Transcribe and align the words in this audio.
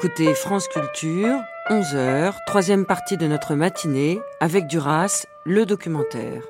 Écoutez 0.00 0.32
France 0.32 0.68
Culture, 0.68 1.40
11h, 1.70 2.32
troisième 2.46 2.86
partie 2.86 3.16
de 3.16 3.26
notre 3.26 3.56
matinée, 3.56 4.20
avec 4.38 4.68
Duras, 4.68 5.26
le 5.44 5.66
documentaire. 5.66 6.44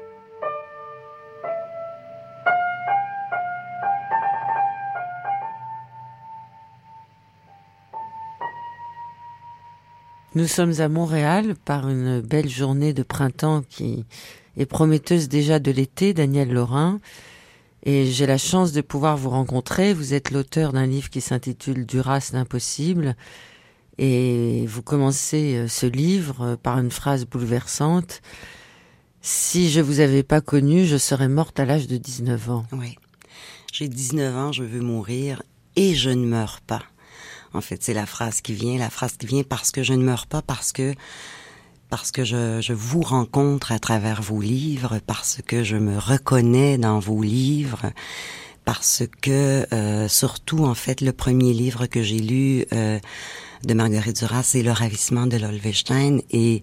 Nous 10.34 10.46
sommes 10.46 10.78
à 10.80 10.90
Montréal 10.90 11.54
par 11.64 11.88
une 11.88 12.20
belle 12.20 12.50
journée 12.50 12.92
de 12.92 13.02
printemps 13.02 13.62
qui 13.62 14.04
est 14.58 14.66
prometteuse 14.66 15.30
déjà 15.30 15.58
de 15.58 15.70
l'été, 15.70 16.12
Daniel 16.12 16.52
Laurin. 16.52 17.00
Et 17.88 18.04
j'ai 18.04 18.26
la 18.26 18.36
chance 18.36 18.72
de 18.72 18.82
pouvoir 18.82 19.16
vous 19.16 19.30
rencontrer. 19.30 19.94
Vous 19.94 20.12
êtes 20.12 20.30
l'auteur 20.30 20.74
d'un 20.74 20.84
livre 20.84 21.08
qui 21.08 21.22
s'intitule 21.22 21.86
Duras 21.86 22.32
l'impossible. 22.34 23.16
Et 23.96 24.66
vous 24.66 24.82
commencez 24.82 25.56
euh, 25.56 25.68
ce 25.68 25.86
livre 25.86 26.42
euh, 26.42 26.56
par 26.56 26.78
une 26.78 26.90
phrase 26.90 27.24
bouleversante. 27.24 28.20
Si 29.22 29.70
je 29.70 29.80
vous 29.80 30.00
avais 30.00 30.22
pas 30.22 30.42
connu, 30.42 30.84
je 30.84 30.98
serais 30.98 31.30
morte 31.30 31.58
à 31.60 31.64
l'âge 31.64 31.86
de 31.86 31.96
19 31.96 32.50
ans. 32.50 32.66
Oui. 32.72 32.98
J'ai 33.72 33.88
19 33.88 34.36
ans, 34.36 34.52
je 34.52 34.64
veux 34.64 34.82
mourir 34.82 35.42
et 35.74 35.94
je 35.94 36.10
ne 36.10 36.26
meurs 36.26 36.60
pas. 36.60 36.82
En 37.54 37.62
fait, 37.62 37.82
c'est 37.82 37.94
la 37.94 38.04
phrase 38.04 38.42
qui 38.42 38.52
vient, 38.52 38.76
la 38.76 38.90
phrase 38.90 39.16
qui 39.16 39.24
vient 39.24 39.44
parce 39.44 39.70
que 39.70 39.82
je 39.82 39.94
ne 39.94 40.04
meurs 40.04 40.26
pas, 40.26 40.42
parce 40.42 40.72
que 40.72 40.92
parce 41.90 42.10
que 42.10 42.24
je, 42.24 42.60
je, 42.60 42.72
vous 42.72 43.00
rencontre 43.00 43.72
à 43.72 43.78
travers 43.78 44.22
vos 44.22 44.40
livres, 44.40 45.00
parce 45.06 45.40
que 45.46 45.64
je 45.64 45.76
me 45.76 45.98
reconnais 45.98 46.78
dans 46.78 46.98
vos 46.98 47.22
livres, 47.22 47.92
parce 48.64 49.02
que 49.22 49.66
euh, 49.72 50.08
surtout 50.08 50.64
en 50.64 50.74
fait 50.74 51.00
le 51.00 51.12
premier 51.12 51.52
livre 51.54 51.86
que 51.86 52.02
j'ai 52.02 52.18
lu 52.18 52.66
euh, 52.74 52.98
de 53.64 53.74
Marguerite 53.74 54.18
Duras, 54.18 54.42
c'est 54.42 54.62
Le 54.62 54.72
ravissement 54.72 55.26
de 55.26 55.38
l'Olvestein. 55.38 56.18
Et 56.30 56.60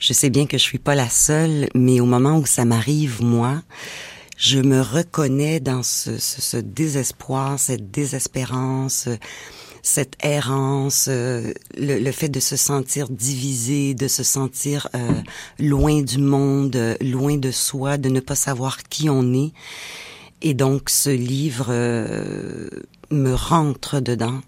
je 0.00 0.12
sais 0.12 0.30
bien 0.30 0.46
que 0.46 0.56
je 0.56 0.62
suis 0.62 0.78
pas 0.78 0.94
la 0.94 1.10
seule, 1.10 1.68
mais 1.74 2.00
au 2.00 2.06
moment 2.06 2.38
où 2.38 2.46
ça 2.46 2.64
m'arrive 2.64 3.22
moi, 3.22 3.62
je 4.38 4.58
me 4.58 4.80
reconnais 4.80 5.60
dans 5.60 5.82
ce, 5.82 6.18
ce, 6.18 6.40
ce 6.40 6.56
désespoir, 6.56 7.58
cette 7.58 7.90
désespérance 7.90 9.08
cette 9.86 10.16
errance, 10.20 11.06
euh, 11.08 11.52
le, 11.76 12.10
fait 12.10 12.28
de 12.28 12.40
se 12.40 12.56
sentir 12.56 13.08
divisé, 13.08 13.94
de 13.94 14.08
se 14.08 14.24
sentir 14.24 14.88
euh, 14.96 15.12
loin 15.60 16.02
du 16.02 16.18
monde, 16.18 16.96
loin 17.00 17.36
de 17.36 17.52
soi, 17.52 17.96
de 17.96 18.08
ne 18.08 18.18
pas 18.18 18.34
savoir 18.34 18.82
qui 18.82 19.08
on 19.08 19.32
est. 19.32 19.52
Et 20.42 20.54
donc 20.54 20.90
ce 20.90 21.10
livre 21.10 21.66
euh, 21.68 22.68
me 23.12 23.32
rentre 23.32 24.00
dedans, 24.00 24.40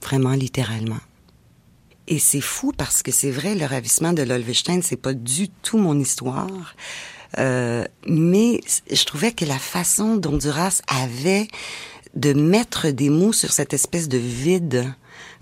vraiment 0.00 0.34
littéralement. 0.34 1.00
Et 2.06 2.20
c'est 2.20 2.40
fou 2.40 2.72
parce 2.76 3.02
que 3.02 3.10
c'est 3.10 3.32
vrai, 3.32 3.56
le 3.56 3.66
ravissement 3.66 4.12
de 4.12 4.22
l'Olvestein, 4.22 4.78
c'est 4.80 4.96
pas 4.96 5.12
du 5.12 5.48
tout 5.48 5.76
mon 5.76 5.98
histoire. 5.98 6.76
mais 7.36 8.60
je 8.92 9.04
trouvais 9.04 9.32
que 9.32 9.44
la 9.44 9.58
façon 9.58 10.14
dont 10.14 10.36
Duras 10.36 10.82
avait 10.86 11.48
de 12.16 12.32
mettre 12.32 12.88
des 12.88 13.10
mots 13.10 13.32
sur 13.32 13.52
cette 13.52 13.74
espèce 13.74 14.08
de 14.08 14.18
vide 14.18 14.94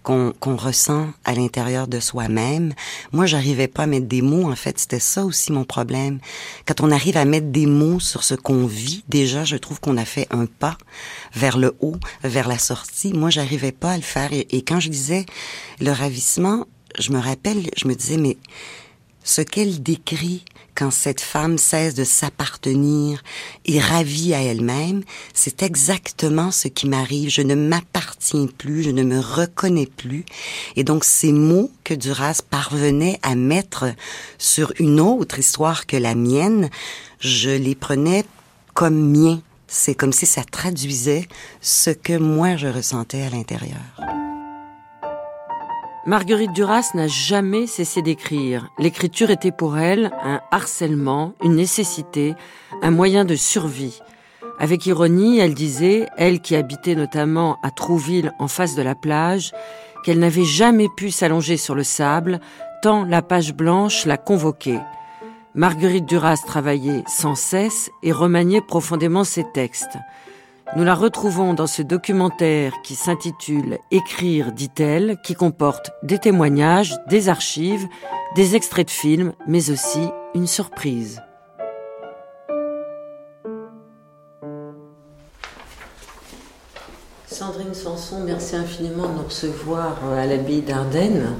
qu'on 0.02 0.56
ressent 0.56 1.10
à 1.24 1.32
l'intérieur 1.34 1.86
de 1.86 2.00
soi-même. 2.00 2.74
Moi, 3.12 3.26
j'arrivais 3.26 3.68
pas 3.68 3.84
à 3.84 3.86
mettre 3.86 4.06
des 4.06 4.20
mots. 4.20 4.50
En 4.50 4.56
fait, 4.56 4.78
c'était 4.78 4.98
ça 4.98 5.24
aussi 5.24 5.52
mon 5.52 5.64
problème. 5.64 6.18
Quand 6.66 6.80
on 6.80 6.90
arrive 6.90 7.16
à 7.16 7.24
mettre 7.24 7.48
des 7.48 7.66
mots 7.66 8.00
sur 8.00 8.24
ce 8.24 8.34
qu'on 8.34 8.66
vit, 8.66 9.04
déjà, 9.08 9.44
je 9.44 9.56
trouve 9.56 9.80
qu'on 9.80 9.96
a 9.96 10.04
fait 10.04 10.26
un 10.30 10.46
pas 10.46 10.76
vers 11.34 11.56
le 11.56 11.76
haut, 11.80 11.96
vers 12.24 12.48
la 12.48 12.58
sortie. 12.58 13.12
Moi, 13.12 13.30
j'arrivais 13.30 13.72
pas 13.72 13.92
à 13.92 13.96
le 13.96 14.02
faire. 14.02 14.32
Et, 14.32 14.48
et 14.50 14.62
quand 14.62 14.80
je 14.80 14.88
disais 14.88 15.24
le 15.80 15.92
ravissement, 15.92 16.66
je 16.98 17.12
me 17.12 17.18
rappelle, 17.18 17.70
je 17.76 17.86
me 17.86 17.94
disais, 17.94 18.16
mais 18.16 18.36
ce 19.22 19.40
qu'elle 19.40 19.82
décrit 19.82 20.44
quand 20.74 20.90
cette 20.90 21.20
femme 21.20 21.58
cesse 21.58 21.94
de 21.94 22.04
s'appartenir 22.04 23.22
et 23.66 23.78
ravie 23.78 24.34
à 24.34 24.42
elle-même, 24.42 25.02
c'est 25.34 25.62
exactement 25.62 26.50
ce 26.50 26.68
qui 26.68 26.88
m'arrive. 26.88 27.30
Je 27.30 27.42
ne 27.42 27.54
m'appartiens 27.54 28.46
plus, 28.46 28.82
je 28.82 28.90
ne 28.90 29.02
me 29.02 29.20
reconnais 29.20 29.86
plus. 29.86 30.24
Et 30.76 30.84
donc 30.84 31.04
ces 31.04 31.32
mots 31.32 31.70
que 31.84 31.94
Duras 31.94 32.40
parvenait 32.48 33.18
à 33.22 33.34
mettre 33.34 33.92
sur 34.38 34.72
une 34.78 35.00
autre 35.00 35.38
histoire 35.38 35.86
que 35.86 35.96
la 35.96 36.14
mienne, 36.14 36.70
je 37.20 37.50
les 37.50 37.74
prenais 37.74 38.24
comme 38.74 39.10
miens. 39.10 39.42
C'est 39.66 39.94
comme 39.94 40.12
si 40.12 40.26
ça 40.26 40.44
traduisait 40.44 41.26
ce 41.60 41.90
que 41.90 42.16
moi 42.18 42.56
je 42.56 42.66
ressentais 42.66 43.22
à 43.22 43.30
l'intérieur. 43.30 44.11
Marguerite 46.04 46.52
Duras 46.52 46.90
n'a 46.94 47.06
jamais 47.06 47.68
cessé 47.68 48.02
d'écrire. 48.02 48.70
L'écriture 48.80 49.30
était 49.30 49.52
pour 49.52 49.78
elle 49.78 50.10
un 50.24 50.40
harcèlement, 50.50 51.32
une 51.44 51.54
nécessité, 51.54 52.34
un 52.82 52.90
moyen 52.90 53.24
de 53.24 53.36
survie. 53.36 54.00
Avec 54.58 54.84
ironie, 54.86 55.38
elle 55.38 55.54
disait, 55.54 56.08
elle 56.16 56.40
qui 56.40 56.56
habitait 56.56 56.96
notamment 56.96 57.56
à 57.62 57.70
Trouville 57.70 58.32
en 58.40 58.48
face 58.48 58.74
de 58.74 58.82
la 58.82 58.96
plage, 58.96 59.52
qu'elle 60.04 60.18
n'avait 60.18 60.44
jamais 60.44 60.88
pu 60.88 61.12
s'allonger 61.12 61.56
sur 61.56 61.76
le 61.76 61.84
sable, 61.84 62.40
tant 62.82 63.04
la 63.04 63.22
page 63.22 63.54
blanche 63.54 64.04
la 64.04 64.16
convoquait. 64.16 64.80
Marguerite 65.54 66.06
Duras 66.06 66.42
travaillait 66.44 67.04
sans 67.06 67.36
cesse 67.36 67.90
et 68.02 68.10
remaniait 68.10 68.60
profondément 68.60 69.22
ses 69.22 69.44
textes. 69.52 69.98
Nous 70.74 70.84
la 70.84 70.94
retrouvons 70.94 71.52
dans 71.52 71.66
ce 71.66 71.82
documentaire 71.82 72.80
qui 72.82 72.94
s'intitule 72.94 73.76
Écrire, 73.90 74.52
dit-elle, 74.52 75.18
qui 75.22 75.34
comporte 75.34 75.90
des 76.02 76.18
témoignages, 76.18 76.96
des 77.10 77.28
archives, 77.28 77.86
des 78.36 78.56
extraits 78.56 78.86
de 78.86 78.90
films, 78.90 79.32
mais 79.46 79.70
aussi 79.70 80.00
une 80.34 80.46
surprise. 80.46 81.20
Sandrine 87.26 87.74
Sanson, 87.74 88.20
merci 88.24 88.56
infiniment 88.56 89.08
de 89.08 89.14
nous 89.18 89.24
recevoir 89.24 90.02
à 90.10 90.24
l'abbaye 90.24 90.62
d'Ardennes, 90.62 91.34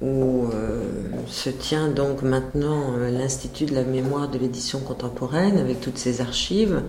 où 0.00 0.46
euh, 0.54 0.84
se 1.26 1.50
tient 1.50 1.88
donc 1.88 2.22
maintenant 2.22 2.94
euh, 2.96 3.10
l'Institut 3.10 3.66
de 3.66 3.74
la 3.74 3.84
mémoire 3.84 4.28
de 4.28 4.38
l'édition 4.38 4.80
contemporaine 4.80 5.58
avec 5.58 5.82
toutes 5.82 5.98
ses 5.98 6.22
archives. 6.22 6.82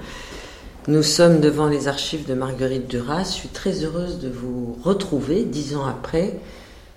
Nous 0.89 1.03
sommes 1.03 1.39
devant 1.39 1.67
les 1.67 1.87
archives 1.87 2.27
de 2.27 2.33
Marguerite 2.33 2.87
Duras. 2.87 3.25
Je 3.25 3.33
suis 3.33 3.49
très 3.49 3.83
heureuse 3.83 4.17
de 4.17 4.27
vous 4.27 4.75
retrouver 4.83 5.43
dix 5.43 5.75
ans 5.75 5.85
après 5.85 6.39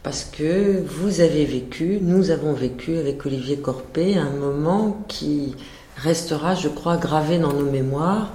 parce 0.03 0.25
que 0.25 0.82
vous 0.82 1.20
avez 1.20 1.44
vécu, 1.44 1.98
nous 2.00 2.30
avons 2.30 2.54
vécu 2.54 2.97
avec 2.97 3.26
Olivier 3.26 3.58
Corpé 3.58 4.16
un 4.16 4.30
moment 4.30 5.04
qui 5.08 5.54
restera, 5.98 6.54
je 6.54 6.69
crois, 6.69 6.97
gravé 6.97 7.38
dans 7.38 7.53
nos 7.53 7.70
mémoires. 7.70 8.32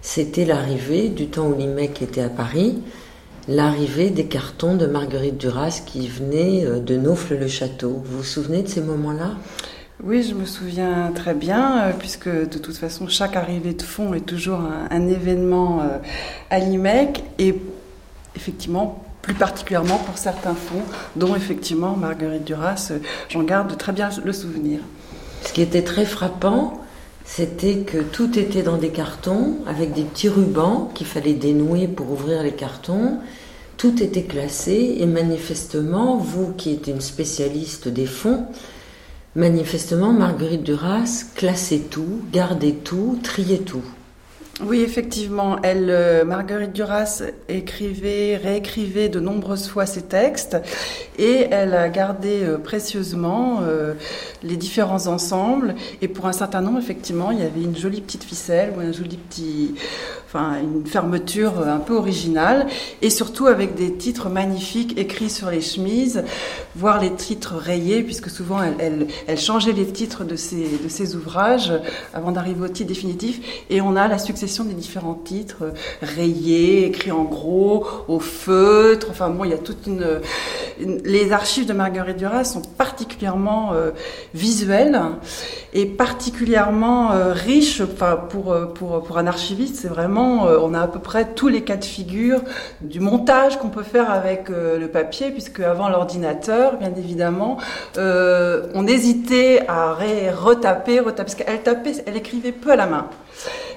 C'était 0.00 0.46
l'arrivée 0.46 1.10
du 1.10 1.26
temps 1.26 1.48
où 1.48 1.54
l'IMEC 1.54 2.00
était 2.00 2.22
à 2.22 2.30
Paris, 2.30 2.78
l'arrivée 3.46 4.08
des 4.08 4.24
cartons 4.24 4.74
de 4.74 4.86
Marguerite 4.86 5.36
Duras 5.36 5.82
qui 5.84 6.08
venaient 6.08 6.64
euh, 6.64 6.80
de 6.80 6.96
Naufle-le-Château. 6.96 8.00
Vous 8.06 8.18
vous 8.18 8.24
souvenez 8.24 8.62
de 8.62 8.68
ces 8.68 8.80
moments-là? 8.80 9.32
Oui, 10.06 10.22
je 10.22 10.34
me 10.34 10.44
souviens 10.44 11.12
très 11.14 11.32
bien, 11.32 11.84
euh, 11.84 11.92
puisque 11.98 12.28
de 12.28 12.58
toute 12.58 12.76
façon, 12.76 13.08
chaque 13.08 13.36
arrivée 13.36 13.72
de 13.72 13.82
fonds 13.82 14.12
est 14.12 14.26
toujours 14.26 14.60
un, 14.60 15.08
événement 15.08 15.80
euh, 15.80 15.98
à 16.50 16.58
l'IMEC, 16.58 17.24
et 17.38 17.54
effectivement, 18.36 19.02
plus 19.22 19.34
particulièrement 19.34 19.96
pour 19.96 20.18
certains 20.18 20.54
fonds, 20.54 20.82
dont 21.16 21.34
effectivement 21.34 21.96
Marguerite 21.96 22.44
Duras, 22.44 22.88
euh, 22.90 22.98
j'en 23.30 23.44
garde 23.44 23.76
très 23.78 23.92
bien 23.92 24.10
le 24.22 24.32
souvenir. 24.34 24.80
Ce 25.42 25.54
qui 25.54 25.62
était 25.62 25.82
très 25.82 26.04
frappant, 26.04 26.80
c'était 27.24 27.78
que 27.78 27.98
tout 27.98 28.38
était 28.38 28.62
dans 28.62 28.76
des 28.76 28.90
cartons, 28.90 29.56
avec 29.66 29.94
des 29.94 30.02
petits 30.02 30.28
rubans 30.28 30.90
qu'il 30.94 31.06
fallait 31.06 31.32
dénouer 31.32 31.88
pour 31.88 32.10
ouvrir 32.10 32.42
les 32.42 32.52
cartons. 32.52 33.20
Tout 33.78 34.02
était 34.02 34.24
classé, 34.24 34.96
et 34.98 35.06
manifestement, 35.06 36.18
vous 36.18 36.52
qui 36.52 36.74
êtes 36.74 36.88
une 36.88 37.00
spécialiste 37.00 37.88
des 37.88 38.06
fonds, 38.06 38.46
Manifestement, 39.36 40.12
Marguerite 40.12 40.62
Duras 40.62 41.24
classait 41.34 41.80
tout, 41.90 42.22
gardait 42.32 42.72
tout, 42.72 43.18
triait 43.20 43.58
tout. 43.58 43.84
Oui, 44.62 44.82
effectivement, 44.82 45.56
elle, 45.64 45.90
euh, 45.90 46.24
Marguerite 46.24 46.72
Duras 46.72 47.24
écrivait, 47.48 48.36
réécrivait 48.36 49.08
de 49.08 49.18
nombreuses 49.18 49.66
fois 49.66 49.84
ses 49.84 50.02
textes 50.02 50.56
et 51.18 51.48
elle 51.50 51.74
a 51.74 51.88
gardé 51.88 52.44
euh, 52.44 52.56
précieusement 52.56 53.62
euh, 53.62 53.94
les 54.44 54.56
différents 54.56 55.08
ensembles. 55.08 55.74
Et 56.02 56.06
pour 56.06 56.26
un 56.26 56.32
certain 56.32 56.60
nombre, 56.60 56.78
effectivement, 56.78 57.32
il 57.32 57.40
y 57.40 57.42
avait 57.42 57.62
une 57.62 57.76
jolie 57.76 58.00
petite 58.00 58.22
ficelle 58.22 58.72
ou 58.76 58.80
un 58.80 58.92
joli 58.92 59.16
petit, 59.16 59.74
enfin 60.26 60.60
une 60.62 60.86
fermeture 60.86 61.66
un 61.66 61.78
peu 61.78 61.96
originale, 61.96 62.68
et 63.02 63.10
surtout 63.10 63.48
avec 63.48 63.74
des 63.74 63.94
titres 63.94 64.28
magnifiques 64.28 64.96
écrits 64.96 65.30
sur 65.30 65.50
les 65.50 65.62
chemises, 65.62 66.22
voire 66.76 67.00
les 67.00 67.12
titres 67.12 67.56
rayés, 67.56 68.04
puisque 68.04 68.30
souvent 68.30 68.60
elle, 68.78 69.08
changeait 69.36 69.72
les 69.72 69.86
titres 69.86 70.22
de 70.22 70.36
ses, 70.36 70.78
de 70.82 70.88
ses 70.88 71.16
ouvrages 71.16 71.72
avant 72.12 72.30
d'arriver 72.30 72.64
au 72.64 72.68
titre 72.68 72.88
définitif, 72.88 73.40
et 73.68 73.80
on 73.80 73.96
a 73.96 74.06
la 74.06 74.18
succession 74.18 74.43
des 74.44 74.74
différents 74.74 75.14
titres 75.14 75.72
rayés, 76.02 76.86
écrits 76.86 77.12
en 77.12 77.24
gros, 77.24 77.86
au 78.08 78.20
feutre, 78.20 79.08
enfin 79.10 79.30
bon, 79.30 79.44
il 79.44 79.50
y 79.50 79.54
a 79.54 79.58
toute 79.58 79.86
une... 79.86 80.20
les 80.78 81.32
archives 81.32 81.66
de 81.66 81.72
Marguerite 81.72 82.18
Duras 82.18 82.44
sont 82.44 82.60
particulièrement 82.60 83.72
euh, 83.72 83.90
visuelles 84.34 85.00
et 85.72 85.86
particulièrement 85.86 87.12
euh, 87.12 87.32
riches, 87.32 87.80
enfin 87.80 88.16
pour, 88.16 88.52
euh, 88.52 88.66
pour, 88.66 89.02
pour 89.02 89.16
un 89.16 89.26
archiviste, 89.26 89.76
c'est 89.76 89.88
vraiment, 89.88 90.44
on 90.44 90.74
a 90.74 90.80
à 90.80 90.88
peu 90.88 90.98
près 90.98 91.24
tous 91.34 91.48
les 91.48 91.62
cas 91.62 91.76
de 91.76 91.84
figure 91.84 92.40
du 92.82 93.00
montage 93.00 93.58
qu'on 93.58 93.70
peut 93.70 93.82
faire 93.82 94.10
avec 94.10 94.48
le 94.50 94.86
papier, 94.88 95.30
puisque 95.30 95.60
avant 95.60 95.88
l'ordinateur, 95.88 96.76
bien 96.76 96.92
évidemment, 96.96 97.56
on 97.96 98.86
hésitait 98.86 99.62
à 99.68 99.94
retaper, 99.94 101.00
retaper, 101.00 101.22
parce 101.22 101.34
qu'elle 101.34 101.62
tapait, 101.62 101.94
elle 102.06 102.16
écrivait 102.16 102.52
peu 102.52 102.70
à 102.70 102.76
la 102.76 102.86
main. 102.86 103.08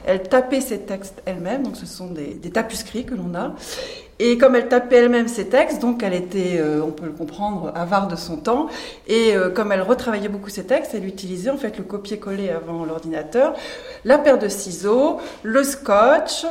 Elle 0.07 0.23
tapait 0.23 0.61
ses 0.61 0.79
textes 0.79 1.21
elle-même, 1.25 1.63
donc 1.63 1.75
ce 1.75 1.85
sont 1.85 2.07
des, 2.07 2.39
tapuscrits 2.49 3.05
que 3.05 3.13
l'on 3.13 3.35
a. 3.35 3.53
Et 4.19 4.37
comme 4.37 4.55
elle 4.55 4.69
tapait 4.69 4.95
elle-même 4.95 5.27
ses 5.27 5.47
textes, 5.47 5.81
donc 5.81 6.01
elle 6.01 6.13
était, 6.13 6.59
euh, 6.59 6.81
on 6.81 6.91
peut 6.91 7.05
le 7.05 7.11
comprendre, 7.11 7.73
avare 7.75 8.07
de 8.07 8.15
son 8.15 8.37
temps. 8.37 8.67
Et 9.07 9.35
euh, 9.35 9.49
comme 9.49 9.73
elle 9.73 9.81
retravaillait 9.81 10.29
beaucoup 10.29 10.49
ses 10.49 10.65
textes, 10.65 10.93
elle 10.95 11.05
utilisait 11.05 11.49
en 11.49 11.57
fait 11.57 11.77
le 11.77 11.83
copier-coller 11.83 12.49
avant 12.49 12.85
l'ordinateur, 12.85 13.53
la 14.05 14.17
paire 14.17 14.39
de 14.39 14.47
ciseaux, 14.47 15.19
le 15.43 15.61
scotch, 15.63 16.45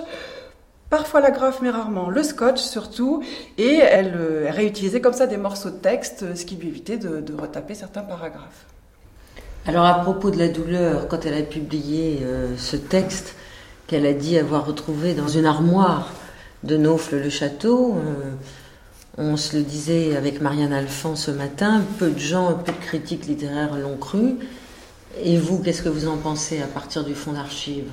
parfois 0.91 1.23
la 1.23 1.31
graphe, 1.31 1.61
mais 1.62 1.70
rarement 1.70 2.11
le 2.11 2.23
scotch 2.23 2.61
surtout. 2.61 3.23
Et 3.56 3.76
elle, 3.76 4.14
euh, 4.17 4.50
réutilisait 4.50 5.00
comme 5.00 5.14
ça 5.14 5.26
des 5.26 5.38
morceaux 5.38 5.70
de 5.70 5.79
texte, 5.79 6.37
ce 6.37 6.44
qui 6.44 6.56
lui 6.56 6.69
évitait 6.69 6.99
de, 6.99 7.23
de 7.23 7.35
retaper 7.35 7.73
certains 7.73 8.02
paragraphes. 8.02 8.67
Alors 9.64 9.87
à 9.87 9.94
propos 10.00 10.31
de 10.31 10.38
la 10.38 10.49
douleur, 10.49 11.09
quand 11.09 11.25
elle 11.25 11.35
a 11.35 11.43
publié 11.43 12.20
ce 12.56 12.76
texte 12.76 13.35
qu'elle 13.87 14.06
a 14.06 14.12
dit 14.12 14.38
avoir 14.38 14.67
retrouvé 14.67 15.15
dans 15.15 15.29
une 15.29 15.47
armoire, 15.47 16.12
de 16.62 16.77
Naufle-le-Château. 16.77 17.94
Euh, 17.94 18.33
on 19.19 19.37
se 19.37 19.56
le 19.56 19.62
disait 19.62 20.17
avec 20.17 20.41
Marianne 20.41 20.73
Alphand 20.73 21.17
ce 21.17 21.31
matin, 21.31 21.83
peu 21.99 22.11
de 22.11 22.19
gens, 22.19 22.55
peu 22.55 22.73
de 22.73 22.79
critiques 22.79 23.27
littéraires 23.27 23.77
l'ont 23.77 23.97
cru. 23.97 24.37
Et 25.23 25.38
vous, 25.38 25.62
qu'est-ce 25.62 25.83
que 25.83 25.88
vous 25.88 26.09
en 26.09 26.17
pensez 26.17 26.61
à 26.61 26.67
partir 26.67 27.05
du 27.05 27.15
fond 27.15 27.33
d'archives? 27.33 27.91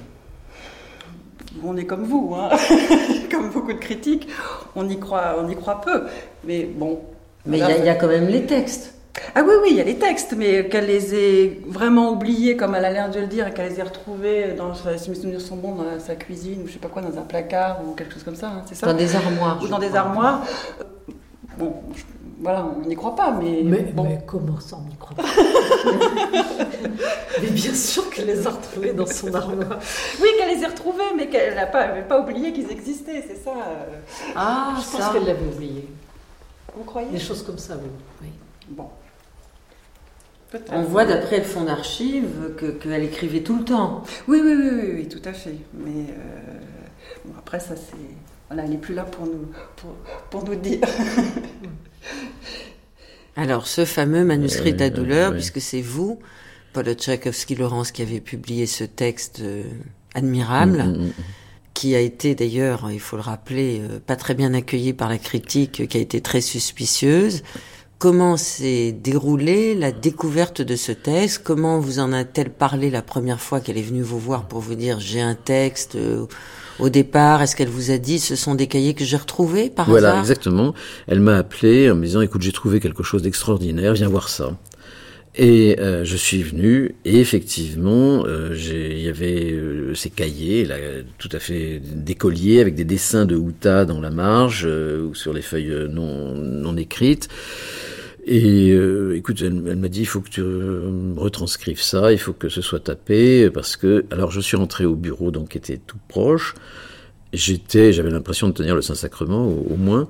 On 1.63 1.77
est 1.77 1.85
comme 1.85 2.03
vous, 2.03 2.35
hein 2.35 2.49
comme 3.31 3.51
beaucoup 3.51 3.73
de 3.73 3.77
critiques, 3.77 4.27
on 4.75 4.89
y 4.89 4.99
croit, 4.99 5.35
on 5.39 5.47
y 5.47 5.55
croit 5.55 5.79
peu. 5.81 6.03
Mais 6.45 6.63
bon. 6.63 6.99
Mais 7.45 7.59
il 7.59 7.85
y, 7.85 7.89
a 7.89 7.95
quand 7.95 8.07
même 8.07 8.27
les 8.27 8.45
textes. 8.45 8.92
Ah 9.35 9.43
oui, 9.45 9.53
oui, 9.61 9.67
il 9.71 9.77
y 9.77 9.81
a 9.81 9.83
les 9.83 9.97
textes, 9.97 10.33
mais 10.35 10.67
qu'elle 10.69 10.87
les 10.87 11.13
ait 11.13 11.61
vraiment 11.67 12.11
oubliés, 12.11 12.57
comme 12.57 12.73
elle 12.73 12.85
a 12.85 12.91
l'air 12.91 13.11
de 13.11 13.19
le 13.19 13.27
dire, 13.27 13.47
et 13.47 13.53
qu'elle 13.53 13.69
les 13.69 13.79
ait 13.79 13.83
retrouvés, 13.83 14.53
dans, 14.53 14.73
si 14.73 15.09
mes 15.09 15.15
souvenirs 15.15 15.41
sont 15.41 15.55
bons, 15.55 15.75
dans 15.75 15.99
sa 15.99 16.15
cuisine, 16.15 16.63
ou 16.63 16.67
je 16.67 16.73
sais 16.73 16.79
pas 16.79 16.87
quoi, 16.87 17.01
dans 17.01 17.17
un 17.17 17.23
placard, 17.23 17.81
ou 17.85 17.93
quelque 17.93 18.13
chose 18.13 18.23
comme 18.23 18.35
ça, 18.35 18.47
hein, 18.47 18.63
c'est 18.65 18.75
ça 18.75 18.87
Dans 18.87 18.97
des 18.97 19.15
armoires. 19.15 19.59
Ou 19.63 19.67
dans 19.67 19.79
des 19.79 19.95
armoires. 19.95 20.43
Euh, 20.81 20.83
bon, 21.57 21.75
voilà, 22.41 22.65
on 22.65 22.87
n'y 22.87 22.95
croit 22.95 23.15
pas, 23.15 23.31
mais. 23.31 23.61
Mais, 23.63 23.83
bon. 23.83 24.03
mais 24.03 24.19
comment 24.25 24.59
ça, 24.59 24.77
on 24.83 24.89
n'y 24.89 24.97
croit 24.97 25.15
pas 25.15 25.23
Mais 27.41 27.49
bien 27.49 27.73
sûr 27.73 28.09
qu'elle 28.09 28.25
les 28.25 28.47
a 28.47 28.49
retrouvés 28.49 28.93
dans 28.93 29.05
son 29.05 29.33
armoire. 29.33 29.79
Oui, 30.21 30.27
qu'elle 30.37 30.57
les 30.57 30.63
ait 30.63 30.67
retrouvés, 30.67 31.03
mais 31.15 31.29
qu'elle 31.29 31.55
n'a 31.55 31.67
pas, 31.67 31.87
pas 31.87 32.19
oublié 32.19 32.51
qu'ils 32.51 32.71
existaient, 32.71 33.23
c'est 33.27 33.43
ça. 33.43 33.51
Euh. 33.51 33.99
Ah, 34.35 34.73
je 34.79 34.97
pense 34.97 35.13
qu'elle 35.13 35.25
l'avait 35.25 35.45
oublié. 35.45 35.87
Vous 36.75 36.83
croyez? 36.83 37.09
Des 37.09 37.19
choses 37.19 37.43
comme 37.43 37.59
ça, 37.59 37.75
oui. 37.75 37.89
oui. 38.23 38.29
Bon. 38.69 38.89
On 40.71 40.83
voit 40.83 41.05
d'après 41.05 41.37
le 41.37 41.43
fond 41.43 41.63
d'archives 41.63 42.55
qu'elle 42.81 43.03
écrivait 43.03 43.41
tout 43.41 43.57
le 43.57 43.63
temps. 43.63 44.03
Oui, 44.27 44.39
oui, 44.43 44.53
oui, 44.55 44.91
oui, 44.95 45.07
tout 45.07 45.21
à 45.25 45.33
fait. 45.33 45.55
Mais 45.73 46.05
euh, 46.09 47.37
après, 47.37 47.59
ça, 47.59 47.75
c'est. 47.75 47.97
Voilà, 48.49 48.63
elle 48.65 48.71
n'est 48.71 48.77
plus 48.77 48.93
là 48.93 49.03
pour 49.03 49.25
nous, 49.25 49.47
pour, 50.29 50.43
nous 50.43 50.55
dire. 50.55 50.79
Alors, 53.35 53.65
ce 53.65 53.83
fameux 53.83 54.23
manuscrit 54.23 54.73
de 54.73 54.79
la 54.79 54.91
douleur, 54.91 55.33
puisque 55.33 55.59
c'est 55.59 55.81
vous, 55.81 56.19
Paul 56.71 56.85
Tchaikovsky-Laurence, 56.85 57.91
qui 57.91 58.03
avez 58.03 58.21
publié 58.21 58.67
ce 58.67 58.83
texte 58.83 59.39
euh, 59.39 59.63
admirable. 60.13 60.83
Mm, 60.83 60.97
mm, 60.97 61.07
mm, 61.07 61.13
qui 61.73 61.95
a 61.95 61.99
été 61.99 62.35
d'ailleurs, 62.35 62.91
il 62.91 62.99
faut 62.99 63.15
le 63.15 63.23
rappeler, 63.23 63.81
euh, 63.81 63.99
pas 63.99 64.15
très 64.15 64.35
bien 64.35 64.53
accueilli 64.53 64.93
par 64.93 65.09
la 65.09 65.17
critique, 65.17 65.87
qui 65.87 65.97
a 65.97 66.01
été 66.01 66.21
très 66.21 66.39
suspicieuse. 66.39 67.41
Comment 68.03 68.35
s'est 68.35 68.91
déroulée 68.91 69.75
la 69.75 69.93
découverte 69.93 70.61
de 70.61 70.75
ce 70.75 70.91
texte? 70.91 71.39
Comment 71.41 71.79
vous 71.79 71.99
en 71.99 72.11
a-t-elle 72.11 72.49
parlé 72.49 72.89
la 72.89 73.01
première 73.01 73.39
fois 73.39 73.61
qu'elle 73.61 73.77
est 73.77 73.81
venue 73.81 74.01
vous 74.01 74.19
voir 74.19 74.45
pour 74.49 74.59
vous 74.59 74.75
dire 74.75 74.99
j'ai 74.99 75.21
un 75.21 75.35
texte 75.35 75.95
euh, 75.95 76.25
au 76.79 76.89
départ? 76.89 77.41
Est-ce 77.41 77.55
qu'elle 77.55 77.69
vous 77.69 77.91
a 77.91 77.97
dit 77.97 78.19
ce 78.19 78.35
sont 78.35 78.55
des 78.55 78.67
cahiers 78.67 78.93
que 78.93 79.05
j'ai 79.05 79.15
retrouvés 79.15 79.69
par 79.69 79.85
hasard? 79.85 80.01
Voilà, 80.01 80.19
exactement. 80.19 80.73
Elle 81.07 81.21
m'a 81.21 81.37
appelé 81.37 81.89
en 81.89 81.95
me 81.95 82.03
disant 82.03 82.19
écoute 82.19 82.41
j'ai 82.41 82.51
trouvé 82.51 82.81
quelque 82.81 83.03
chose 83.03 83.21
d'extraordinaire, 83.21 83.93
viens 83.93 84.09
voir 84.09 84.27
ça. 84.27 84.51
Et 85.35 85.79
euh, 85.79 86.03
je 86.03 86.17
suis 86.17 86.43
venu, 86.43 86.95
et 87.05 87.21
effectivement, 87.21 88.25
euh, 88.27 88.53
il 88.53 88.99
y 88.99 89.07
avait 89.07 89.57
ces 89.95 90.09
cahiers, 90.09 90.65
là, 90.65 90.75
tout 91.17 91.29
à 91.31 91.39
fait 91.39 91.79
d'écoliers, 91.81 92.59
avec 92.59 92.75
des 92.75 92.83
dessins 92.83 93.25
de 93.25 93.37
Houta 93.37 93.85
dans 93.85 94.01
la 94.01 94.11
marge, 94.11 94.65
ou 94.65 95.15
sur 95.15 95.31
les 95.31 95.41
feuilles 95.41 95.87
non, 95.89 96.35
non 96.35 96.75
écrites. 96.75 97.29
Et 98.25 98.71
euh, 98.71 99.17
écoute, 99.17 99.41
elle, 99.41 99.53
m'a 99.53 99.89
dit 99.89 100.01
il 100.01 100.05
faut 100.05 100.21
que 100.21 100.29
tu 100.29 100.41
euh, 100.41 101.13
retranscrives 101.17 101.81
ça, 101.81 102.13
il 102.13 102.17
faut 102.17 102.31
que 102.31 102.47
ce 102.47 102.61
soit 102.61 102.79
tapé 102.79 103.49
parce 103.49 103.75
que 103.75 104.05
alors 104.11 104.31
je 104.31 104.39
suis 104.39 104.55
rentré 104.55 104.85
au 104.85 104.95
bureau 104.95 105.29
donc 105.31 105.49
qui 105.49 105.57
était 105.57 105.77
tout 105.77 105.97
proche. 106.07 106.53
J'étais, 107.33 107.93
j'avais 107.93 108.11
l'impression 108.11 108.47
de 108.47 108.53
tenir 108.53 108.75
le 108.75 108.83
Saint-Sacrement 108.83 109.47
au, 109.47 109.75
moins, 109.75 110.07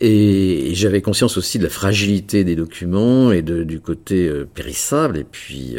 et, 0.00 0.70
j'avais 0.72 1.02
conscience 1.02 1.36
aussi 1.36 1.58
de 1.58 1.64
la 1.64 1.68
fragilité 1.68 2.44
des 2.44 2.56
documents 2.56 3.30
et 3.30 3.42
de, 3.42 3.62
du 3.62 3.78
côté 3.78 4.26
euh, 4.26 4.46
périssable 4.46 5.18
et 5.18 5.24
puis 5.24 5.76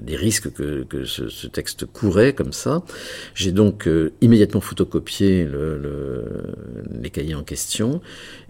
des 0.00 0.16
risques 0.16 0.52
que, 0.52 0.82
que 0.82 1.04
ce, 1.04 1.28
ce, 1.28 1.46
texte 1.46 1.86
courait 1.86 2.32
comme 2.32 2.52
ça. 2.52 2.82
J'ai 3.36 3.52
donc 3.52 3.88
immédiatement 4.20 4.60
photocopié 4.60 5.44
le, 5.44 5.78
le, 5.78 6.24
les 7.00 7.10
cahiers 7.10 7.36
en 7.36 7.44
question 7.44 8.00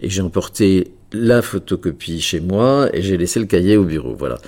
et 0.00 0.08
j'ai 0.08 0.22
emporté 0.22 0.94
la 1.12 1.42
photocopie 1.42 2.20
chez 2.20 2.40
moi 2.40 2.88
et 2.92 3.02
j'ai 3.02 3.16
laissé 3.16 3.40
le 3.40 3.46
cahier 3.46 3.76
au 3.76 3.84
bureau. 3.84 4.14
Voilà. 4.14 4.38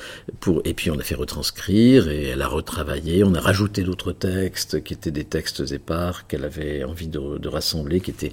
Pour, 0.40 0.62
et 0.64 0.75
puis 0.75 0.90
on 0.90 0.99
a 0.99 1.02
fait 1.02 1.14
retranscrire 1.14 2.09
et 2.09 2.28
elle 2.28 2.42
a 2.42 2.49
retravaillé. 2.49 3.25
On 3.25 3.35
a 3.35 3.40
rajouté 3.40 3.83
d'autres 3.83 4.12
textes 4.12 4.83
qui 4.83 4.94
étaient 4.94 5.11
des 5.11 5.25
textes 5.25 5.73
épars 5.73 6.26
qu'elle 6.26 6.44
avait 6.44 6.85
envie 6.85 7.09
de, 7.09 7.49
rassembler, 7.49 8.00
qui 8.00 8.11
étaient, 8.11 8.33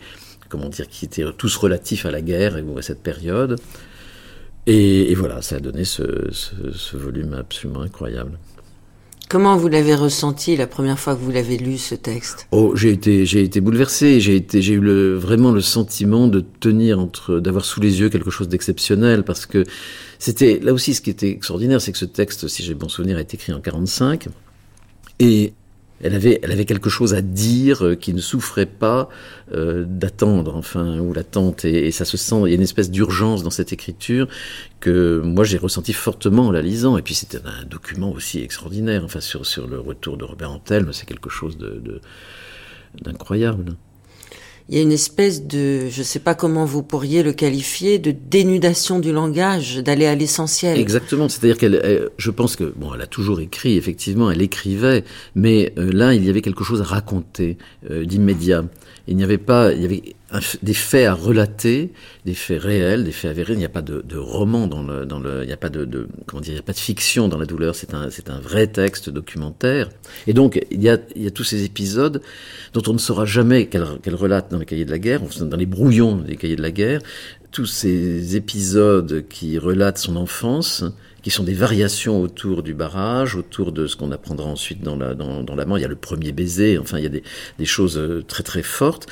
comment 0.50 0.70
dire, 0.70 0.88
qui 0.88 1.06
étaient 1.06 1.26
tous 1.38 1.56
relatifs 1.58 2.06
à 2.06 2.12
la 2.12 2.22
guerre 2.22 2.58
et 2.58 2.64
à 2.78 2.82
cette 2.82 3.04
période. 3.04 3.60
Et, 4.68 5.14
voilà, 5.16 5.42
ça 5.42 5.56
a 5.56 5.60
donné 5.60 5.86
ce 5.86 6.96
volume 6.96 7.34
absolument 7.34 7.82
incroyable. 7.82 8.38
Comment 9.32 9.56
vous 9.56 9.70
l'avez 9.70 9.96
ressenti 9.96 10.58
la 10.58 10.68
première 10.68 11.00
fois 11.00 11.16
que 11.16 11.22
vous 11.22 11.32
l'avez 11.32 11.58
lu 11.58 11.78
ce 11.78 11.96
texte? 11.96 12.48
Oh, 12.52 12.76
j'ai 12.76 12.92
été, 12.92 13.26
j'ai 13.26 13.42
été 13.42 13.62
bouleversé. 13.62 14.20
J'ai 14.20 14.36
été, 14.36 14.62
j'ai 14.62 14.74
eu 14.74 15.14
vraiment 15.14 15.54
le 15.54 15.62
sentiment 15.62 16.28
de 16.28 16.44
tenir 16.60 17.00
entre, 17.00 17.40
d'avoir 17.40 17.64
sous 17.64 17.80
les 17.80 18.02
yeux 18.02 18.10
quelque 18.10 18.30
chose 18.30 18.50
d'exceptionnel 18.50 19.24
parce 19.24 19.46
que 19.46 19.64
c'était 20.20 20.60
là 20.62 20.74
aussi 20.74 20.94
ce 20.94 21.00
qui 21.00 21.12
était 21.12 21.30
extraordinaire, 21.30 21.80
c'est 21.80 21.94
que 21.94 21.98
ce 21.98 22.04
texte, 22.04 22.50
si 22.50 22.62
j'ai 22.62 22.74
bon 22.74 22.90
souvenir, 22.90 23.16
a 23.16 23.22
été 23.22 23.38
écrit 23.38 23.54
en 23.54 23.62
45 23.62 24.28
et 25.20 25.54
elle 26.04 26.16
avait, 26.16 26.66
quelque 26.66 26.90
chose 26.90 27.14
à 27.14 27.22
dire 27.22 27.86
euh, 27.86 27.96
qui 27.96 28.14
ne 28.14 28.22
souffrait 28.22 28.66
pas 28.66 29.10
euh, 29.54 29.86
d'attendre, 29.88 30.56
enfin, 30.56 31.00
ou 31.00 31.14
l'attente. 31.14 31.66
Et, 31.66 31.92
ça 31.92 32.06
se 32.06 32.18
sent, 32.18 32.42
il 32.46 32.50
y 32.50 32.52
a 32.52 32.56
une 32.56 32.62
espèce 32.62 32.90
d'urgence 32.90 33.44
dans 33.44 33.50
cette 33.50 33.74
écriture 33.74 34.28
que 34.80 35.22
moi 35.24 35.44
j'ai 35.44 35.58
ressenti 35.58 35.94
fortement 35.94 36.48
en 36.48 36.52
la 36.52 36.62
lisant. 36.62 36.98
Et 36.98 37.02
puis 37.02 37.14
c'était 37.14 37.40
un 37.46 37.66
document 37.66 38.12
aussi 38.12 38.42
extraordinaire, 38.42 39.04
enfin, 39.04 39.22
sur, 39.22 39.46
sur 39.46 39.68
le 39.68 39.80
retour 39.80 40.18
de 40.18 40.24
Robert 40.24 40.52
Antelme, 40.52 40.94
c'est 40.94 41.06
quelque 41.06 41.30
chose 41.30 41.58
d'incroyable. 43.02 43.76
Il 44.70 44.76
y 44.76 44.80
a 44.80 44.82
une 44.82 44.92
espèce 44.92 45.46
de, 45.46 45.90
je 45.90 46.00
ne 46.00 46.04
sais 46.04 46.20
pas 46.20 46.36
comment 46.36 46.66
vous 46.66 46.84
pourriez 46.84 47.24
le 47.24 47.34
qualifier, 47.34 48.00
de 48.00 48.12
dénudation 48.12 49.00
du 49.00 49.12
langage, 49.12 49.78
d'aller 49.78 50.06
à 50.06 50.16
l'essentiel. 50.16 50.80
Exactement. 50.80 51.28
C'est-à-dire 51.28 51.58
qu'elle, 51.58 52.10
je 52.18 52.32
pense 52.32 52.56
que, 52.56 52.74
bon, 52.76 52.94
elle 52.94 53.02
a 53.02 53.08
toujours 53.08 53.40
écrit, 53.42 53.78
effectivement, 53.78 54.32
elle 54.32 54.42
écrivait, 54.42 55.04
mais 55.36 55.74
euh, 55.78 55.92
là, 55.92 56.14
il 56.14 56.26
y 56.26 56.30
avait 56.30 56.42
quelque 56.42 56.64
chose 56.64 56.82
à 56.82 56.86
raconter 56.86 57.58
euh, 57.90 58.06
d'immédiat. 58.06 58.66
Il 59.08 59.18
n'y 59.18 59.24
avait 59.24 59.38
pas, 59.38 59.74
il 59.74 59.82
y 59.82 59.86
avait 59.86 60.16
des 60.62 60.74
faits 60.74 61.08
à 61.08 61.14
relater, 61.14 61.92
des 62.26 62.34
faits 62.34 62.62
réels, 62.62 63.04
des 63.04 63.12
faits 63.12 63.32
avérés. 63.32 63.54
Il 63.54 63.60
n'y 63.60 63.66
a 63.66 63.70
pas 63.70 63.82
de, 63.82 64.02
de 64.02 64.18
roman 64.18 64.68
dans 64.68 64.82
le, 64.82 65.06
dans 65.06 65.20
le, 65.20 65.44
il 65.44 65.48
n'y 65.48 65.54
a 65.54 65.58
pas 65.58 65.70
de, 65.70 65.84
de, 65.84 66.08
comment 66.26 66.42
dire, 66.42 66.52
il 66.52 66.56
n'y 66.56 66.60
a 66.60 66.64
pas 66.64 66.74
de 66.74 66.80
fiction 66.80 67.28
dans 67.28 67.38
la 67.38 67.46
douleur. 67.46 67.76
C'est 67.76 67.94
un, 67.94 68.10
c'est 68.10 68.30
un 68.30 68.40
vrai 68.40 68.68
texte 68.68 69.10
documentaire. 69.10 69.90
Et 70.28 70.34
donc 70.34 70.62
il 70.72 70.82
y 70.82 70.90
a, 70.90 70.98
il 71.16 71.24
y 71.24 71.28
a 71.28 71.32
tous 71.32 71.44
ces 71.44 71.64
épisodes 71.66 72.22
dont 72.74 72.84
on 72.88 72.94
ne 72.94 72.98
saura 72.98 73.26
jamais 73.26 73.68
qu'elle, 73.68 73.86
qu'elle 74.02 74.16
relate 74.16 74.52
dans 74.52 74.60
les 74.60 74.66
cahiers 74.66 74.86
de 74.86 74.92
la 74.92 75.00
guerre, 75.00 75.22
dans 75.42 75.58
les 75.58 75.66
brouillons 75.66 76.18
des 76.18 76.38
cahiers 76.38 76.56
de 76.56 76.62
la 76.62 76.72
guerre, 76.72 77.02
tous 77.52 77.66
ces 77.66 78.38
épisodes 78.38 79.26
qui 79.28 79.58
relatent 79.58 79.98
son 79.98 80.16
enfance, 80.16 80.86
qui 81.24 81.30
sont 81.30 81.44
des 81.44 81.54
variations 81.54 82.22
autour 82.22 82.64
du 82.64 82.74
barrage, 82.74 83.36
autour 83.36 83.74
de 83.74 83.86
ce 83.86 83.98
qu'on 83.98 84.12
apprendra 84.12 84.48
ensuite 84.48 84.82
dans 84.82 84.96
la 84.96 85.14
dans, 85.14 85.44
dans 85.44 85.56
l'amant. 85.56 85.76
Il 85.76 85.82
y 85.82 85.86
a 85.86 85.90
le 85.90 85.98
premier 85.98 86.32
baiser, 86.32 86.78
enfin 86.78 86.98
il 87.00 87.04
y 87.04 87.08
a 87.08 87.10
des, 87.10 87.24
des 87.60 87.66
choses 87.66 87.98
euh, 87.98 88.24
très 88.26 88.44
très 88.44 88.64
fortes 88.64 89.08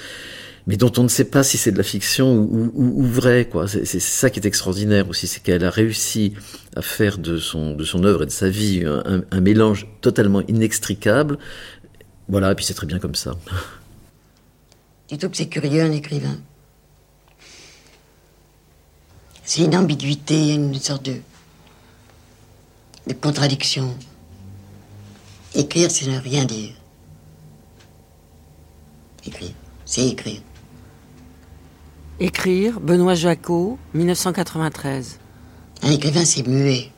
mais 0.69 0.77
dont 0.77 0.91
on 0.97 1.03
ne 1.03 1.07
sait 1.07 1.25
pas 1.25 1.41
si 1.41 1.57
c'est 1.57 1.71
de 1.71 1.79
la 1.79 1.83
fiction 1.83 2.31
ou, 2.31 3.03
vrai. 3.03 3.49
Quoi. 3.51 3.67
C'est, 3.67 3.99
ça 3.99 4.29
qui 4.29 4.39
est 4.39 4.45
extraordinaire 4.45 5.09
aussi, 5.09 5.25
c'est 5.25 5.41
qu'elle 5.41 5.65
a 5.65 5.71
réussi 5.71 6.35
à 6.75 6.83
faire 6.83 7.17
de 7.17 7.39
son, 7.39 7.75
œuvre 8.03 8.21
et 8.21 8.25
de 8.27 8.31
sa 8.31 8.49
vie 8.49 8.85
un, 8.85 9.41
mélange 9.41 9.87
totalement 10.01 10.43
inextricable. 10.47 11.39
Voilà, 12.27 12.51
et 12.51 12.55
puis 12.55 12.65
c'est 12.65 12.75
très 12.75 12.85
bien 12.85 12.99
comme 12.99 13.15
ça. 13.15 13.35
Dites-vous 15.09 15.31
que 15.31 15.37
c'est 15.37 15.49
curieux 15.49 15.81
un 15.81 15.91
écrivain. 15.91 16.37
C'est 19.43 19.63
une 19.63 19.75
ambiguïté, 19.75 20.53
une 20.53 20.75
sorte 20.75 21.03
de, 21.03 21.15
de 23.07 23.13
contradiction. 23.13 23.97
Écrire, 25.55 25.89
c'est 25.89 26.05
ne 26.05 26.19
rien 26.19 26.45
dire. 26.45 26.75
Écrire, 29.25 29.53
c'est 29.83 30.07
écrire. 30.09 30.41
Écrire, 32.21 32.81
Benoît 32.81 33.15
Jacot, 33.15 33.79
1993. 33.93 35.19
Un 35.83 35.91
écrivain, 35.91 36.25
c'est 36.25 36.45
muet. 36.45 36.91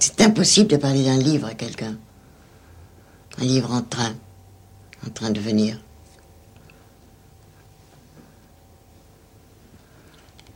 C'est 0.00 0.22
impossible 0.22 0.68
de 0.68 0.78
parler 0.78 1.04
d'un 1.04 1.18
livre 1.18 1.46
à 1.46 1.54
quelqu'un. 1.54 1.98
Un 3.38 3.44
livre 3.44 3.70
en 3.70 3.82
train, 3.82 4.14
en 5.06 5.10
train 5.10 5.30
de 5.30 5.40
venir. 5.40 5.78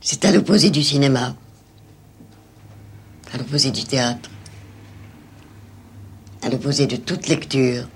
C'est 0.01 0.25
à 0.25 0.31
l'opposé 0.31 0.71
du 0.71 0.81
cinéma, 0.81 1.35
à 3.31 3.37
l'opposé 3.37 3.69
du 3.69 3.83
théâtre, 3.83 4.31
à 6.41 6.49
l'opposé 6.49 6.87
de 6.87 6.95
toute 6.95 7.27
lecture. 7.27 7.87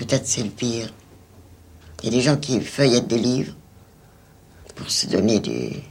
Peut-être 0.00 0.26
c'est 0.26 0.42
le 0.42 0.48
pire. 0.48 0.90
Il 2.02 2.06
y 2.06 2.08
a 2.08 2.10
des 2.10 2.22
gens 2.22 2.38
qui 2.38 2.58
feuillettent 2.62 3.06
des 3.06 3.18
livres 3.18 3.52
pour 4.74 4.90
se 4.90 5.06
donner 5.06 5.40
des, 5.40 5.84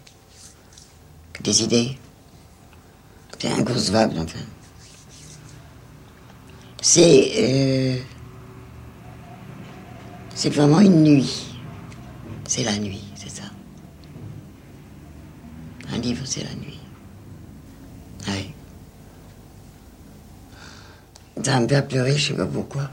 des 1.41 1.63
idées. 1.63 1.95
C'est 3.37 3.51
inconcevable, 3.51 4.15
enfin. 4.17 4.39
C'est. 6.81 7.33
Euh, 7.37 7.97
c'est 10.33 10.49
vraiment 10.49 10.79
une 10.79 11.03
nuit. 11.03 11.45
C'est 12.47 12.63
la 12.63 12.79
nuit, 12.79 13.03
c'est 13.13 13.29
ça. 13.29 13.43
Un 15.93 15.99
livre, 15.99 16.23
c'est 16.25 16.43
la 16.43 16.55
nuit. 16.55 16.79
Oui. 18.27 18.53
Ça 21.43 21.59
me 21.59 21.67
fait 21.67 21.87
pleurer, 21.87 22.17
je 22.17 22.29
sais 22.29 22.33
pas 22.33 22.47
pourquoi. 22.47 22.89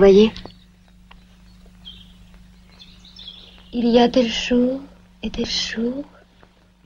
Vous 0.00 0.06
voyez 0.06 0.32
Il 3.74 3.86
y 3.86 3.98
a 3.98 4.08
tel 4.08 4.32
jour 4.32 4.80
et 5.22 5.28
tel 5.28 5.44
jour 5.44 6.06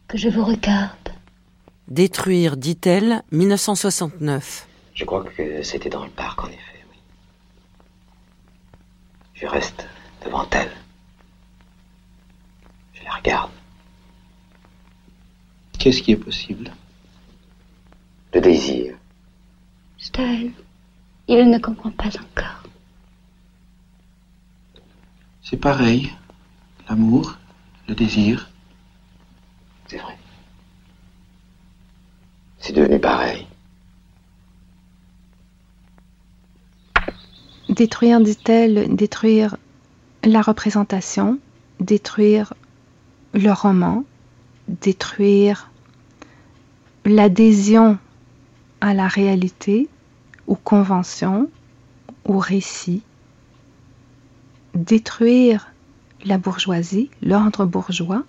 que 0.08 0.18
je 0.18 0.28
vous 0.28 0.44
regarde. 0.44 1.10
Détruire, 1.86 2.56
dit-elle, 2.56 3.22
1969. 3.30 4.66
Je 4.94 5.04
crois 5.04 5.22
que 5.22 5.62
c'était 5.62 5.90
dans 5.90 6.04
le 6.04 6.10
parc, 6.10 6.42
en 6.42 6.48
effet, 6.48 6.84
oui. 6.90 6.98
Je 9.34 9.46
reste 9.46 9.86
devant 10.24 10.48
elle. 10.50 10.72
Je 12.94 13.04
la 13.04 13.12
regarde. 13.12 13.52
Qu'est-ce 15.78 16.02
qui 16.02 16.10
est 16.10 16.16
possible? 16.16 16.72
Le 18.32 18.40
désir. 18.40 18.96
Stein, 19.98 20.48
il 21.28 21.48
ne 21.48 21.58
comprend 21.60 21.92
pas 21.92 22.08
encore. 22.08 22.63
C'est 25.44 25.58
pareil. 25.58 26.10
L'amour, 26.88 27.36
le 27.86 27.94
désir. 27.94 28.50
C'est 29.86 29.98
vrai. 29.98 30.16
C'est 32.58 32.72
devenu 32.72 32.98
pareil. 32.98 33.46
Détruire, 37.68 38.20
dit-elle, 38.20 38.94
détruire 38.94 39.56
la 40.22 40.40
représentation, 40.40 41.38
détruire 41.80 42.54
le 43.34 43.50
roman, 43.52 44.04
détruire 44.68 45.70
l'adhésion 47.04 47.98
à 48.80 48.94
la 48.94 49.08
réalité, 49.08 49.88
aux 50.46 50.56
conventions, 50.56 51.50
aux 52.24 52.38
récits, 52.38 53.02
détruire 54.74 55.68
la 56.24 56.38
bourgeoisie, 56.38 57.10
l'ordre 57.22 57.64
bourgeois, 57.64 58.24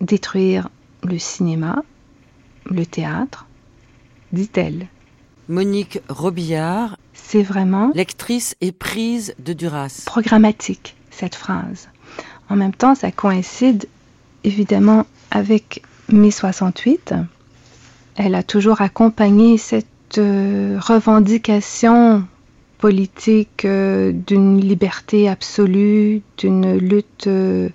détruire 0.00 0.68
le 1.02 1.18
cinéma, 1.18 1.82
le 2.66 2.84
théâtre, 2.84 3.46
dit-elle. 4.32 4.86
Monique 5.48 6.00
Robillard. 6.08 6.98
C'est 7.14 7.42
vraiment. 7.42 7.90
Lectrice 7.94 8.54
et 8.60 8.72
prise 8.72 9.34
de 9.38 9.52
Duras. 9.52 10.02
Programmatique, 10.06 10.96
cette 11.10 11.34
phrase. 11.34 11.88
En 12.48 12.56
même 12.56 12.74
temps, 12.74 12.94
ça 12.94 13.10
coïncide 13.10 13.86
évidemment 14.44 15.06
avec 15.30 15.82
mai 16.10 16.30
68. 16.30 17.14
Elle 18.16 18.34
a 18.34 18.42
toujours 18.42 18.80
accompagné 18.80 19.58
cette 19.58 20.18
euh, 20.18 20.78
revendication 20.80 22.26
politique 22.78 23.64
euh, 23.64 24.12
d'une 24.12 24.60
liberté 24.60 25.28
absolue, 25.28 26.22
d'une 26.38 26.78
lutte 26.78 27.26
euh, 27.26 27.68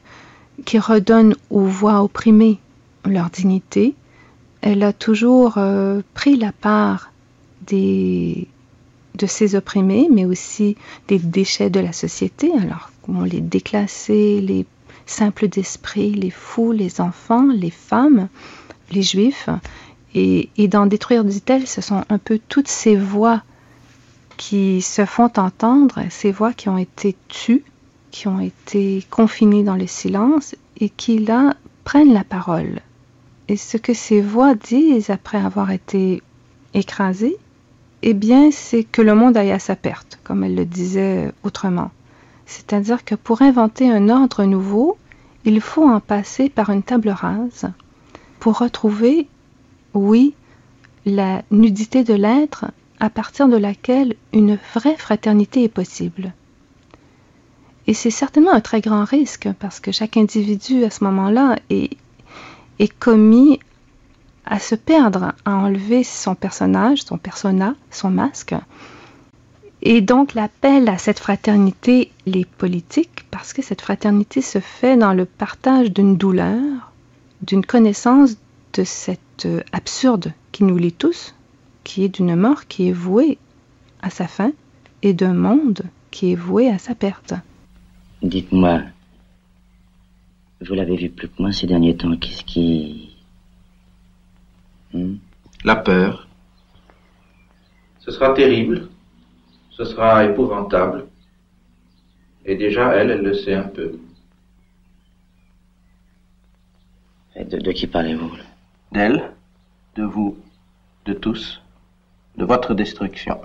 qui 0.66 0.80
redonne 0.80 1.36
aux 1.50 1.66
voix 1.66 2.02
opprimées 2.04 2.60
leur 3.06 3.30
dignité. 3.30 3.96
Elle 4.62 4.82
a 4.82 4.94
toujours 4.94 5.58
euh, 5.58 6.02
pris 6.14 6.38
la 6.38 6.54
part 6.54 7.12
de 7.70 8.46
ces 9.28 9.56
opprimés, 9.56 10.08
mais 10.12 10.26
aussi 10.26 10.76
des 11.08 11.20
déchets 11.20 11.70
de 11.70 11.80
la 11.80 11.94
société. 11.94 12.52
Alors, 12.62 12.92
comment 13.02 13.24
les 13.24 13.42
déclasser, 13.42 14.42
les 14.42 14.66
simples 15.06 15.48
d'esprit, 15.48 16.14
les 16.14 16.30
fous, 16.30 16.72
les 16.72 17.02
enfants, 17.02 17.48
les 17.54 17.72
femmes, 17.72 18.30
les 18.92 19.02
juifs. 19.02 19.50
Et, 20.16 20.50
et 20.58 20.68
dans 20.68 20.86
Détruire, 20.86 21.24
dit-elle, 21.24 21.68
ce 21.68 21.82
sont 21.82 22.04
un 22.08 22.18
peu 22.18 22.40
toutes 22.48 22.68
ces 22.68 22.96
voix 22.96 23.44
qui 24.38 24.82
se 24.82 25.06
font 25.06 25.32
entendre, 25.38 26.02
ces 26.10 26.32
voix 26.32 26.54
qui 26.54 26.70
ont 26.70 26.78
été 26.78 27.16
tues, 27.28 27.64
qui 28.12 28.28
ont 28.28 28.40
été 28.40 29.04
confinées 29.10 29.64
dans 29.64 29.76
le 29.76 29.88
silence 29.88 30.56
et 30.80 30.90
qui 30.90 31.20
là 31.20 31.56
prennent 31.84 32.14
la 32.14 32.24
parole. 32.24 32.80
Et 33.48 33.58
ce 33.58 33.78
que 33.78 33.94
ces 33.94 34.22
voix 34.22 34.56
disent 34.56 35.10
après 35.10 35.38
avoir 35.38 35.72
été 35.72 36.22
écrasées, 36.74 37.38
eh 38.02 38.14
bien, 38.14 38.52
c'est 38.52 38.84
que 38.84 39.02
le 39.02 39.16
monde 39.16 39.38
aille 39.38 39.52
à 39.52 39.60
sa 39.60 39.76
perte, 39.76 40.20
comme 40.24 40.44
elle 40.44 40.56
le 40.56 40.66
disait 40.66 41.32
autrement. 41.44 41.92
C'est-à-dire 42.46 43.06
que 43.06 43.16
pour 43.16 43.42
inventer 43.42 43.90
un 43.90 44.10
ordre 44.10 44.44
nouveau, 44.44 44.98
il 45.46 45.62
faut 45.62 45.88
en 45.88 46.00
passer 46.00 46.50
par 46.50 46.70
une 46.70 46.84
table 46.84 47.10
rase 47.10 47.72
pour 48.40 48.60
retrouver, 48.60 49.28
oui, 49.94 50.36
la 51.06 51.44
nudité 51.52 52.04
de 52.04 52.14
l'être 52.14 52.66
à 53.04 53.10
partir 53.10 53.50
de 53.50 53.58
laquelle 53.58 54.16
une 54.32 54.58
vraie 54.74 54.96
fraternité 54.96 55.64
est 55.64 55.68
possible. 55.82 56.32
Et 57.86 57.94
c'est 57.94 58.10
certainement 58.10 58.54
un 58.54 58.62
très 58.62 58.80
grand 58.80 59.04
risque 59.04 59.50
parce 59.60 59.82
que 59.82 59.92
chaque 59.92 60.16
individu 60.16 60.86
à 60.86 60.90
ce 60.90 61.04
moment-là 61.04 61.58
est, 61.70 61.98
est 62.80 62.98
commis 63.00 63.60
à 64.46 64.58
se 64.58 64.76
perdre, 64.76 65.34
à 65.44 65.54
enlever 65.54 66.06
son 66.06 66.34
personnage, 66.34 67.04
son 67.04 67.18
persona, 67.18 67.76
son 67.92 68.10
masque. 68.10 68.56
Et 69.82 70.00
donc 70.00 70.34
l'appel 70.34 70.88
à 70.88 70.98
cette 70.98 71.20
fraternité, 71.20 72.10
les 72.26 72.46
politiques, 72.46 73.26
parce 73.32 73.52
que 73.52 73.62
cette 73.62 73.82
fraternité 73.82 74.42
se 74.42 74.62
fait 74.62 74.96
dans 74.96 75.14
le 75.14 75.26
partage 75.26 75.92
d'une 75.92 76.16
douleur, 76.16 76.94
d'une 77.42 77.66
connaissance 77.66 78.38
de 78.76 78.86
cette 78.86 79.46
absurde 79.74 80.32
qui 80.54 80.64
nous 80.64 80.78
lie 80.78 80.94
tous, 80.94 81.36
qui 81.84 82.04
est 82.04 82.10
d'une 82.10 82.36
mort 82.36 82.68
qui 82.68 82.90
est 82.90 82.94
vouée 82.94 83.38
à 84.02 84.10
sa 84.10 84.28
fin 84.28 84.52
et 85.02 85.14
d'un 85.14 85.34
monde 85.34 85.84
qui 86.12 86.32
est 86.32 86.36
voué 86.36 86.70
à 86.70 86.78
sa 86.78 86.96
perte. 86.96 87.34
Dites-moi, 88.22 88.82
vous 90.62 90.74
l'avez 90.76 90.96
vu 90.96 91.10
plus 91.10 91.28
que 91.28 91.42
moi 91.42 91.52
ces 91.52 91.68
derniers 91.68 91.98
temps, 91.98 92.16
qu'est-ce 92.18 92.44
qui... 92.44 93.16
Hmm? 94.94 95.16
La 95.64 95.76
peur. 95.76 96.28
Ce 98.00 98.12
sera 98.12 98.34
terrible, 98.34 98.90
ce 99.72 99.86
sera 99.86 100.26
épouvantable, 100.26 101.08
et 102.46 102.56
déjà 102.56 102.94
elle, 102.96 103.12
elle 103.12 103.22
le 103.22 103.34
sait 103.34 103.56
un 103.56 103.64
peu. 103.64 103.98
de, 107.36 107.58
de 107.58 107.72
qui 107.72 107.88
parlez-vous 107.88 108.32
D'elle, 108.92 109.32
de 109.96 110.04
vous, 110.04 110.38
de 111.06 111.14
tous, 111.14 111.63
de 112.38 112.46
votre 112.46 112.74
destruction. 112.74 113.40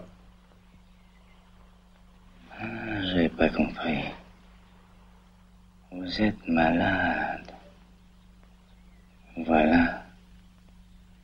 Ah, 2.61 2.64
J'ai 3.12 3.28
pas 3.28 3.49
compris. 3.49 4.04
Vous 5.92 6.23
êtes 6.23 6.49
malade. 6.49 7.52
Voilà. 9.47 10.04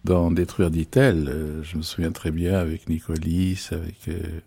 Dans 0.05 0.31
Détruire, 0.31 0.71
dit-elle, 0.71 1.29
euh, 1.29 1.63
je 1.63 1.77
me 1.77 1.83
souviens 1.83 2.13
très 2.13 2.31
bien 2.31 2.59
avec 2.59 2.89
Nicolis, 2.89 3.69
avec 3.73 3.97
euh, 4.09 4.41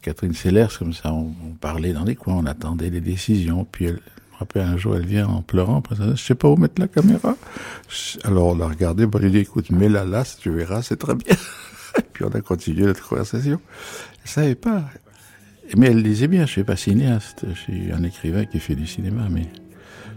Catherine 0.00 0.32
Sellers, 0.32 0.68
comme 0.78 0.92
ça, 0.92 1.12
on, 1.12 1.34
on, 1.46 1.52
parlait 1.60 1.92
dans 1.92 2.04
les 2.04 2.16
coins, 2.16 2.36
on 2.36 2.46
attendait 2.46 2.90
les 2.90 3.02
décisions, 3.02 3.66
puis 3.70 3.86
elle, 3.86 3.94
me 3.94 4.38
rappelle 4.38 4.62
un 4.62 4.76
jour, 4.78 4.96
elle 4.96 5.06
vient 5.06 5.28
en 5.28 5.42
pleurant, 5.42 5.82
je 5.90 6.16
sais 6.16 6.34
pas 6.34 6.48
où 6.48 6.56
mettre 6.56 6.80
la 6.80 6.88
caméra. 6.88 7.36
Alors 8.24 8.48
on 8.48 8.56
l'a 8.56 8.66
regardé, 8.66 9.06
bon, 9.06 9.20
elle 9.22 9.32
dit, 9.32 9.38
écoute, 9.38 9.70
mets-la 9.70 10.04
là, 10.04 10.24
tu 10.40 10.50
verras, 10.50 10.82
c'est 10.82 10.96
très 10.96 11.14
bien. 11.14 11.36
Puis 12.12 12.24
on 12.24 12.28
a 12.28 12.40
continué 12.40 12.84
notre 12.86 13.06
conversation. 13.06 13.60
Elle 14.22 14.30
savait 14.30 14.54
pas. 14.54 14.84
Mais 15.76 15.86
elle 15.88 16.02
disait 16.02 16.28
bien, 16.28 16.46
je 16.46 16.52
suis 16.52 16.64
pas 16.64 16.76
cinéaste, 16.76 17.46
je 17.48 17.58
suis 17.58 17.92
un 17.92 18.02
écrivain 18.02 18.44
qui 18.44 18.60
fait 18.60 18.74
du 18.74 18.86
cinéma, 18.86 19.28
mais 19.30 19.46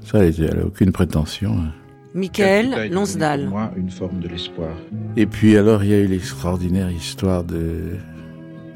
ça, 0.05 0.23
elle 0.23 0.57
n'a 0.57 0.65
aucune 0.65 0.91
prétention. 0.91 1.57
Hein. 1.57 1.71
Michael 2.13 2.91
Lonsdal. 2.91 3.47
Moi, 3.47 3.71
une 3.77 3.91
forme 3.91 4.19
de 4.19 4.27
l'espoir. 4.27 4.75
Et 5.15 5.25
puis 5.25 5.55
alors, 5.55 5.83
il 5.83 5.89
y 5.89 5.93
a 5.93 5.99
eu 5.99 6.07
l'extraordinaire 6.07 6.91
histoire 6.91 7.43
de 7.43 7.95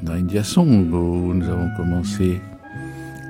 d'India 0.02 0.42
Song, 0.42 0.92
où 0.92 1.32
nous 1.32 1.48
avons 1.48 1.68
commencé 1.76 2.40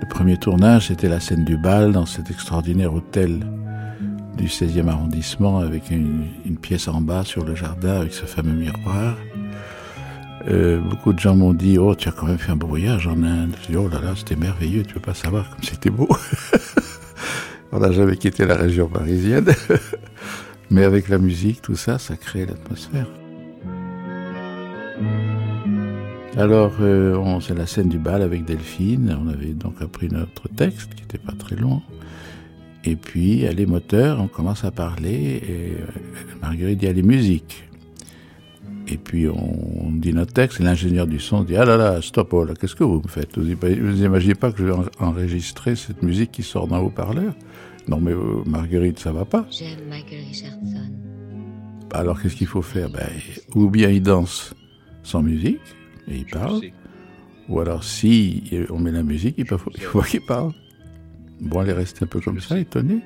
le 0.01 0.09
premier 0.09 0.37
tournage, 0.37 0.89
c'était 0.89 1.09
la 1.09 1.21
scène 1.21 1.45
du 1.45 1.57
bal 1.57 1.93
dans 1.93 2.07
cet 2.07 2.31
extraordinaire 2.31 2.93
hôtel 2.95 3.41
du 4.37 4.47
16e 4.47 4.89
arrondissement 4.89 5.59
avec 5.59 5.91
une, 5.91 6.25
une, 6.47 6.57
pièce 6.57 6.89
en 6.89 7.01
bas 7.01 7.25
sur 7.25 7.45
le 7.45 7.55
jardin 7.55 8.01
avec 8.01 8.13
ce 8.13 8.25
fameux 8.25 8.55
miroir. 8.55 9.17
Euh, 10.49 10.81
beaucoup 10.81 11.13
de 11.13 11.19
gens 11.19 11.37
m'ont 11.37 11.55
dit 11.55 11.79
Oh, 11.79 11.95
tu 11.95 12.09
as 12.09 12.13
quand 12.13 12.27
même 12.27 12.39
fait 12.39 12.53
un 12.53 12.57
beau 12.57 12.67
voyage 12.67 13.07
en 13.07 13.23
Inde. 13.23 13.55
Dis 13.69 13.77
Oh 13.77 13.89
là 13.89 14.01
là, 14.01 14.15
c'était 14.17 14.37
merveilleux, 14.37 14.83
tu 14.83 14.95
veux 14.95 15.01
pas 15.01 15.15
savoir 15.15 15.49
comme 15.51 15.63
c'était 15.63 15.91
beau. 15.91 16.09
On 17.73 17.79
n'a 17.79 17.93
jamais 17.93 18.17
quitté 18.17 18.45
la 18.45 18.57
région 18.57 18.89
parisienne. 18.89 19.47
Mais 20.71 20.85
avec 20.85 21.09
la 21.09 21.19
musique, 21.19 21.63
tout 21.63 21.77
ça, 21.77 21.99
ça 21.99 22.17
crée 22.17 22.47
l'atmosphère. 22.47 23.07
Alors, 26.37 26.73
euh, 26.81 27.41
c'est 27.41 27.57
la 27.57 27.67
scène 27.67 27.89
du 27.89 27.99
bal 27.99 28.23
avec 28.23 28.45
Delphine. 28.45 29.19
On 29.23 29.29
avait 29.29 29.53
donc 29.53 29.81
appris 29.83 30.09
notre 30.09 30.49
texte, 30.49 30.95
qui 30.95 31.03
n'était 31.03 31.19
pas 31.19 31.33
très 31.33 31.57
long. 31.57 31.83
Et 32.85 32.97
puis, 32.97 33.47
les 33.55 33.67
moteurs, 33.67 34.21
on 34.21 34.29
commence 34.29 34.65
à 34.65 34.71
parler. 34.71 35.43
Et 35.47 35.77
euh, 35.81 35.87
Marguerite 36.41 36.79
dit, 36.79 36.89
allez, 36.89 37.03
musique. 37.03 37.69
Et 38.93 38.99
puis, 38.99 39.27
on, 39.27 39.87
on 39.87 39.91
dit 39.91 40.13
notre 40.13 40.35
texte. 40.35 40.61
Et 40.61 40.65
l'ingénieur 40.65 41.07
du 41.07 41.19
son 41.19 41.45
dit, 41.45 41.57
ah 41.57 41.65
là 41.65 41.79
là, 41.79 42.03
stop, 42.03 42.35
oh 42.35 42.45
là, 42.45 42.53
qu'est-ce 42.55 42.77
que 42.77 42.85
vous 42.85 43.01
me 43.01 43.09
faites? 43.09 43.39
Vous 43.39 43.45
n'imaginez 43.45 44.35
pas 44.35 44.53
que 44.53 44.59
je 44.59 44.65
vais 44.65 44.75
enregistrer 44.99 45.77
cette 45.77 46.03
musique 46.03 46.31
qui 46.31 46.43
sort 46.43 46.69
d'un 46.69 46.79
haut-parleur? 46.79 47.33
Non, 47.89 47.99
mais 48.01 48.13
euh, 48.13 48.43
Marguerite, 48.45 48.99
ça 48.99 49.11
va 49.11 49.25
pas. 49.25 49.47
J'aime 49.51 49.89
Michael 49.89 50.25
Richardson. 50.29 50.93
Alors, 51.95 52.21
qu'est-ce 52.21 52.37
qu'il 52.37 52.47
faut 52.47 52.61
faire? 52.61 52.91
Ben, 52.91 53.09
Ou 53.55 53.71
bien 53.71 53.89
il 53.89 54.03
danse 54.03 54.55
sans 55.03 55.23
musique 55.23 55.61
et 56.07 56.17
il 56.19 56.27
parle. 56.27 56.61
Ou 57.49 57.61
alors, 57.61 57.83
si 57.85 58.45
on 58.69 58.79
met 58.79 58.93
la 58.93 59.03
musique, 59.03 59.37
il 59.39 59.47
faut, 59.47 59.59
il 59.75 59.81
faut 59.81 60.03
qu'il 60.03 60.25
parle. 60.27 60.53
Bon, 61.41 61.63
elle 61.63 61.71
est 61.71 61.73
restée 61.73 62.05
un 62.05 62.09
peu 62.09 62.21
comme 62.21 62.41
ça, 62.41 62.59
étonnée. 62.59 63.01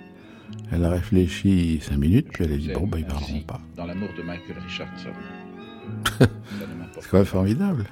Elle 0.73 0.85
a 0.85 0.91
réfléchi 0.91 1.79
cinq 1.81 1.99
minutes, 1.99 2.27
puis 2.33 2.45
elle 2.45 2.53
a 2.55 2.57
dit 2.57 2.73
bon, 2.75 2.89
ben, 2.89 2.99
ils 2.99 3.07
parleront 3.07 3.41
pas. 3.43 3.61
Dans 3.77 3.87
l'amour 3.87 4.09
de 4.19 4.23
Michael 4.23 4.57
Richardson. 4.67 5.11
C'est 7.01 7.11
quand 7.11 7.19
même 7.19 7.27
formidable. 7.27 7.85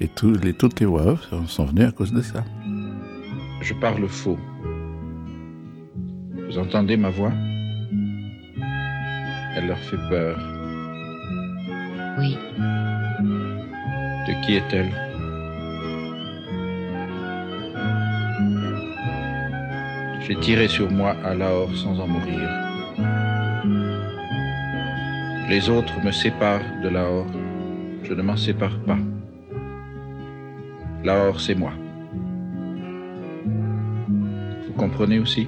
Et 0.00 0.08
tous 0.08 0.32
les, 0.32 0.54
toutes 0.54 0.80
les 0.80 0.86
voix 0.86 1.06
off 1.06 1.32
sont 1.46 1.66
venues 1.66 1.84
à 1.84 1.92
cause 1.92 2.12
de 2.12 2.22
ça. 2.22 2.44
Je 3.60 3.74
parle 3.74 4.06
faux. 4.08 4.38
Vous 6.48 6.58
entendez 6.58 6.96
ma 6.96 7.10
voix? 7.10 7.32
Elle 9.56 9.68
leur 9.68 9.78
fait 9.78 9.96
peur. 10.08 10.36
Oui. 12.18 12.36
De 14.26 14.44
qui 14.44 14.54
est-elle? 14.56 14.90
J'ai 20.26 20.36
tiré 20.36 20.68
sur 20.68 20.90
moi 20.90 21.14
à 21.24 21.34
Lahore 21.34 21.74
sans 21.76 22.00
en 22.00 22.08
mourir. 22.08 22.63
Les 25.48 25.68
autres 25.68 26.02
me 26.02 26.10
séparent 26.10 26.80
de 26.82 26.88
Lahore. 26.88 27.26
Je 28.02 28.14
ne 28.14 28.22
m'en 28.22 28.36
sépare 28.36 28.78
pas. 28.86 28.96
Lahore, 31.04 31.38
c'est 31.38 31.54
moi. 31.54 31.72
Vous 34.66 34.72
comprenez 34.78 35.18
aussi? 35.18 35.46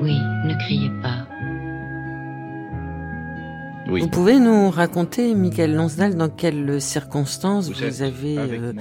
Oui, 0.00 0.18
ne 0.44 0.54
criez 0.58 0.90
pas. 1.00 1.28
Oui. 3.88 4.00
Vous 4.00 4.08
pouvez 4.08 4.40
nous 4.40 4.68
raconter, 4.70 5.36
Michael 5.36 5.74
Lonsdal, 5.74 6.16
dans 6.16 6.28
quelles 6.28 6.80
circonstances 6.80 7.68
vous, 7.68 7.74
vous 7.74 8.02
avez 8.02 8.38
euh, 8.38 8.72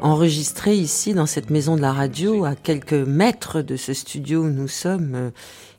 enregistré 0.00 0.74
ici, 0.74 1.12
dans 1.12 1.26
cette 1.26 1.50
maison 1.50 1.76
de 1.76 1.82
la 1.82 1.92
radio, 1.92 2.46
à 2.46 2.54
quelques 2.54 2.92
mètres 2.92 3.60
de 3.60 3.76
ce 3.76 3.92
studio 3.92 4.44
où 4.44 4.50
nous 4.50 4.68
sommes, 4.68 5.14
euh, 5.14 5.30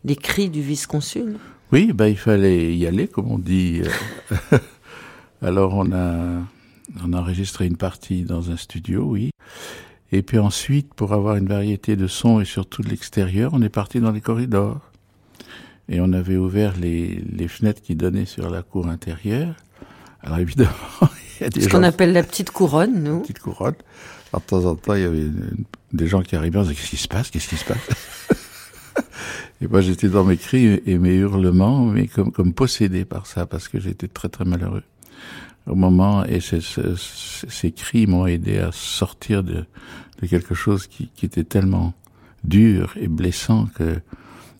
les 0.03 0.15
cris 0.15 0.49
du 0.49 0.62
vice-consul? 0.62 1.38
Oui, 1.73 1.91
bah, 1.91 2.07
il 2.07 2.17
fallait 2.17 2.77
y 2.77 2.86
aller, 2.86 3.07
comme 3.07 3.31
on 3.31 3.39
dit. 3.39 3.81
Alors 5.41 5.73
on 5.73 5.91
a, 5.91 6.43
on 7.03 7.13
a 7.13 7.17
enregistré 7.17 7.65
une 7.65 7.77
partie 7.77 8.21
dans 8.21 8.51
un 8.51 8.57
studio, 8.57 9.01
oui. 9.05 9.31
Et 10.12 10.21
puis 10.21 10.38
ensuite, 10.38 10.93
pour 10.93 11.13
avoir 11.13 11.36
une 11.36 11.47
variété 11.47 11.95
de 11.95 12.05
sons 12.05 12.39
et 12.39 12.45
surtout 12.45 12.83
de 12.83 12.89
l'extérieur, 12.89 13.55
on 13.55 13.62
est 13.63 13.69
parti 13.69 13.99
dans 13.99 14.12
les 14.12 14.21
corridors 14.21 14.81
et 15.89 15.99
on 15.99 16.13
avait 16.13 16.38
ouvert 16.38 16.77
les, 16.77 17.23
les, 17.31 17.47
fenêtres 17.47 17.81
qui 17.81 17.95
donnaient 17.95 18.27
sur 18.27 18.51
la 18.51 18.62
cour 18.62 18.88
intérieure. 18.88 19.55
Alors 20.21 20.38
évidemment, 20.38 20.69
il 21.39 21.43
y 21.43 21.45
a 21.47 21.49
des 21.49 21.62
Ce 21.62 21.69
qu'on 21.69 21.81
appelle 21.81 22.13
la 22.13 22.21
petite 22.21 22.51
couronne, 22.51 23.01
nous. 23.01 23.21
Petite 23.21 23.39
couronne. 23.39 23.73
Alors, 24.31 24.41
de 24.41 24.45
temps 24.45 24.65
en 24.65 24.75
temps, 24.75 24.93
il 24.93 25.01
y 25.01 25.05
avait 25.05 25.25
des 25.91 26.07
gens 26.07 26.21
qui 26.21 26.36
arrivaient, 26.36 26.59
on 26.59 26.62
disait 26.62 26.75
qu'est-ce 26.75 26.89
qui 26.91 26.97
se 26.97 27.07
passe, 27.07 27.31
qu'est-ce 27.31 27.49
qui 27.49 27.57
se 27.57 27.65
passe? 27.65 28.38
Et 29.62 29.67
moi, 29.67 29.82
j'étais 29.82 30.10
dans 30.10 30.23
mes 30.23 30.38
cris 30.38 30.82
et 30.86 30.97
mes 30.97 31.15
hurlements, 31.15 31.86
mais 31.86 32.08
comme, 32.08 32.32
comme 32.32 32.53
possédé 32.53 33.06
par 33.06 33.27
ça, 33.27 33.45
parce 33.45 33.67
que 33.67 33.79
j'étais 33.79 34.08
très 34.08 34.29
très 34.29 34.45
malheureux 34.45 34.84
au 35.67 35.75
moment, 35.75 36.25
et 36.25 36.41
ces, 36.41 36.60
ces, 36.62 37.71
cris 37.71 38.06
m'ont 38.06 38.27
aidé 38.27 38.58
à 38.58 38.71
sortir 38.73 39.43
de, 39.43 39.65
de 40.21 40.27
quelque 40.27 40.53
chose 40.53 40.88
qui, 40.88 41.10
qui 41.15 41.25
était 41.25 41.45
tellement 41.45 41.93
dur 42.43 42.93
et 42.99 43.08
blessant 43.08 43.67
que 43.75 43.99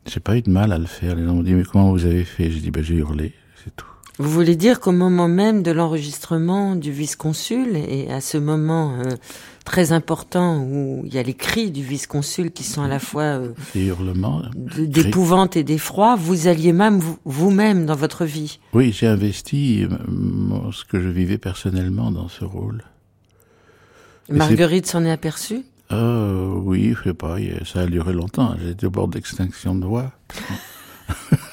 j'ai 0.06 0.20
pas 0.20 0.38
eu 0.38 0.42
de 0.42 0.50
mal 0.50 0.72
à 0.72 0.78
le 0.78 0.86
faire. 0.86 1.16
Les 1.16 1.26
gens 1.26 1.36
m'ont 1.36 1.44
dit, 1.44 1.54
mais 1.54 1.64
comment 1.64 1.92
vous 1.92 2.06
avez 2.06 2.24
fait? 2.24 2.50
J'ai 2.50 2.60
dit, 2.60 2.72
ben, 2.72 2.84
j'ai 2.84 2.96
hurlé, 2.96 3.34
c'est 3.64 3.76
tout. 3.76 3.88
Vous 4.20 4.30
voulez 4.30 4.56
dire 4.56 4.80
qu'au 4.80 4.92
moment 4.92 5.28
même 5.28 5.64
de 5.64 5.72
l'enregistrement 5.72 6.76
du 6.76 6.92
vice-consul, 6.92 7.76
et 7.76 8.12
à 8.12 8.22
ce 8.22 8.38
moment 8.38 9.00
euh, 9.00 9.16
très 9.64 9.92
important 9.92 10.62
où 10.64 11.04
il 11.06 11.14
y 11.14 11.18
a 11.18 11.24
les 11.24 11.34
cris 11.34 11.72
du 11.72 11.84
vice-consul 11.84 12.52
qui 12.52 12.64
sont 12.64 12.82
à 12.82 12.88
la 12.88 13.00
fois 13.00 13.24
euh, 13.24 13.54
les 13.76 13.86
hurlements, 13.86 14.42
d'épouvante 14.56 15.56
et 15.56 15.64
d'effroi, 15.64 16.16
vous 16.16 16.48
alliez 16.48 16.74
même 16.74 17.02
vous-même 17.26 17.86
dans 17.86 17.96
votre 17.96 18.26
vie 18.26 18.60
Oui, 18.74 18.92
j'ai 18.92 19.08
investi 19.08 19.86
euh, 19.86 20.72
ce 20.72 20.86
que 20.86 21.02
je 21.02 21.10
vivais 21.10 21.38
personnellement 21.38 22.12
dans 22.12 22.28
ce 22.28 22.44
rôle. 22.44 22.84
Marguerite 24.30 24.86
s'en 24.86 25.04
est 25.04 25.12
aperçue? 25.12 25.64
Euh, 25.92 26.48
oui, 26.48 26.96
je 26.98 27.10
sais 27.10 27.14
pas, 27.14 27.36
ça 27.66 27.82
a 27.82 27.86
duré 27.86 28.14
longtemps. 28.14 28.56
J'étais 28.64 28.86
au 28.86 28.92
bord 28.92 29.08
d'extinction 29.08 29.76
de 29.76 29.86
voix. 29.86 30.12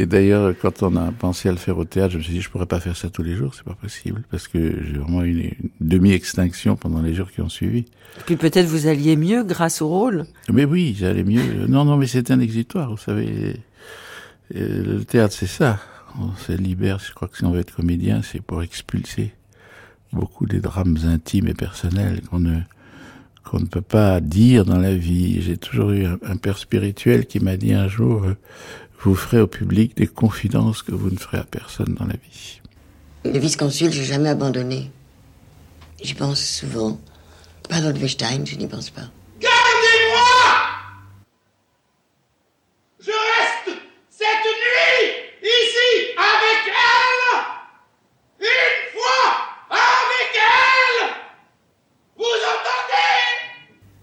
Et 0.00 0.06
d'ailleurs, 0.06 0.54
quand 0.58 0.82
on 0.82 0.96
a 0.96 1.12
pensé 1.12 1.50
à 1.50 1.52
le 1.52 1.58
faire 1.58 1.76
au 1.76 1.84
théâtre, 1.84 2.12
je 2.12 2.18
me 2.18 2.22
suis 2.22 2.32
dit, 2.32 2.40
je 2.40 2.48
pourrais 2.48 2.64
pas 2.64 2.80
faire 2.80 2.96
ça 2.96 3.10
tous 3.10 3.22
les 3.22 3.34
jours, 3.34 3.54
c'est 3.54 3.64
pas 3.64 3.74
possible, 3.74 4.22
parce 4.30 4.48
que 4.48 4.82
j'ai 4.82 4.96
vraiment 4.96 5.22
eu 5.22 5.30
une, 5.30 5.40
une 5.40 5.70
demi-extinction 5.78 6.74
pendant 6.76 7.02
les 7.02 7.12
jours 7.12 7.30
qui 7.30 7.42
ont 7.42 7.50
suivi. 7.50 7.80
Et 7.80 8.22
puis 8.24 8.36
peut-être 8.36 8.66
vous 8.66 8.86
alliez 8.86 9.16
mieux 9.16 9.42
grâce 9.44 9.82
au 9.82 9.88
rôle. 9.88 10.24
Mais 10.50 10.64
oui, 10.64 10.96
j'allais 10.98 11.22
mieux. 11.22 11.66
Non, 11.68 11.84
non, 11.84 11.98
mais 11.98 12.06
c'était 12.06 12.32
un 12.32 12.40
exitoire, 12.40 12.90
vous 12.90 12.96
savez. 12.96 13.56
le 14.54 15.02
théâtre, 15.02 15.34
c'est 15.38 15.46
ça. 15.46 15.78
On 16.18 16.34
se 16.34 16.52
libère, 16.52 16.98
je 16.98 17.12
crois 17.12 17.28
que 17.28 17.36
si 17.36 17.44
on 17.44 17.50
veut 17.50 17.60
être 17.60 17.76
comédien, 17.76 18.22
c'est 18.22 18.40
pour 18.40 18.62
expulser 18.62 19.34
beaucoup 20.14 20.46
des 20.46 20.60
drames 20.60 20.96
intimes 21.04 21.48
et 21.48 21.54
personnels 21.54 22.22
qu'on 22.22 22.40
ne, 22.40 22.60
qu'on 23.44 23.60
ne 23.60 23.66
peut 23.66 23.82
pas 23.82 24.20
dire 24.20 24.64
dans 24.64 24.78
la 24.78 24.94
vie. 24.94 25.42
J'ai 25.42 25.56
toujours 25.56 25.90
eu 25.90 26.06
un, 26.06 26.36
père 26.36 26.58
spirituel 26.58 27.26
qui 27.26 27.40
m'a 27.40 27.56
dit 27.56 27.74
un 27.74 27.88
jour, 27.88 28.24
euh, 28.24 28.36
vous 29.02 29.14
ferez 29.14 29.40
au 29.40 29.46
public 29.46 29.96
des 29.96 30.06
confidences 30.06 30.82
que 30.82 30.92
vous 30.92 31.10
ne 31.10 31.16
ferez 31.16 31.38
à 31.38 31.44
personne 31.44 31.94
dans 31.98 32.06
la 32.06 32.14
vie. 32.14 32.60
Le 33.24 33.38
vice-consul, 33.38 33.92
j'ai 33.92 34.04
jamais 34.04 34.28
abandonné. 34.28 34.90
J'y 36.02 36.14
pense 36.14 36.42
souvent. 36.42 36.98
Pas 37.68 37.80
dans 37.80 37.90
le 37.90 38.06
je 38.06 38.56
n'y 38.56 38.66
pense 38.66 38.90
pas. 38.90 39.10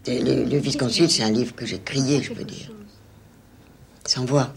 le, 0.08 0.58
vice-consul, 0.58 1.10
c'est 1.10 1.24
un 1.24 1.32
livre 1.32 1.56
que 1.56 1.66
j'ai 1.66 1.80
crié, 1.80 2.22
je 2.22 2.34
peux 2.34 2.44
dire. 2.44 2.72
Sans 4.06 4.26
voix. 4.26 4.54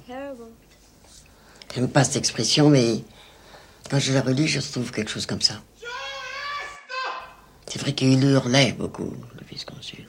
J'aime 1.74 1.88
pas 1.88 2.02
cette 2.02 2.16
expression, 2.16 2.68
mais 2.68 3.04
quand 3.88 4.00
je 4.00 4.12
la 4.12 4.22
relis, 4.22 4.48
je 4.48 4.60
trouve 4.60 4.90
quelque 4.90 5.10
chose 5.10 5.26
comme 5.26 5.40
ça. 5.40 5.54
C'est 7.66 7.80
vrai 7.80 7.92
qu'il 7.92 8.22
hurlait 8.24 8.72
beaucoup, 8.72 9.14
le 9.38 9.46
vice-consul. 9.48 10.04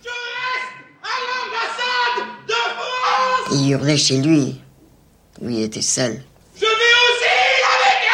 Il 3.54 3.69
hurlait 3.69 3.97
chez 3.97 4.17
lui, 4.17 4.60
où 5.39 5.50
il 5.50 5.62
était 5.62 5.82
seul. 5.82 6.24
Je 6.56 6.62
vais 6.62 6.65
aussi 6.65 7.26
avec 7.76 8.10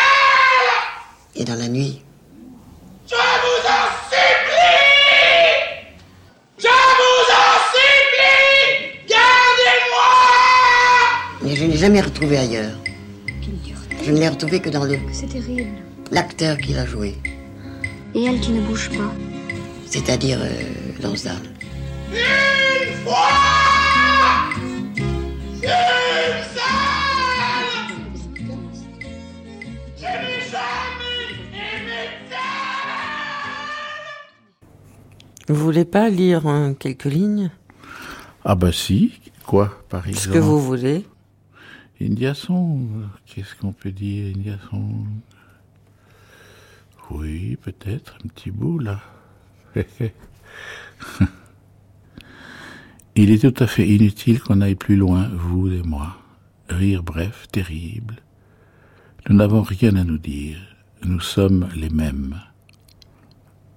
elle 1.36 1.42
Et 1.42 1.46
dans 1.46 1.56
la 1.56 1.70
nuit. 1.70 2.02
Mais 11.42 11.56
je 11.56 11.64
ne 11.64 11.72
l'ai 11.72 11.78
jamais 11.78 12.02
retrouvé 12.02 12.38
ailleurs. 12.38 12.76
Je 14.08 14.14
ne 14.14 14.20
l'ai 14.20 14.30
retrouvé 14.30 14.62
que 14.62 14.70
dans 14.70 14.86
le. 14.86 14.98
C'est 15.12 15.28
terrible. 15.28 15.68
L'acteur 16.14 16.58
qui 16.58 16.72
l'a 16.72 16.86
joué. 16.86 17.18
Et 18.16 18.24
elle 18.24 18.40
qui 18.40 18.52
ne 18.52 18.62
bouge 18.62 18.90
pas. 18.92 19.14
C'est-à-dire 19.86 20.40
euh, 20.42 21.04
Lansdale. 21.04 21.36
Une 22.10 22.94
fois 23.04 23.28
Une 25.62 25.68
seule 26.56 26.72
Je 29.98 30.06
n'ai 30.06 30.40
jamais 30.50 31.28
aimé 31.60 32.08
Vous 35.50 35.56
voulez 35.56 35.84
pas 35.84 36.10
lire 36.10 36.48
hein, 36.48 36.76
quelques 36.80 37.04
lignes? 37.04 37.52
Ah 38.46 38.56
bah 38.56 38.72
si, 38.72 39.20
quoi 39.46 39.84
par 39.90 40.08
exemple 40.08 40.28
Ce 40.30 40.34
que 40.34 40.40
vous 40.40 40.62
voulez. 40.62 41.06
Indiason, 42.00 42.88
qu'est-ce 43.26 43.56
qu'on 43.56 43.72
peut 43.72 43.92
dire 43.92 44.36
Indiason 44.36 45.08
Oui, 47.10 47.56
peut-être, 47.56 48.18
un 48.24 48.28
petit 48.28 48.52
bout 48.52 48.78
là. 48.78 49.02
Il 53.16 53.32
est 53.32 53.42
tout 53.42 53.64
à 53.64 53.68
fait 53.68 53.88
inutile 53.88 54.40
qu'on 54.40 54.62
aille 54.62 54.76
plus 54.76 54.96
loin, 54.96 55.28
vous 55.30 55.72
et 55.72 55.82
moi. 55.82 56.18
Rire 56.70 57.02
bref, 57.02 57.48
terrible. 57.52 58.18
Nous 59.28 59.36
n'avons 59.36 59.64
rien 59.64 59.96
à 59.96 60.04
nous 60.04 60.20
dire. 60.20 60.60
Nous 61.04 61.20
sommes 61.20 61.68
les 61.76 61.90
mêmes. 61.90 62.40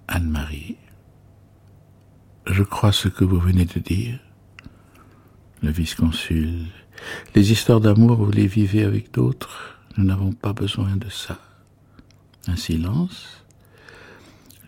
Anne-Marie, 0.09 0.77
je 2.47 2.63
crois 2.63 2.93
ce 2.93 3.09
que 3.09 3.25
vous 3.25 3.41
venez 3.41 3.65
de 3.65 3.79
dire. 3.79 4.19
Le 5.63 5.71
vice-consul 5.71 6.67
les 7.35 7.53
histoires 7.53 7.81
d'amour, 7.81 8.17
vous 8.17 8.31
les 8.31 8.47
vivez 8.47 8.85
avec 8.85 9.13
d'autres. 9.13 9.79
Nous 9.97 10.05
n'avons 10.05 10.33
pas 10.33 10.53
besoin 10.53 10.97
de 10.97 11.09
ça. 11.09 11.39
Un 12.47 12.57
silence. 12.57 13.45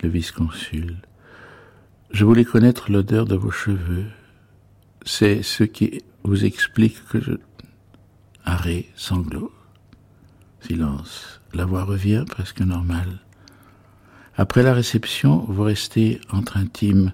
Le 0.01 0.09
vice-consul. 0.09 0.97
Je 2.11 2.25
voulais 2.25 2.45
connaître 2.45 2.91
l'odeur 2.91 3.25
de 3.25 3.35
vos 3.35 3.51
cheveux. 3.51 4.05
C'est 5.05 5.43
ce 5.43 5.63
qui 5.63 6.01
vous 6.23 6.45
explique 6.45 7.03
que 7.07 7.21
je... 7.21 7.33
Arrêt, 8.45 8.85
sanglot. 8.95 9.51
Silence. 10.59 11.41
La 11.53 11.65
voix 11.65 11.83
revient 11.83 12.25
presque 12.29 12.61
normale. 12.61 13.19
Après 14.35 14.63
la 14.63 14.73
réception, 14.73 15.45
vous 15.47 15.63
restez 15.63 16.19
entre 16.31 16.57
intimes. 16.57 17.13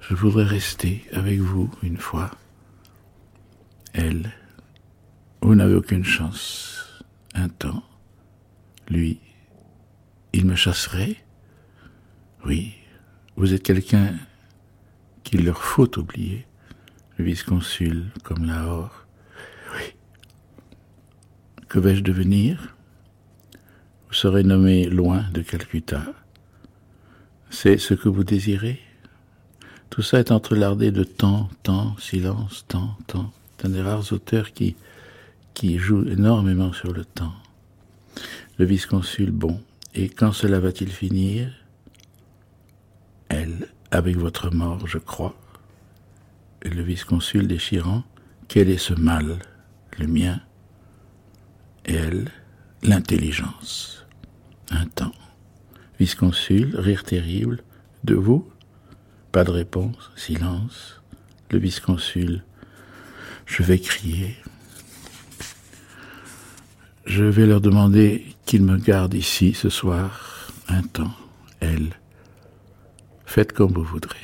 Je 0.00 0.14
voudrais 0.14 0.44
rester 0.44 1.04
avec 1.12 1.40
vous 1.40 1.70
une 1.82 1.98
fois. 1.98 2.30
Elle, 3.92 4.32
vous 5.40 5.54
n'avez 5.54 5.74
aucune 5.74 6.04
chance. 6.04 7.02
Un 7.34 7.48
temps, 7.48 7.82
lui, 8.88 9.20
il 10.32 10.46
me 10.46 10.54
chasserait. 10.54 11.16
Oui, 12.44 12.74
vous 13.36 13.54
êtes 13.54 13.62
quelqu'un 13.62 14.14
qu'il 15.24 15.44
leur 15.44 15.62
faut 15.62 15.98
oublier. 15.98 16.46
Le 17.16 17.24
vice-consul, 17.24 18.06
comme 18.22 18.46
Lahore. 18.46 19.06
Oui. 19.74 19.94
Que 21.68 21.78
vais-je 21.78 22.02
devenir? 22.02 22.76
Vous 24.08 24.14
serez 24.14 24.42
nommé 24.42 24.84
loin 24.88 25.28
de 25.32 25.42
Calcutta. 25.42 26.02
C'est 27.50 27.78
ce 27.78 27.94
que 27.94 28.08
vous 28.08 28.24
désirez? 28.24 28.80
Tout 29.90 30.02
ça 30.02 30.20
est 30.20 30.30
entrelardé 30.30 30.92
de 30.92 31.04
temps, 31.04 31.48
temps, 31.62 31.96
silence, 31.98 32.64
temps, 32.68 32.96
temps. 33.06 33.32
C'est 33.58 33.66
un 33.66 33.70
des 33.70 33.82
rares 33.82 34.12
auteurs 34.12 34.52
qui, 34.52 34.76
joue 35.78 36.08
énormément 36.08 36.72
sur 36.72 36.92
le 36.92 37.04
temps. 37.04 37.32
Le 38.56 38.64
vice-consul, 38.64 39.32
bon, 39.32 39.60
et 39.94 40.08
quand 40.08 40.32
cela 40.32 40.60
va-t-il 40.60 40.90
finir? 40.90 41.50
Elle, 43.28 43.68
avec 43.90 44.16
votre 44.16 44.54
mort, 44.54 44.86
je 44.86 44.98
crois. 44.98 45.34
Le 46.62 46.82
vice-consul 46.82 47.48
déchirant, 47.48 48.04
quel 48.46 48.70
est 48.70 48.78
ce 48.78 48.94
mal? 48.94 49.40
Le 49.98 50.06
mien. 50.06 50.40
Et 51.84 51.94
elle, 51.94 52.30
l'intelligence. 52.82 54.06
Un 54.70 54.86
temps. 54.86 55.12
Vice-consul, 55.98 56.76
rire 56.76 57.02
terrible. 57.02 57.64
De 58.04 58.14
vous? 58.14 58.48
Pas 59.32 59.42
de 59.42 59.50
réponse, 59.50 60.12
silence. 60.14 61.02
Le 61.50 61.58
vice-consul, 61.58 62.44
je 63.48 63.62
vais 63.62 63.78
crier. 63.78 64.36
Je 67.06 67.24
vais 67.24 67.46
leur 67.46 67.60
demander 67.60 68.24
qu'ils 68.44 68.62
me 68.62 68.76
gardent 68.76 69.14
ici 69.14 69.54
ce 69.54 69.70
soir 69.70 70.52
un 70.68 70.82
temps, 70.82 71.14
elle. 71.60 71.98
Faites 73.24 73.52
comme 73.52 73.72
vous 73.72 73.84
voudrez. 73.84 74.16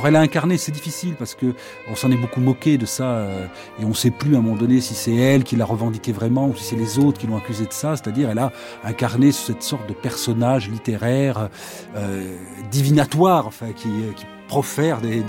Alors 0.00 0.08
elle 0.08 0.16
a 0.16 0.20
incarné, 0.20 0.56
c'est 0.56 0.72
difficile 0.72 1.14
parce 1.14 1.34
que 1.34 1.54
on 1.86 1.94
s'en 1.94 2.10
est 2.10 2.16
beaucoup 2.16 2.40
moqué 2.40 2.78
de 2.78 2.86
ça 2.86 3.04
euh, 3.04 3.46
et 3.78 3.84
on 3.84 3.92
sait 3.92 4.10
plus 4.10 4.34
à 4.34 4.38
un 4.38 4.40
moment 4.40 4.56
donné 4.56 4.80
si 4.80 4.94
c'est 4.94 5.14
elle 5.14 5.44
qui 5.44 5.56
l'a 5.56 5.66
revendiqué 5.66 6.10
vraiment 6.10 6.48
ou 6.48 6.56
si 6.56 6.64
c'est 6.64 6.76
les 6.76 6.98
autres 6.98 7.18
qui 7.18 7.26
l'ont 7.26 7.36
accusé 7.36 7.66
de 7.66 7.72
ça. 7.74 7.96
C'est-à-dire, 7.96 8.30
elle 8.30 8.38
a 8.38 8.50
incarné 8.82 9.30
cette 9.30 9.62
sorte 9.62 9.86
de 9.86 9.92
personnage 9.92 10.70
littéraire 10.70 11.50
euh, 11.96 12.34
divinatoire, 12.70 13.46
enfin 13.46 13.72
qui, 13.76 13.90
qui 14.16 14.24
profère 14.50 15.00
des, 15.00 15.22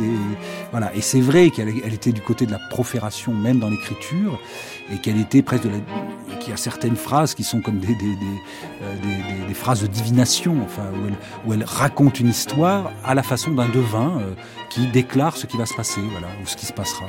voilà. 0.72 0.94
Et 0.96 1.02
c'est 1.02 1.22
vrai 1.22 1.52
qu'elle 1.52 1.72
elle 1.86 1.94
était 1.94 2.12
du 2.12 2.22
côté 2.22 2.48
de 2.48 2.52
la 2.52 2.58
profération 2.58 3.32
même 3.36 3.60
dans 3.60 3.70
l'écriture 3.70 4.40
et 4.92 4.98
qu'elle 4.98 5.20
était 5.20 5.44
presque 5.44 5.66
de 5.66 5.70
qu'il 6.40 6.50
y 6.50 6.54
a 6.54 6.58
certaines 6.58 6.96
phrases 6.96 7.36
qui 7.36 7.44
sont 7.44 7.62
comme 7.62 7.78
des, 7.78 7.96
euh, 8.82 9.54
phrases 9.54 9.82
de 9.84 9.88
divination 9.88 10.56
enfin 10.64 10.88
où 10.92 11.08
elle, 11.08 11.18
où 11.46 11.54
elle, 11.54 11.64
raconte 11.64 12.20
une 12.20 12.30
histoire 12.30 12.92
à 13.04 13.14
la 13.14 13.22
façon 13.22 13.52
d'un 13.52 13.70
devin 13.70 14.12
euh, 14.22 14.34
qui 14.72 14.88
déclare 14.88 15.38
ce 15.38 15.46
qui 15.46 15.56
va 15.56 15.68
se 15.68 15.76
passer 15.76 16.02
voilà 16.10 16.30
ou 16.42 16.48
ce 16.48 16.56
qui 16.56 16.66
se 16.66 16.74
passera. 16.74 17.06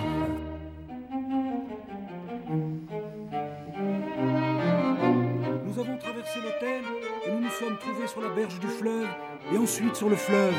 Nous 5.67 5.77
avons 5.83 5.97
traversé 5.97 6.39
l'hôtel 6.45 6.83
et 7.27 7.31
nous 7.33 7.41
nous 7.41 7.55
sommes 7.59 7.79
trouvés 7.79 8.07
sur 8.07 8.21
la 8.21 8.29
berge 8.29 8.61
du 8.61 8.69
fleuve 8.69 9.09
et 9.53 9.59
ensuite 9.59 9.97
sur 9.97 10.09
le 10.09 10.17
fleuve. 10.17 10.55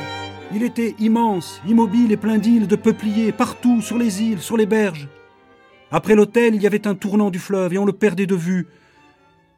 Il 0.54 0.64
était 0.64 0.96
immense, 1.00 1.62
immobile 1.68 2.12
et 2.12 2.18
plein 2.18 2.38
d'îles, 2.38 2.68
de 2.68 2.76
peupliers, 2.76 3.32
partout, 3.32 3.82
sur 3.82 3.98
les 3.98 4.22
îles, 4.22 4.42
sur 4.42 4.58
les 4.58 4.66
berges. 4.66 5.08
Après 5.92 6.16
l'hôtel, 6.16 6.56
il 6.56 6.62
y 6.62 6.68
avait 6.68 6.88
un 6.88 6.96
tournant 6.96 7.30
du 7.30 7.40
fleuve, 7.40 7.74
et 7.74 7.78
on 7.78 7.86
le 7.86 7.94
perdait 7.94 8.26
de 8.26 8.36
vue. 8.36 8.68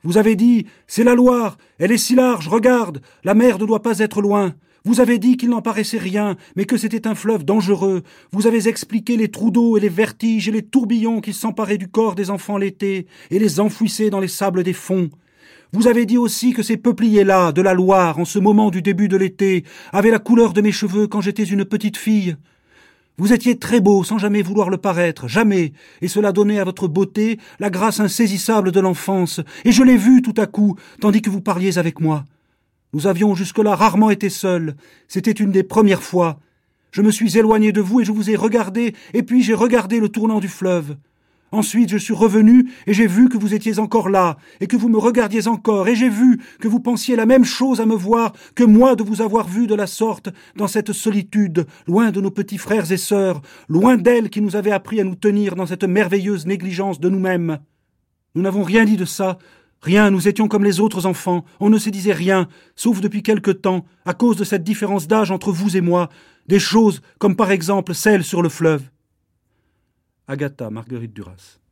Vous 0.04 0.18
avez 0.18 0.36
dit, 0.36 0.68
c'est 0.88 1.04
la 1.04 1.16
Loire, 1.16 1.58
elle 1.80 1.92
est 1.92 1.98
si 1.98 2.16
large, 2.16 2.48
regarde, 2.48 3.02
la 3.24 3.34
mer 3.34 3.58
ne 3.58 3.66
doit 3.66 3.82
pas 3.82 4.00
être 4.00 4.22
loin. 4.22 4.54
Vous 4.86 5.02
avez 5.02 5.18
dit 5.18 5.36
qu'il 5.36 5.50
n'en 5.50 5.64
paraissait 5.64 5.98
rien, 5.98 6.38
mais 6.56 6.66
que 6.66 6.78
c'était 6.78 7.08
un 7.08 7.16
fleuve 7.16 7.44
dangereux. 7.44 8.04
Vous 8.32 8.46
avez 8.46 8.68
expliqué 8.68 9.18
les 9.18 9.32
trous 9.32 9.50
d'eau 9.50 9.78
et 9.78 9.80
les 9.80 9.90
vertiges 9.90 10.48
et 10.48 10.52
les 10.52 10.62
tourbillons 10.62 11.22
qui 11.22 11.34
s'emparaient 11.34 11.80
du 11.80 11.88
corps 11.88 12.14
des 12.14 12.30
enfants 12.30 12.60
l'été 12.60 13.08
et 13.32 13.40
les 13.40 13.60
enfouissaient 13.60 14.12
dans 14.12 14.20
les 14.20 14.28
sables 14.28 14.62
des 14.62 14.74
fonds. 14.74 15.10
Vous 15.76 15.90
avez 15.90 16.06
dit 16.06 16.18
aussi 16.18 16.54
que 16.54 16.64
ces 16.64 16.78
peupliers-là, 16.78 17.52
de 17.52 17.62
la 17.62 17.74
Loire, 17.74 18.18
en 18.18 18.24
ce 18.24 18.40
moment 18.40 18.72
du 18.72 18.82
début 18.82 19.10
de 19.10 19.18
l'été, 19.18 19.66
avaient 19.92 20.10
la 20.10 20.20
couleur 20.20 20.54
de 20.54 20.62
mes 20.62 20.72
cheveux 20.72 21.06
quand 21.08 21.20
j'étais 21.20 21.44
une 21.44 21.66
petite 21.66 21.98
fille. 21.98 22.38
Vous 23.18 23.34
étiez 23.34 23.60
très 23.60 23.82
beau 23.82 24.06
sans 24.06 24.18
jamais 24.18 24.42
vouloir 24.42 24.70
le 24.70 24.78
paraître, 24.78 25.28
jamais, 25.28 25.74
et 26.02 26.08
cela 26.08 26.32
donnait 26.32 26.60
à 26.60 26.64
votre 26.64 26.88
beauté 26.88 27.40
la 27.60 27.70
grâce 27.70 28.00
insaisissable 28.00 28.72
de 28.72 28.80
l'enfance, 28.80 29.42
et 29.66 29.74
je 29.74 29.84
l'ai 29.84 29.98
vu 29.98 30.22
tout 30.22 30.34
à 30.38 30.46
coup, 30.46 30.78
tandis 31.02 31.22
que 31.22 31.30
vous 31.30 31.42
parliez 31.42 31.78
avec 31.78 32.00
moi. 32.00 32.24
Nous 32.94 33.06
avions 33.06 33.36
jusque-là 33.36 33.76
rarement 33.76 34.12
été 34.12 34.30
seuls. 34.30 34.78
C'était 35.10 35.32
une 35.32 35.52
des 35.52 35.64
premières 35.64 36.04
fois. 36.04 36.40
Je 36.92 37.02
me 37.02 37.12
suis 37.12 37.38
éloigné 37.38 37.74
de 37.74 37.82
vous 37.82 38.00
et 38.00 38.06
je 38.06 38.14
vous 38.14 38.30
ai 38.30 38.38
regardé, 38.38 38.96
et 39.14 39.24
puis 39.24 39.44
j'ai 39.44 39.54
regardé 39.54 40.00
le 40.00 40.08
tournant 40.08 40.40
du 40.40 40.48
fleuve. 40.48 40.96
Ensuite 41.52 41.90
je 41.90 41.98
suis 41.98 42.14
revenu 42.14 42.72
et 42.88 42.94
j'ai 42.94 43.08
vu 43.08 43.30
que 43.30 43.38
vous 43.38 43.54
étiez 43.54 43.80
encore 43.80 44.10
là, 44.10 44.38
et 44.60 44.68
que 44.68 44.76
vous 44.76 44.90
me 44.90 44.98
regardiez 44.98 45.48
encore, 45.48 45.88
et 45.88 45.96
j'ai 45.96 46.10
vu 46.10 46.42
que 46.60 46.68
vous 46.68 46.80
pensiez 46.80 47.16
la 47.16 47.26
même 47.26 47.46
chose 47.46 47.80
à 47.80 47.86
me 47.86 47.96
voir 47.96 48.34
que 48.56 48.64
moi 48.64 48.96
de 48.96 49.04
vous 49.04 49.22
avoir 49.22 49.48
vu 49.48 49.68
de 49.68 49.76
la 49.76 49.88
sorte 49.88 50.30
dans 50.56 50.68
cette 50.68 50.92
solitude, 50.92 51.66
loin 51.88 52.12
de 52.12 52.22
nos 52.22 52.32
petits 52.32 52.58
frères 52.58 52.92
et 52.92 52.98
sœurs, 52.98 53.42
loin 53.70 53.98
d'elles 53.98 54.30
qui 54.30 54.42
nous 54.42 54.56
avaient 54.56 54.72
appris 54.72 55.00
à 55.00 55.04
nous 55.04 55.16
tenir 55.16 55.56
dans 55.56 55.66
cette 55.66 55.84
merveilleuse 55.84 56.46
négligence 56.46 57.00
de 57.00 57.10
nous-mêmes. 57.10 57.60
Nous 58.34 58.42
n'avons 58.42 58.64
rien 58.64 58.84
dit 58.84 58.98
de 58.98 59.06
ça, 59.06 59.38
Rien, 59.82 60.10
nous 60.10 60.28
étions 60.28 60.48
comme 60.48 60.64
les 60.64 60.80
autres 60.80 61.06
enfants, 61.06 61.46
on 61.60 61.70
ne 61.70 61.78
se 61.78 61.92
disait 61.92 62.12
rien, 62.12 62.48
sauf 62.76 63.02
depuis 63.02 63.22
quelque 63.22 63.52
temps, 63.52 63.86
à 64.04 64.16
cause 64.16 64.36
de 64.36 64.44
cette 64.44 64.64
différence 64.64 65.08
d'âge 65.08 65.30
entre 65.30 65.52
vous 65.52 65.78
et 65.78 65.82
moi, 65.82 66.10
des 66.48 66.58
choses 66.58 67.04
comme 67.20 67.36
par 67.36 67.52
exemple 67.52 67.94
celle 67.94 68.24
sur 68.24 68.42
le 68.42 68.50
fleuve. 68.50 68.82
Agatha, 70.28 70.72
Marguerite 70.72 71.14
Duras. 71.14 71.65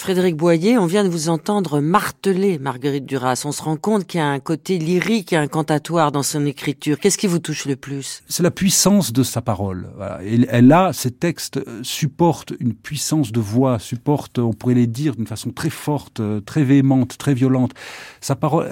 Frédéric 0.00 0.34
Boyer, 0.34 0.78
on 0.78 0.86
vient 0.86 1.04
de 1.04 1.10
vous 1.10 1.28
entendre 1.28 1.80
marteler 1.80 2.58
Marguerite 2.58 3.04
Duras. 3.04 3.42
On 3.44 3.52
se 3.52 3.62
rend 3.62 3.76
compte 3.76 4.06
qu'il 4.06 4.18
y 4.18 4.22
a 4.22 4.28
un 4.28 4.40
côté 4.40 4.78
lyrique 4.78 5.34
et 5.34 5.36
incantatoire 5.36 6.10
dans 6.10 6.22
son 6.22 6.46
écriture. 6.46 6.98
Qu'est-ce 6.98 7.18
qui 7.18 7.26
vous 7.26 7.38
touche 7.38 7.66
le 7.66 7.76
plus? 7.76 8.22
C'est 8.26 8.42
la 8.42 8.50
puissance 8.50 9.12
de 9.12 9.22
sa 9.22 9.42
parole. 9.42 9.90
Elle 10.22 10.72
a, 10.72 10.94
ces 10.94 11.10
textes 11.10 11.58
euh, 11.58 11.80
supportent 11.82 12.54
une 12.60 12.72
puissance 12.72 13.30
de 13.30 13.40
voix, 13.40 13.78
supportent, 13.78 14.38
on 14.38 14.54
pourrait 14.54 14.72
les 14.72 14.86
dire 14.86 15.16
d'une 15.16 15.26
façon 15.26 15.50
très 15.50 15.68
forte, 15.68 16.20
euh, 16.20 16.40
très 16.40 16.64
véhémente, 16.64 17.18
très 17.18 17.34
violente. 17.34 17.72
Sa 18.22 18.36
parole, 18.36 18.70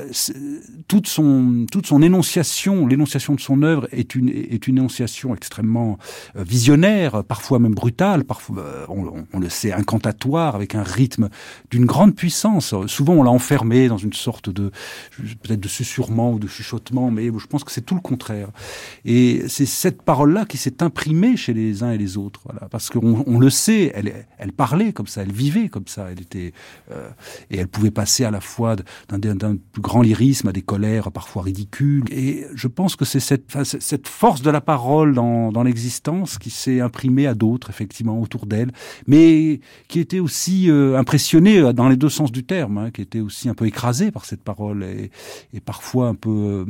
toute 0.88 1.08
son, 1.08 1.66
toute 1.70 1.86
son 1.86 2.00
énonciation, 2.00 2.86
l'énonciation 2.86 3.34
de 3.34 3.40
son 3.40 3.62
œuvre 3.62 3.86
est 3.92 4.14
une, 4.14 4.30
est 4.30 4.66
une 4.66 4.78
énonciation 4.78 5.34
extrêmement 5.34 5.98
euh, 6.36 6.42
visionnaire, 6.42 7.22
parfois 7.22 7.58
même 7.58 7.74
brutale, 7.74 8.24
parfois, 8.24 8.64
on, 8.88 9.26
on 9.34 9.38
le 9.38 9.50
sait, 9.50 9.72
incantatoire, 9.72 10.54
avec 10.54 10.74
un 10.74 10.82
rythme 10.82 11.17
d'une 11.70 11.86
grande 11.86 12.14
puissance. 12.14 12.74
Souvent, 12.86 13.14
on 13.14 13.22
l'a 13.22 13.30
enfermé 13.30 13.88
dans 13.88 13.98
une 13.98 14.12
sorte 14.12 14.50
de 14.50 14.70
peut-être 15.42 15.60
de 15.60 15.68
susurrement 15.68 16.32
ou 16.32 16.38
de 16.38 16.46
chuchotement, 16.46 17.10
mais 17.10 17.26
je 17.26 17.46
pense 17.46 17.64
que 17.64 17.72
c'est 17.72 17.82
tout 17.82 17.94
le 17.94 18.00
contraire. 18.00 18.48
Et 19.04 19.44
c'est 19.48 19.66
cette 19.66 20.02
parole-là 20.02 20.44
qui 20.44 20.56
s'est 20.56 20.82
imprimée 20.82 21.36
chez 21.36 21.52
les 21.52 21.82
uns 21.82 21.92
et 21.92 21.98
les 21.98 22.16
autres, 22.16 22.42
parce 22.70 22.90
qu'on 22.90 23.24
on 23.26 23.38
le 23.38 23.50
sait, 23.50 23.92
elle, 23.94 24.52
parlait 24.52 24.92
comme 24.92 25.06
ça, 25.06 25.22
elle 25.22 25.32
vivait 25.32 25.68
comme 25.68 25.86
ça, 25.86 26.08
elle 26.10 26.20
était 26.20 26.52
euh, 26.90 27.08
et 27.50 27.58
elle 27.58 27.68
pouvait 27.68 27.90
passer 27.90 28.24
à 28.24 28.30
la 28.30 28.40
fois 28.40 28.76
d'un 29.08 29.56
plus 29.72 29.82
grand 29.82 30.02
lyrisme 30.02 30.48
à 30.48 30.52
des 30.52 30.62
colères 30.62 31.10
parfois 31.12 31.42
ridicules. 31.42 32.04
Et 32.10 32.46
je 32.54 32.68
pense 32.68 32.96
que 32.96 33.04
c'est 33.04 33.20
cette, 33.20 34.08
force 34.08 34.42
de 34.42 34.50
la 34.50 34.60
parole 34.60 35.14
dans, 35.14 35.52
dans 35.52 35.62
l'existence 35.62 36.38
qui 36.38 36.50
s'est 36.50 36.80
imprimée 36.80 37.26
à 37.26 37.34
d'autres, 37.34 37.70
effectivement, 37.70 38.20
autour 38.20 38.46
d'elle, 38.46 38.70
mais 39.06 39.60
qui 39.88 40.00
était 40.00 40.20
aussi 40.20 40.70
euh, 40.70 40.97
impressionné 40.98 41.58
euh, 41.58 41.72
dans 41.72 41.88
les 41.88 41.96
deux 41.96 42.08
sens 42.08 42.32
du 42.32 42.44
terme, 42.44 42.78
hein, 42.78 42.90
qui 42.90 43.02
était 43.02 43.20
aussi 43.20 43.48
un 43.48 43.54
peu 43.54 43.66
écrasé 43.66 44.10
par 44.10 44.24
cette 44.24 44.42
parole 44.42 44.84
et, 44.84 45.10
parfois 45.64 46.08
un 46.08 46.14
peu, 46.14 46.30
euh, 46.30 46.64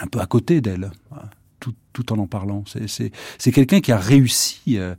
un 0.00 0.06
peu 0.06 0.20
à 0.20 0.26
côté 0.26 0.60
d'elle, 0.60 0.90
hein, 1.12 1.22
tout, 1.60 1.74
tout, 1.92 2.12
en 2.12 2.18
en 2.18 2.26
parlant. 2.26 2.64
C'est 2.86 3.52
quelqu'un 3.52 3.80
qui 3.80 3.92
a 3.92 3.98
réussi. 3.98 4.78
Euh, 4.78 4.94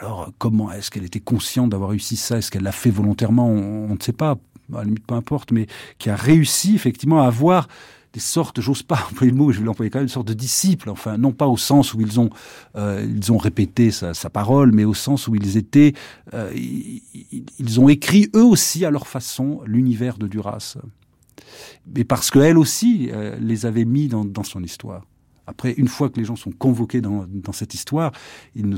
alors, 0.00 0.32
comment 0.38 0.72
est-ce 0.72 0.90
qu'elle 0.90 1.04
était 1.04 1.20
consciente 1.20 1.70
d'avoir 1.70 1.90
réussi 1.90 2.16
ça? 2.16 2.38
Est-ce 2.38 2.50
qu'elle 2.50 2.62
l'a 2.62 2.72
fait 2.72 2.90
volontairement? 2.90 3.48
On, 3.48 3.90
on, 3.90 3.94
ne 3.94 4.02
sait 4.02 4.12
pas. 4.12 4.38
À 4.72 4.78
la 4.78 4.84
limite, 4.84 5.06
peu 5.06 5.14
importe, 5.14 5.50
mais 5.50 5.66
qui 5.98 6.10
a 6.10 6.16
réussi 6.16 6.74
effectivement 6.74 7.22
à 7.22 7.26
avoir 7.26 7.68
des 8.12 8.20
sortes, 8.20 8.60
j'ose 8.60 8.82
pas 8.82 9.06
employer 9.10 9.32
le 9.32 9.38
mot, 9.38 9.52
je 9.52 9.60
vais 9.60 9.64
l'employer 9.64 9.90
quand 9.90 9.98
même, 9.98 10.06
une 10.06 10.12
sorte 10.12 10.28
de 10.28 10.34
disciples, 10.34 10.90
enfin, 10.90 11.18
non 11.18 11.32
pas 11.32 11.46
au 11.46 11.56
sens 11.56 11.94
où 11.94 12.00
ils 12.00 12.20
ont, 12.20 12.30
euh, 12.76 13.06
ils 13.08 13.32
ont 13.32 13.38
répété 13.38 13.90
sa, 13.90 14.14
parole, 14.30 14.72
mais 14.72 14.84
au 14.84 14.94
sens 14.94 15.28
où 15.28 15.34
ils 15.34 15.56
étaient, 15.56 15.94
euh, 16.34 16.52
ils, 16.54 17.02
ils, 17.58 17.80
ont 17.80 17.88
écrit 17.88 18.28
eux 18.34 18.44
aussi 18.44 18.84
à 18.84 18.90
leur 18.90 19.06
façon 19.06 19.60
l'univers 19.64 20.18
de 20.18 20.26
Duras. 20.26 20.76
Mais 21.94 22.04
parce 22.04 22.30
qu'elle 22.30 22.58
aussi 22.58 23.08
euh, 23.12 23.36
les 23.40 23.66
avait 23.66 23.84
mis 23.84 24.08
dans, 24.08 24.24
dans 24.24 24.42
son 24.42 24.62
histoire. 24.62 25.04
Après, 25.48 25.72
une 25.72 25.88
fois 25.88 26.10
que 26.10 26.18
les 26.20 26.26
gens 26.26 26.36
sont 26.36 26.50
convoqués 26.52 27.00
dans, 27.00 27.26
cette 27.52 27.72
histoire, 27.72 28.12
ils, 28.54 28.76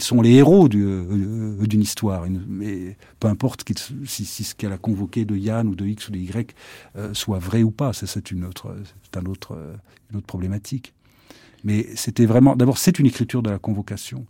sont 0.00 0.22
les 0.22 0.34
héros 0.34 0.66
euh, 0.66 1.66
d'une 1.66 1.80
euh, 1.80 1.82
histoire. 1.82 2.26
Mais 2.46 2.96
peu 3.18 3.26
importe 3.26 3.64
si, 4.06 4.24
ce 4.24 4.54
qu'elle 4.54 4.72
a 4.72 4.78
convoqué 4.78 5.24
de 5.24 5.36
Yann 5.36 5.66
ou 5.66 5.74
de 5.74 5.84
X 5.84 6.08
ou 6.08 6.12
de 6.12 6.18
Y 6.18 6.54
euh, 6.94 7.12
soit 7.12 7.40
vrai 7.40 7.64
ou 7.64 7.72
pas, 7.72 7.92
c'est 7.92 8.30
une 8.30 8.44
autre, 8.44 8.72
c'est 9.02 9.18
un 9.18 9.26
autre, 9.26 9.58
une 10.10 10.18
autre 10.18 10.26
problématique. 10.26 10.94
Mais 11.64 11.88
c'était 11.96 12.26
vraiment, 12.26 12.54
d'abord, 12.54 12.78
c'est 12.78 13.00
une 13.00 13.06
écriture 13.06 13.42
de 13.42 13.50
la 13.50 13.58
convocation. 13.58 14.24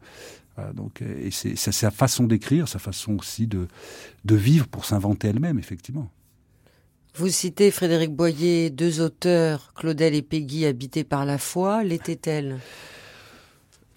Donc, 0.74 1.02
et 1.02 1.31
c'est 1.31 1.57
sa 1.57 1.90
façon 1.90 2.24
d'écrire, 2.24 2.68
sa 2.68 2.78
façon 2.78 3.16
aussi 3.18 3.46
de 3.46 3.66
vivre 4.24 4.66
pour 4.66 4.87
s'inventer 4.87 5.28
elle-même, 5.28 5.59
effectivement. 5.59 6.11
Vous 7.14 7.29
citez 7.29 7.70
Frédéric 7.70 8.14
Boyer, 8.14 8.70
deux 8.70 9.03
auteurs, 9.03 9.72
Claudel 9.77 10.14
et 10.14 10.22
Peggy, 10.22 10.64
habités 10.64 11.05
par 11.05 11.27
la 11.27 11.37
foi. 11.37 11.85
L'était-elle? 11.85 12.59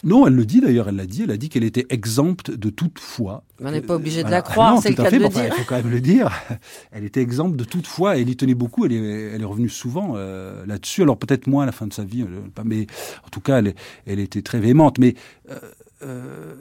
Non, 0.04 0.26
elle 0.26 0.34
le 0.34 0.44
dit 0.44 0.60
d'ailleurs, 0.60 0.90
elle 0.90 0.96
l'a 0.96 1.06
dit, 1.06 1.22
elle 1.22 1.30
a 1.30 1.38
dit 1.38 1.48
qu'elle 1.48 1.64
était 1.64 1.86
exempte 1.88 2.50
de 2.50 2.68
toute 2.68 2.98
foi. 2.98 3.42
On 3.60 3.70
n'est 3.70 3.80
pas 3.80 3.94
obligé 3.94 4.22
de 4.22 4.30
la 4.30 4.42
croire, 4.42 4.80
c'est 4.82 4.90
le 4.90 4.94
cas 4.94 5.10
de 5.10 5.16
le 5.16 5.28
dire. 5.30 5.46
Il 5.46 5.52
faut 5.52 5.64
quand 5.66 5.76
même 5.76 5.90
le 5.90 6.00
dire. 6.00 6.30
Elle 6.92 7.04
était 7.04 7.22
exempte 7.22 7.56
de 7.56 7.64
toute 7.64 7.86
foi, 7.86 8.18
elle 8.18 8.28
y 8.28 8.36
tenait 8.36 8.54
beaucoup, 8.54 8.84
elle 8.84 8.92
est, 8.92 9.32
elle 9.34 9.40
est 9.40 9.46
revenue 9.46 9.70
souvent 9.70 10.12
euh, 10.16 10.66
là-dessus, 10.66 11.02
alors 11.02 11.18
peut-être 11.18 11.46
moins 11.46 11.62
à 11.62 11.66
la 11.66 11.72
fin 11.72 11.86
de 11.86 11.92
sa 11.94 12.04
vie, 12.04 12.22
euh, 12.22 12.62
mais 12.64 12.86
en 13.24 13.28
tout 13.30 13.40
cas, 13.40 13.58
elle, 13.58 13.74
elle 14.06 14.20
était 14.20 14.42
très 14.42 14.60
véhémente. 14.60 14.98
Mais 14.98 15.14
euh, 15.50 15.58
euh 16.02 16.54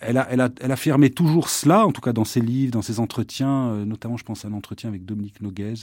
elle, 0.00 0.18
a, 0.18 0.28
elle, 0.30 0.40
a, 0.40 0.50
elle 0.60 0.72
affirmait 0.72 1.10
toujours 1.10 1.48
cela, 1.48 1.86
en 1.86 1.92
tout 1.92 2.00
cas 2.00 2.12
dans 2.12 2.24
ses 2.24 2.40
livres, 2.40 2.72
dans 2.72 2.82
ses 2.82 3.00
entretiens, 3.00 3.70
euh, 3.70 3.84
notamment 3.84 4.16
je 4.16 4.24
pense 4.24 4.44
à 4.44 4.48
un 4.48 4.52
entretien 4.52 4.88
avec 4.88 5.04
Dominique 5.04 5.40
Noguez, 5.40 5.74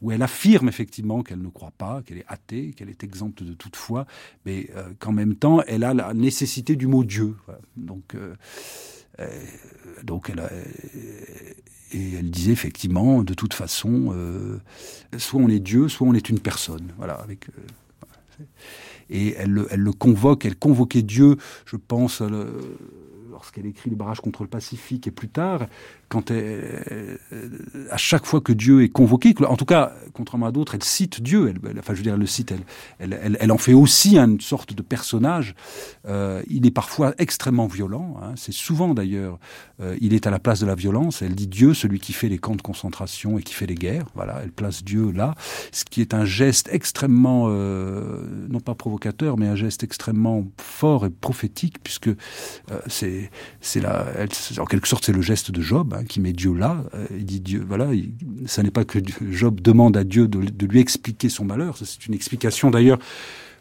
où 0.00 0.10
elle 0.10 0.22
affirme 0.22 0.68
effectivement 0.68 1.22
qu'elle 1.22 1.42
ne 1.42 1.48
croit 1.48 1.72
pas, 1.76 2.02
qu'elle 2.02 2.18
est 2.18 2.24
athée, 2.28 2.72
qu'elle 2.72 2.88
est 2.88 3.04
exempte 3.04 3.42
de 3.42 3.52
toute 3.52 3.76
foi, 3.76 4.06
mais 4.46 4.70
euh, 4.76 4.90
qu'en 4.98 5.12
même 5.12 5.34
temps 5.34 5.62
elle 5.66 5.84
a 5.84 5.94
la 5.94 6.14
nécessité 6.14 6.76
du 6.76 6.86
mot 6.86 7.04
Dieu. 7.04 7.36
Donc, 7.76 8.14
euh, 8.14 8.34
euh, 9.20 9.28
donc 10.02 10.30
elle 10.30 10.40
a, 10.40 10.50
et 11.92 12.14
elle 12.14 12.30
disait 12.30 12.52
effectivement, 12.52 13.22
de 13.22 13.32
toute 13.34 13.54
façon, 13.54 14.14
soit 15.16 15.40
on 15.40 15.48
est 15.48 15.58
Dieu, 15.58 15.88
soit 15.88 16.06
on 16.06 16.12
est 16.12 16.28
une 16.28 16.38
personne. 16.38 16.92
Voilà, 16.98 17.14
avec 17.14 17.48
et 19.10 19.34
elle, 19.38 19.64
elle 19.70 19.80
le 19.80 19.92
convoque, 19.92 20.44
elle 20.44 20.56
convoquait 20.56 21.02
Dieu, 21.02 21.36
je 21.64 21.76
pense. 21.76 22.22
Lorsqu'elle 23.48 23.66
écrit 23.66 23.88
le 23.88 23.96
barrage 23.96 24.20
contre 24.20 24.42
le 24.42 24.48
Pacifique 24.48 25.06
et 25.06 25.10
plus 25.10 25.30
tard, 25.30 25.68
quand 26.08 26.30
elle, 26.30 27.18
à 27.90 27.96
chaque 27.96 28.26
fois 28.26 28.40
que 28.40 28.52
Dieu 28.52 28.82
est 28.82 28.88
convoqué, 28.88 29.34
en 29.46 29.56
tout 29.56 29.64
cas, 29.64 29.92
contrairement 30.12 30.46
à 30.46 30.52
d'autres, 30.52 30.74
elle 30.74 30.84
cite 30.84 31.22
Dieu. 31.22 31.48
Elle, 31.48 31.78
enfin, 31.78 31.92
je 31.94 31.98
veux 31.98 32.02
dire, 32.02 32.14
elle 32.14 32.20
le 32.20 32.26
cite. 32.26 32.52
Elle, 32.98 33.18
elle, 33.22 33.36
elle, 33.40 33.52
en 33.52 33.58
fait 33.58 33.74
aussi 33.74 34.18
une 34.18 34.40
sorte 34.40 34.72
de 34.72 34.82
personnage. 34.82 35.54
Euh, 36.06 36.42
il 36.48 36.66
est 36.66 36.70
parfois 36.70 37.14
extrêmement 37.18 37.66
violent. 37.66 38.16
Hein, 38.22 38.32
C'est 38.36 38.52
souvent 38.52 38.94
d'ailleurs, 38.94 39.38
euh, 39.80 39.96
il 40.00 40.14
est 40.14 40.26
à 40.26 40.30
la 40.30 40.38
place 40.38 40.60
de 40.60 40.66
la 40.66 40.74
violence. 40.74 41.22
Elle 41.22 41.34
dit 41.34 41.46
Dieu, 41.46 41.74
celui 41.74 42.00
qui 42.00 42.12
fait 42.12 42.28
les 42.28 42.38
camps 42.38 42.56
de 42.56 42.62
concentration 42.62 43.38
et 43.38 43.42
qui 43.42 43.54
fait 43.54 43.66
les 43.66 43.74
guerres. 43.74 44.06
Voilà, 44.14 44.40
elle 44.42 44.52
place 44.52 44.82
Dieu 44.84 45.12
là, 45.12 45.34
ce 45.72 45.84
qui 45.84 46.00
est 46.00 46.14
un 46.14 46.24
geste 46.24 46.68
extrêmement, 46.72 47.46
euh, 47.48 48.26
non 48.48 48.60
pas 48.60 48.74
provocateur, 48.74 49.36
mais 49.36 49.46
un 49.46 49.56
geste 49.56 49.84
extrêmement 49.84 50.44
fort 50.58 51.06
et 51.06 51.10
prophétique, 51.10 51.82
puisque 51.82 52.08
euh, 52.08 52.14
c'est 52.86 53.30
c'est 53.60 53.82
en 54.58 54.64
quelque 54.64 54.88
sorte, 54.88 55.04
c'est 55.04 55.12
le 55.12 55.22
geste 55.22 55.50
de 55.50 55.60
Job 55.60 55.94
qui 56.04 56.20
met 56.20 56.32
Dieu 56.32 56.54
là. 56.54 56.84
Euh, 56.94 57.06
il 57.10 57.24
dit 57.24 57.40
Dieu, 57.40 57.64
voilà, 57.66 57.90
ça 58.46 58.62
n'est 58.62 58.70
pas 58.70 58.84
que 58.84 58.98
Job 59.30 59.60
demande 59.60 59.96
à 59.96 60.04
Dieu 60.04 60.28
de 60.28 60.66
lui 60.66 60.80
expliquer 60.80 61.28
son 61.28 61.44
malheur. 61.44 61.76
C'est 61.78 62.06
une 62.06 62.14
explication 62.14 62.70
d'ailleurs 62.70 62.98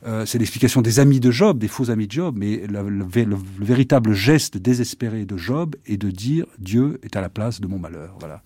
euh, 0.06 0.26
c'est 0.26 0.38
l'explication 0.38 0.82
des 0.82 1.00
amis 1.00 1.20
de 1.20 1.32
Job, 1.32 1.58
des 1.58 1.68
faux 1.68 1.90
amis 1.90 2.08
de 2.08 2.12
Job, 2.12 2.36
mais 2.38 2.64
le, 2.68 3.38
véritable 3.60 4.14
geste 4.14 4.58
désespéré 4.58 5.26
de 5.26 5.38
Job 5.38 5.76
est 5.86 5.98
de 5.98 6.12
dire 6.12 6.46
Dieu 6.60 7.00
est 7.04 7.16
à 7.16 7.22
la 7.22 7.30
place 7.30 7.62
de 7.62 7.68
mon 7.68 7.80
malheur. 7.80 8.16
Voilà. 8.20 8.44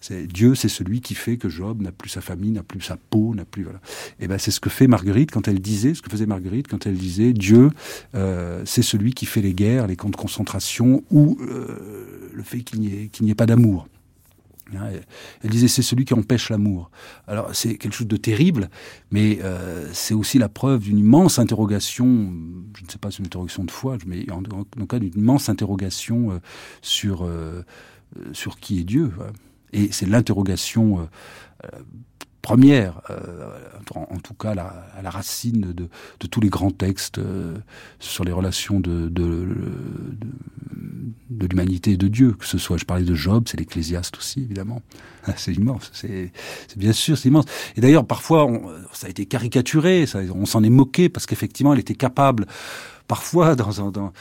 C'est 0.00 0.26
Dieu, 0.26 0.54
c'est 0.54 0.68
celui 0.68 1.00
qui 1.00 1.14
fait 1.14 1.36
que 1.36 1.48
Job 1.48 1.82
n'a 1.82 1.92
plus 1.92 2.10
sa 2.10 2.20
famille, 2.20 2.50
n'a 2.50 2.62
plus 2.62 2.80
sa 2.80 2.96
peau, 2.96 3.34
n'a 3.34 3.44
plus 3.44 3.62
voilà. 3.62 3.80
Et 4.18 4.24
eh 4.24 4.28
ben 4.28 4.38
c'est 4.38 4.50
ce 4.50 4.60
que 4.60 4.70
fait 4.70 4.86
Marguerite 4.86 5.30
quand 5.30 5.48
elle 5.48 5.60
disait, 5.60 5.94
ce 5.94 6.02
que 6.02 6.10
faisait 6.10 6.26
Marguerite 6.26 6.68
quand 6.68 6.86
elle 6.86 6.96
disait 6.96 7.32
Dieu, 7.32 7.70
euh, 8.14 8.62
c'est 8.64 8.82
celui 8.82 9.12
qui 9.12 9.26
fait 9.26 9.42
les 9.42 9.54
guerres, 9.54 9.86
les 9.86 9.96
camps 9.96 10.10
de 10.10 10.16
concentration 10.16 11.04
ou 11.10 11.38
euh, 11.40 12.30
le 12.32 12.42
fait 12.42 12.60
qu'il 12.60 12.80
n'y 12.80 12.88
ait, 12.88 13.08
qu'il 13.08 13.24
n'y 13.24 13.30
ait 13.30 13.36
pas 13.36 13.46
d'amour. 13.46 13.86
Hein, 14.76 14.90
elle 15.42 15.50
disait 15.50 15.68
c'est 15.68 15.82
celui 15.82 16.04
qui 16.04 16.14
empêche 16.14 16.50
l'amour. 16.50 16.90
Alors 17.26 17.54
c'est 17.54 17.76
quelque 17.76 17.94
chose 17.94 18.06
de 18.06 18.16
terrible, 18.16 18.70
mais 19.10 19.38
euh, 19.42 19.88
c'est 19.92 20.14
aussi 20.14 20.38
la 20.38 20.48
preuve 20.48 20.82
d'une 20.82 20.98
immense 20.98 21.38
interrogation, 21.38 22.32
je 22.76 22.84
ne 22.84 22.90
sais 22.90 22.98
pas 22.98 23.10
si 23.10 23.16
c'est 23.16 23.20
une 23.20 23.26
interrogation 23.26 23.64
de 23.64 23.70
foi, 23.70 23.96
mais 24.06 24.30
en, 24.30 24.42
tout 24.42 24.86
cas 24.86 24.98
d'une 24.98 25.16
immense 25.16 25.48
interrogation 25.48 26.32
euh, 26.32 26.38
sur, 26.82 27.24
euh, 27.24 27.62
sur 28.32 28.58
qui 28.58 28.80
est 28.80 28.84
Dieu. 28.84 29.12
Et 29.72 29.92
c'est 29.92 30.06
l'interrogation 30.06 31.08
première, 32.42 33.00
euh, 33.10 33.50
en, 33.94 34.18
tout 34.18 34.34
cas 34.34 34.54
la, 34.54 34.86
à 34.96 35.02
la 35.02 35.10
racine 35.10 35.72
de, 35.72 35.88
tous 36.26 36.40
les 36.40 36.48
grands 36.48 36.70
textes 36.70 37.18
euh, 37.18 37.56
sur 37.98 38.24
les 38.24 38.32
relations 38.32 38.80
de, 38.80 39.08
de, 39.08 39.46
de 41.30 41.46
l'humanité 41.46 41.92
et 41.92 41.96
de 41.96 42.08
Dieu, 42.08 42.32
que 42.32 42.46
ce 42.46 42.58
soit, 42.58 42.76
je 42.76 42.84
parlais 42.84 43.04
de 43.04 43.14
Job, 43.14 43.44
c'est 43.48 43.58
l'Ecclésiaste 43.58 44.16
aussi, 44.16 44.40
évidemment. 44.40 44.82
C'est 45.36 45.52
immense, 45.52 45.90
c'est 45.92 46.32
bien 46.76 46.92
sûr, 46.92 47.18
c'est 47.18 47.28
immense. 47.28 47.44
Et 47.76 47.82
d'ailleurs, 47.82 48.06
parfois, 48.06 48.46
on, 48.46 48.70
ça 48.94 49.06
a 49.06 49.10
été 49.10 49.26
caricaturé, 49.26 50.06
ça, 50.06 50.20
on 50.34 50.46
s'en 50.46 50.62
est 50.64 50.70
moqué, 50.70 51.10
parce 51.10 51.26
qu'effectivement, 51.26 51.74
elle 51.74 51.78
était 51.78 51.94
capable 51.94 52.46
parfois 53.06 53.54
dans, 53.54 53.90
dans, 53.90 54.12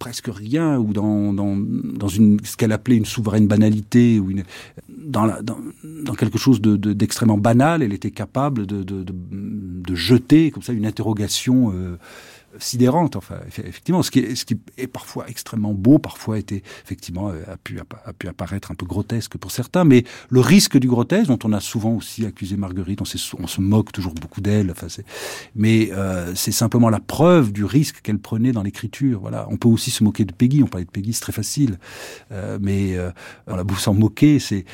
presque 0.00 0.30
rien 0.34 0.78
ou 0.78 0.92
dans, 0.92 1.32
dans, 1.32 1.56
dans 1.56 2.08
une, 2.08 2.38
ce 2.42 2.56
qu'elle 2.56 2.72
appelait 2.72 2.96
une 2.96 3.04
souveraine 3.04 3.46
banalité 3.46 4.18
ou 4.18 4.30
une, 4.30 4.44
dans, 4.88 5.26
dans, 5.42 5.58
dans 6.04 6.14
quelque 6.14 6.38
chose 6.38 6.60
d'extrêmement 6.60 7.36
de, 7.36 7.42
banal, 7.42 7.82
elle 7.82 7.92
était 7.92 8.10
capable 8.10 8.66
de, 8.66 8.82
de, 8.82 9.04
de, 9.04 9.94
jeter 9.94 10.50
comme 10.50 10.62
ça 10.62 10.72
une 10.72 10.86
interrogation 10.86 11.72
euh, 11.74 11.96
sidérante. 12.58 13.16
Enfin, 13.16 13.36
effectivement, 13.46 14.02
ce 14.02 14.10
qui, 14.10 14.20
est, 14.20 14.34
ce 14.34 14.44
qui 14.44 14.58
est 14.76 14.86
parfois 14.86 15.28
extrêmement 15.28 15.74
beau, 15.74 15.98
parfois 15.98 16.38
été 16.38 16.62
effectivement 16.84 17.30
euh, 17.30 17.42
a 17.52 17.56
pu 17.56 17.78
a 17.80 18.12
pu 18.12 18.28
apparaître 18.28 18.70
un 18.70 18.74
peu 18.74 18.86
grotesque 18.86 19.36
pour 19.36 19.50
certains, 19.50 19.84
mais 19.84 20.04
le 20.28 20.40
risque 20.40 20.78
du 20.78 20.88
grotesque, 20.88 21.28
dont 21.28 21.38
on 21.44 21.52
a 21.52 21.60
souvent 21.60 21.94
aussi 21.94 22.26
accusé 22.26 22.56
Marguerite, 22.56 23.00
on, 23.00 23.42
on 23.42 23.46
se 23.46 23.60
moque 23.60 23.92
toujours 23.92 24.14
beaucoup 24.14 24.40
d'elle. 24.40 24.70
Enfin, 24.70 24.86
mais 25.54 25.90
euh, 25.92 26.34
c'est 26.34 26.52
simplement 26.52 26.90
la 26.90 27.00
preuve 27.00 27.52
du 27.52 27.64
risque 27.64 28.00
qu'elle 28.02 28.18
prenait 28.18 28.52
dans 28.52 28.62
l'écriture. 28.62 29.20
Voilà, 29.20 29.46
on 29.50 29.56
peut 29.56 29.68
aussi 29.68 29.90
se 29.90 30.04
moquer 30.04 30.24
de 30.24 30.32
Peggy. 30.32 30.62
On 30.62 30.66
parlait 30.66 30.84
de 30.84 30.90
Peggy, 30.90 31.12
c'est 31.12 31.20
très 31.20 31.32
facile, 31.32 31.78
euh, 32.32 32.58
mais 32.60 32.96
euh, 32.96 33.10
a 33.46 33.64
beau 33.64 33.74
s'en 33.74 33.94
moquer, 33.94 34.38
c'est 34.38 34.64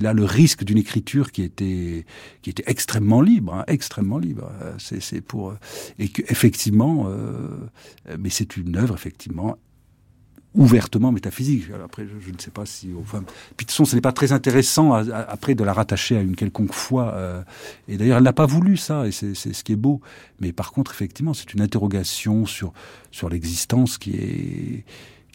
là 0.00 0.12
le 0.12 0.24
risque 0.24 0.64
d'une 0.64 0.78
écriture 0.78 1.32
qui 1.32 1.42
était 1.42 2.04
qui 2.42 2.50
était 2.50 2.64
extrêmement 2.66 3.22
libre, 3.22 3.54
hein, 3.54 3.64
extrêmement 3.66 4.18
libre. 4.18 4.50
Euh, 4.62 4.74
c'est 4.78 5.20
pour 5.20 5.54
et 5.98 6.08
que 6.08 6.22
effectivement 6.28 7.06
euh, 7.08 7.23
mais 8.18 8.30
c'est 8.30 8.56
une 8.56 8.76
œuvre 8.76 8.94
effectivement 8.94 9.56
ouvertement 10.54 11.10
métaphysique. 11.10 11.64
après, 11.84 12.06
je, 12.06 12.30
ne 12.30 12.38
sais 12.38 12.50
pas 12.50 12.64
si... 12.64 12.90
Enfin, 12.98 13.24
puis 13.56 13.66
de 13.66 13.70
toute 13.70 13.70
façon, 13.72 13.84
ce 13.84 13.94
n'est 13.96 14.00
pas 14.00 14.12
très 14.12 14.32
intéressant 14.32 14.92
après 14.92 15.54
de 15.54 15.64
la 15.64 15.72
rattacher 15.72 16.16
à 16.16 16.20
une 16.20 16.36
quelconque 16.36 16.72
foi. 16.72 17.12
Euh, 17.14 17.42
et 17.88 17.96
d'ailleurs, 17.96 18.18
elle 18.18 18.24
n'a 18.24 18.32
pas 18.32 18.46
voulu 18.46 18.76
ça, 18.76 19.06
et 19.06 19.10
c'est 19.10 19.34
ce 19.34 19.64
qui 19.64 19.72
est 19.72 19.76
beau. 19.76 20.00
Mais 20.40 20.52
par 20.52 20.72
contre, 20.72 20.92
effectivement, 20.92 21.34
c'est 21.34 21.52
une 21.54 21.60
interrogation 21.60 22.46
sur, 22.46 22.72
sur 23.10 23.28
l'existence 23.28 23.98
qui 23.98 24.16
est 24.16 24.84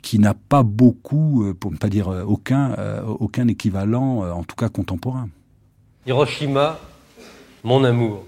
qui 0.02 0.18
n'a 0.18 0.34
pas 0.34 0.64
beaucoup, 0.64 1.44
euh, 1.44 1.54
pour 1.54 1.74
ne 1.74 1.76
pas 1.76 1.90
dire 1.90 2.08
aucun, 2.26 2.74
aucun 3.20 3.50
équivalent, 3.50 4.20
en 4.32 4.46
tout 4.46 4.56
cas 4.56 4.70
contemporain. 4.70 5.28
Hiroshima, 6.08 6.80
mon 7.66 7.84
amour. 7.84 8.24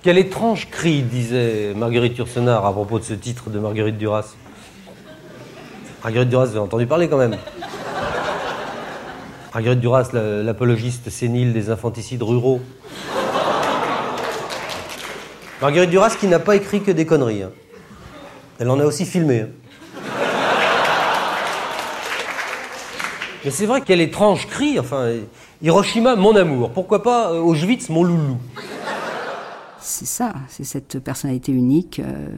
Quel 0.00 0.16
étrange 0.16 0.68
cri, 0.70 1.02
disait 1.02 1.72
Marguerite 1.74 2.16
Yourcenar 2.18 2.64
à 2.64 2.72
propos 2.72 3.00
de 3.00 3.04
ce 3.04 3.14
titre 3.14 3.50
de 3.50 3.58
Marguerite 3.58 3.98
Duras. 3.98 4.36
Marguerite 6.04 6.28
Duras, 6.28 6.44
vous 6.44 6.50
avez 6.52 6.60
entendu 6.60 6.86
parler 6.86 7.08
quand 7.08 7.16
même. 7.16 7.36
Marguerite 9.52 9.80
Duras, 9.80 10.10
l'apologiste 10.12 11.10
sénile 11.10 11.52
des 11.52 11.68
infanticides 11.70 12.22
ruraux. 12.22 12.60
Marguerite 15.60 15.90
Duras 15.90 16.14
qui 16.18 16.28
n'a 16.28 16.38
pas 16.38 16.54
écrit 16.54 16.80
que 16.80 16.92
des 16.92 17.04
conneries. 17.04 17.42
Hein. 17.42 17.50
Elle 18.60 18.70
en 18.70 18.78
a 18.78 18.84
aussi 18.84 19.04
filmé. 19.04 19.40
Hein. 19.40 19.48
Mais 23.44 23.50
c'est 23.50 23.66
vrai 23.66 23.82
quel 23.84 24.00
étrange 24.00 24.46
cri, 24.46 24.78
enfin, 24.78 25.10
Hiroshima, 25.60 26.14
mon 26.14 26.36
amour. 26.36 26.70
Pourquoi 26.70 27.02
pas 27.02 27.32
euh, 27.32 27.40
Auschwitz, 27.40 27.88
mon 27.88 28.04
loulou 28.04 28.36
c'est 29.80 30.06
ça, 30.06 30.34
c'est 30.48 30.64
cette 30.64 30.98
personnalité 30.98 31.52
unique, 31.52 32.00
euh, 32.00 32.28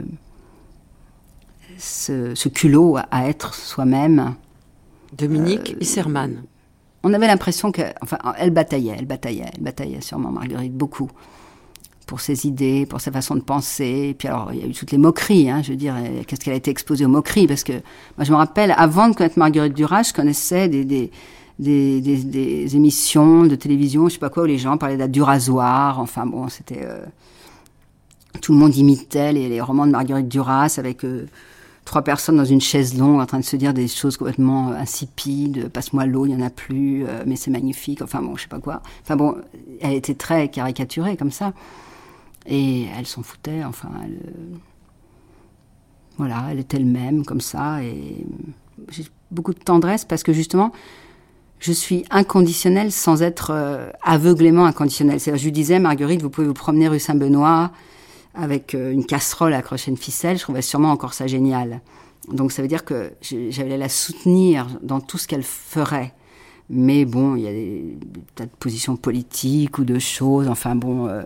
ce, 1.77 2.49
culot 2.49 2.97
à, 3.09 3.27
être 3.27 3.53
soi-même. 3.53 4.35
Dominique 5.17 5.73
euh, 5.75 5.81
Isserman. 5.81 6.43
On 7.03 7.13
avait 7.13 7.27
l'impression 7.27 7.71
que, 7.71 7.81
enfin, 8.01 8.17
elle 8.37 8.51
bataillait, 8.51 8.95
elle 8.97 9.05
bataillait, 9.05 9.49
elle 9.55 9.63
bataillait 9.63 10.01
sûrement 10.01 10.31
Marguerite 10.31 10.75
beaucoup 10.75 11.09
pour 12.05 12.21
ses 12.21 12.45
idées, 12.45 12.85
pour 12.85 13.01
sa 13.01 13.11
façon 13.11 13.35
de 13.35 13.41
penser. 13.41 14.09
Et 14.09 14.13
puis 14.13 14.27
alors, 14.27 14.51
il 14.53 14.59
y 14.59 14.63
a 14.63 14.67
eu 14.67 14.73
toutes 14.73 14.91
les 14.91 14.97
moqueries, 14.97 15.49
hein, 15.49 15.61
je 15.63 15.71
veux 15.71 15.77
dire, 15.77 15.95
qu'est-ce 16.27 16.41
qu'elle 16.41 16.53
a 16.53 16.57
été 16.57 16.69
exposée 16.69 17.05
aux 17.05 17.09
moqueries? 17.09 17.47
Parce 17.47 17.63
que 17.63 17.73
moi, 18.17 18.23
je 18.23 18.31
me 18.31 18.37
rappelle, 18.37 18.73
avant 18.77 19.09
de 19.09 19.15
connaître 19.15 19.39
Marguerite 19.39 19.73
Duras, 19.73 20.03
je 20.03 20.13
connaissais 20.13 20.67
des, 20.67 20.85
des 20.85 21.11
des, 21.61 22.75
émissions 22.75 23.45
de 23.45 23.55
télévision, 23.55 24.09
je 24.09 24.13
sais 24.13 24.19
pas 24.19 24.29
quoi, 24.29 24.43
où 24.43 24.47
les 24.47 24.57
gens 24.57 24.77
parlaient 24.77 25.07
d'un 25.07 25.23
rasoir. 25.23 25.99
Enfin 25.99 26.25
bon, 26.25 26.49
c'était 26.49 26.83
euh, 26.83 27.05
tout 28.41 28.53
le 28.53 28.57
monde 28.57 28.75
imitait 28.75 29.31
les, 29.31 29.47
les, 29.47 29.61
romans 29.61 29.85
de 29.85 29.91
Marguerite 29.91 30.27
Duras 30.27 30.75
avec 30.77 31.05
euh, 31.05 31.27
trois 31.85 32.01
personnes 32.01 32.37
dans 32.37 32.45
une 32.45 32.61
chaise 32.61 32.97
longue 32.97 33.21
en 33.21 33.25
train 33.25 33.39
de 33.39 33.45
se 33.45 33.55
dire 33.55 33.73
des 33.73 33.87
choses 33.87 34.17
complètement 34.17 34.71
euh, 34.71 34.75
insipides. 34.75 35.69
Passe-moi 35.69 36.05
l'eau, 36.07 36.25
il 36.25 36.31
y 36.31 36.35
en 36.35 36.41
a 36.41 36.49
plus, 36.49 37.05
mais 37.27 37.35
c'est 37.35 37.51
magnifique. 37.51 38.01
Enfin 38.01 38.21
bon, 38.21 38.35
je 38.35 38.43
sais 38.43 38.49
pas 38.49 38.59
quoi. 38.59 38.81
Enfin 39.03 39.15
bon, 39.15 39.37
elle 39.81 39.93
était 39.93 40.15
très 40.15 40.49
caricaturée 40.49 41.15
comme 41.15 41.31
ça, 41.31 41.53
et 42.47 42.85
elle 42.97 43.05
s'en 43.05 43.21
foutait. 43.21 43.63
Enfin, 43.63 43.89
elle, 44.03 44.17
voilà, 46.17 46.47
elle 46.51 46.59
est 46.59 46.73
elle-même 46.73 47.23
comme 47.23 47.41
ça, 47.41 47.83
et 47.83 48.25
j'ai 48.89 49.05
beaucoup 49.29 49.53
de 49.53 49.59
tendresse 49.59 50.05
parce 50.05 50.23
que 50.23 50.33
justement. 50.33 50.71
Je 51.61 51.71
suis 51.71 52.03
inconditionnelle 52.09 52.91
sans 52.91 53.21
être 53.21 53.91
aveuglément 54.01 54.65
inconditionnelle. 54.65 55.19
Je 55.19 55.43
lui 55.43 55.51
disais, 55.51 55.79
Marguerite, 55.79 56.21
vous 56.21 56.29
pouvez 56.29 56.47
vous 56.47 56.53
promener 56.53 56.89
rue 56.89 56.99
Saint-Benoît, 56.99 57.71
avec 58.33 58.75
euh, 58.75 58.91
une 58.91 59.05
casserole 59.05 59.53
accrochée 59.53 59.89
à 59.89 59.91
une 59.91 59.97
ficelle, 59.97 60.37
je 60.37 60.43
trouvais 60.43 60.61
sûrement 60.61 60.91
encore 60.91 61.13
ça 61.13 61.27
génial. 61.27 61.81
Donc 62.31 62.51
ça 62.51 62.61
veut 62.61 62.67
dire 62.67 62.85
que 62.85 63.13
j'allais 63.21 63.77
la 63.77 63.89
soutenir 63.89 64.67
dans 64.81 64.99
tout 64.99 65.17
ce 65.17 65.27
qu'elle 65.27 65.43
ferait. 65.43 66.13
Mais 66.69 67.03
bon, 67.03 67.35
il 67.35 67.41
y 67.41 67.47
a 67.47 67.51
des, 67.51 67.97
tas 68.35 68.45
de 68.45 68.51
positions 68.59 68.95
politiques 68.95 69.77
ou 69.79 69.83
de 69.83 69.99
choses, 69.99 70.47
enfin 70.47 70.75
bon, 70.75 71.07
euh, 71.07 71.23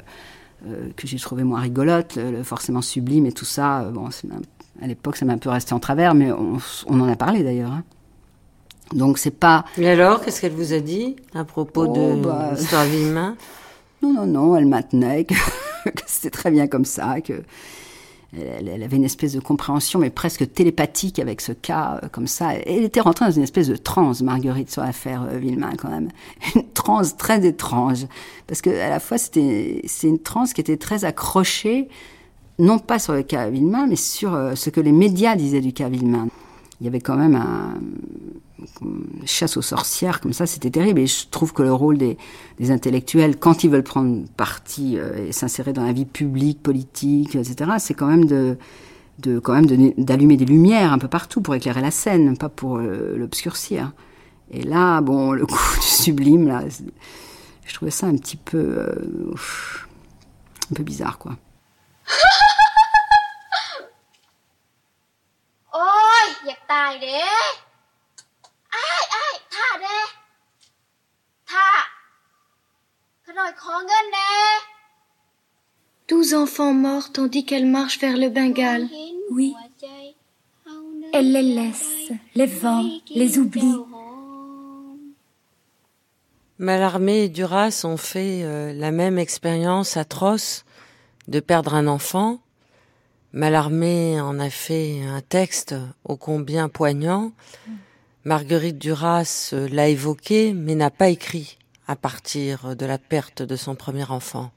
euh, 0.66 0.90
que 0.96 1.06
j'ai 1.06 1.18
trouvé 1.18 1.44
moins 1.44 1.60
rigolotes, 1.60 2.16
le, 2.16 2.42
forcément 2.44 2.82
sublime 2.82 3.26
et 3.28 3.32
tout 3.32 3.46
ça. 3.46 3.84
bon, 3.92 4.10
à 4.82 4.88
l'époque, 4.88 5.18
ça 5.18 5.26
m'a 5.26 5.34
un 5.34 5.38
peu 5.38 5.50
resté 5.50 5.74
en 5.74 5.80
travers, 5.80 6.16
mais 6.16 6.32
on, 6.32 6.60
en 6.88 7.08
a 7.08 7.16
parlé 7.16 7.44
d'ailleurs. 7.44 7.72
Hein. 7.72 7.84
Donc 8.94 9.18
c'est 9.18 9.32
pas. 9.32 9.66
Et 9.78 9.90
alors, 9.90 10.22
qu'est-ce 10.22 10.42
qu'elle 10.42 10.54
vous 10.54 10.74
a 10.74 10.80
dit 10.80 11.16
à 11.34 11.44
propos 11.44 11.86
oh, 11.88 11.94
de 11.94 12.22
bah... 12.22 12.52
l'histoire 12.58 12.86
Non, 14.02 14.14
non, 14.14 14.26
non, 14.26 14.56
elle 14.56 14.68
maintenait 14.68 15.26
que 15.26 15.34
que 15.86 16.04
c'était 16.06 16.30
très 16.30 16.52
bien 16.52 16.68
comme 16.68 16.86
ça, 16.86 17.22
que 17.22 17.44
elle, 18.38 18.84
avait 18.84 18.98
une 18.98 19.04
espèce 19.04 19.34
de 19.34 19.40
compréhension, 19.40 20.00
mais 20.00 20.10
presque 20.10 20.52
télépathique 20.52 21.20
avec 21.20 21.42
ce 21.42 21.52
cas, 21.52 22.00
euh, 22.04 22.08
comme 22.10 22.28
ça. 22.28 22.54
Elle 22.54 22.84
était 22.84 23.00
rentrée 23.00 23.26
dans 23.26 23.32
une 23.32 23.44
espèce 23.44 23.68
de 23.68 23.76
transe, 23.76 24.22
Marguerite, 24.22 24.72
sur 24.72 24.82
l'affaire 24.82 25.26
euh, 25.32 25.38
Villemain, 25.38 25.72
quand 25.78 25.90
même. 25.90 26.10
Une 26.56 26.68
transe 26.74 27.18
très 27.18 27.46
étrange. 27.46 28.08
Parce 28.48 28.62
que, 28.62 28.70
à 28.70 28.90
la 28.90 29.00
fois, 29.00 29.18
c'était, 29.18 29.82
c'est 29.86 30.08
une 30.08 30.20
transe 30.20 30.54
qui 30.54 30.62
était 30.62 30.78
très 30.78 31.06
accrochée, 31.06 31.88
non 32.60 32.80
pas 32.80 33.00
sur 33.00 33.14
le 33.14 33.24
cas 33.24 33.50
Villemain, 33.50 33.88
mais 33.88 33.96
sur 33.96 34.34
euh, 34.34 34.56
ce 34.56 34.70
que 34.70 34.82
les 34.82 34.92
médias 34.92 35.36
disaient 35.36 35.62
du 35.62 35.74
cas 35.74 35.90
Villemain. 35.90 36.28
Il 36.82 36.86
y 36.86 36.88
avait 36.88 37.00
quand 37.00 37.16
même 37.16 37.36
un, 37.36 37.76
chasse 39.26 39.58
aux 39.58 39.62
sorcières 39.62 40.20
comme 40.22 40.34
ça, 40.34 40.46
c'était 40.46 40.70
terrible. 40.70 41.00
Et 41.00 41.08
je 41.08 41.28
trouve 41.30 41.54
que 41.54 41.64
le 41.64 41.74
rôle 41.74 41.98
des, 41.98 42.18
intellectuels, 42.70 43.38
quand 43.38 43.64
ils 43.64 43.70
veulent 43.70 43.84
prendre 43.84 44.26
parti 44.36 44.98
euh, 44.98 45.28
et 45.28 45.32
s'insérer 45.32 45.74
dans 45.74 45.84
la 45.84 45.94
vie 45.94 46.06
publique, 46.06 46.62
politique, 46.62 47.36
etc., 47.36 47.72
c'est 47.80 47.94
quand 47.94 48.08
même 48.08 48.26
de 48.26 48.58
de 49.20 49.40
quand 49.40 49.54
même 49.54 49.94
d'allumer 49.98 50.38
des 50.38 50.46
lumières 50.46 50.92
un 50.92 50.98
peu 50.98 51.08
partout 51.08 51.42
pour 51.42 51.56
éclairer 51.56 51.82
la 51.82 51.92
scène, 51.92 52.38
pas 52.38 52.50
pour 52.50 52.78
euh, 52.78 53.16
l'obscurcir. 53.18 53.94
Et 54.52 54.64
là, 54.64 55.02
bon, 55.02 55.32
le 55.32 55.46
coup 55.46 55.80
du 55.80 55.88
sublime, 55.88 56.48
là, 56.48 56.64
je 57.66 57.74
trouvais 57.74 57.92
ça 57.92 58.08
un 58.08 58.16
petit 58.16 58.38
peu, 58.38 58.58
euh, 58.58 59.34
un 60.72 60.74
peu 60.76 60.84
bizarre, 60.84 61.18
quoi. 61.18 61.38
Douze 76.08 76.34
enfants 76.34 76.74
morts 76.74 77.12
tandis 77.12 77.46
qu'elle 77.46 77.66
marche 77.66 78.00
vers 78.00 78.16
le 78.16 78.30
Bengale. 78.30 78.88
Oui. 79.32 79.54
Elle 81.14 81.32
les 81.32 81.42
laisse, 81.42 82.12
les 82.36 82.46
vents, 82.46 82.86
les 83.10 83.38
oublie. 83.38 83.76
Malarmé 86.58 87.24
et 87.24 87.30
Duras 87.30 87.82
ont 87.84 87.98
fait 87.98 88.44
euh, 88.44 88.72
la 88.74 88.92
même 88.92 89.18
expérience 89.18 89.98
atroce 89.98 90.64
de 91.28 91.40
perdre 91.40 91.74
un 91.74 91.88
enfant. 91.88 92.40
Malarmé 93.36 94.22
en 94.22 94.40
a 94.40 94.50
fait 94.50 95.02
un 95.04 95.20
texte 95.20 95.76
ô 96.06 96.16
combien 96.16 96.70
poignant. 96.70 97.34
Marguerite 98.24 98.78
Duras 98.78 99.50
euh, 99.52 99.68
l'a 99.68 99.90
évoqué, 99.90 100.54
mais 100.54 100.74
n'a 100.74 100.90
pas 100.90 101.10
écrit 101.10 101.58
à 101.86 101.98
partir 101.98 102.78
de 102.78 102.86
la 102.86 102.98
perte 102.98 103.42
de 103.42 103.58
son 103.58 103.76
premier 103.76 104.10
enfant. 104.10 104.52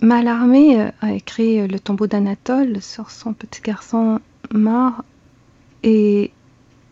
Malarmé 0.00 0.80
euh, 0.80 0.90
a 1.02 1.12
écrit 1.12 1.68
Le 1.68 1.78
tombeau 1.78 2.06
d'Anatole 2.06 2.80
sur 2.80 3.10
son 3.10 3.34
petit 3.34 3.60
garçon 3.60 4.20
mort 4.50 5.04
et 5.82 6.30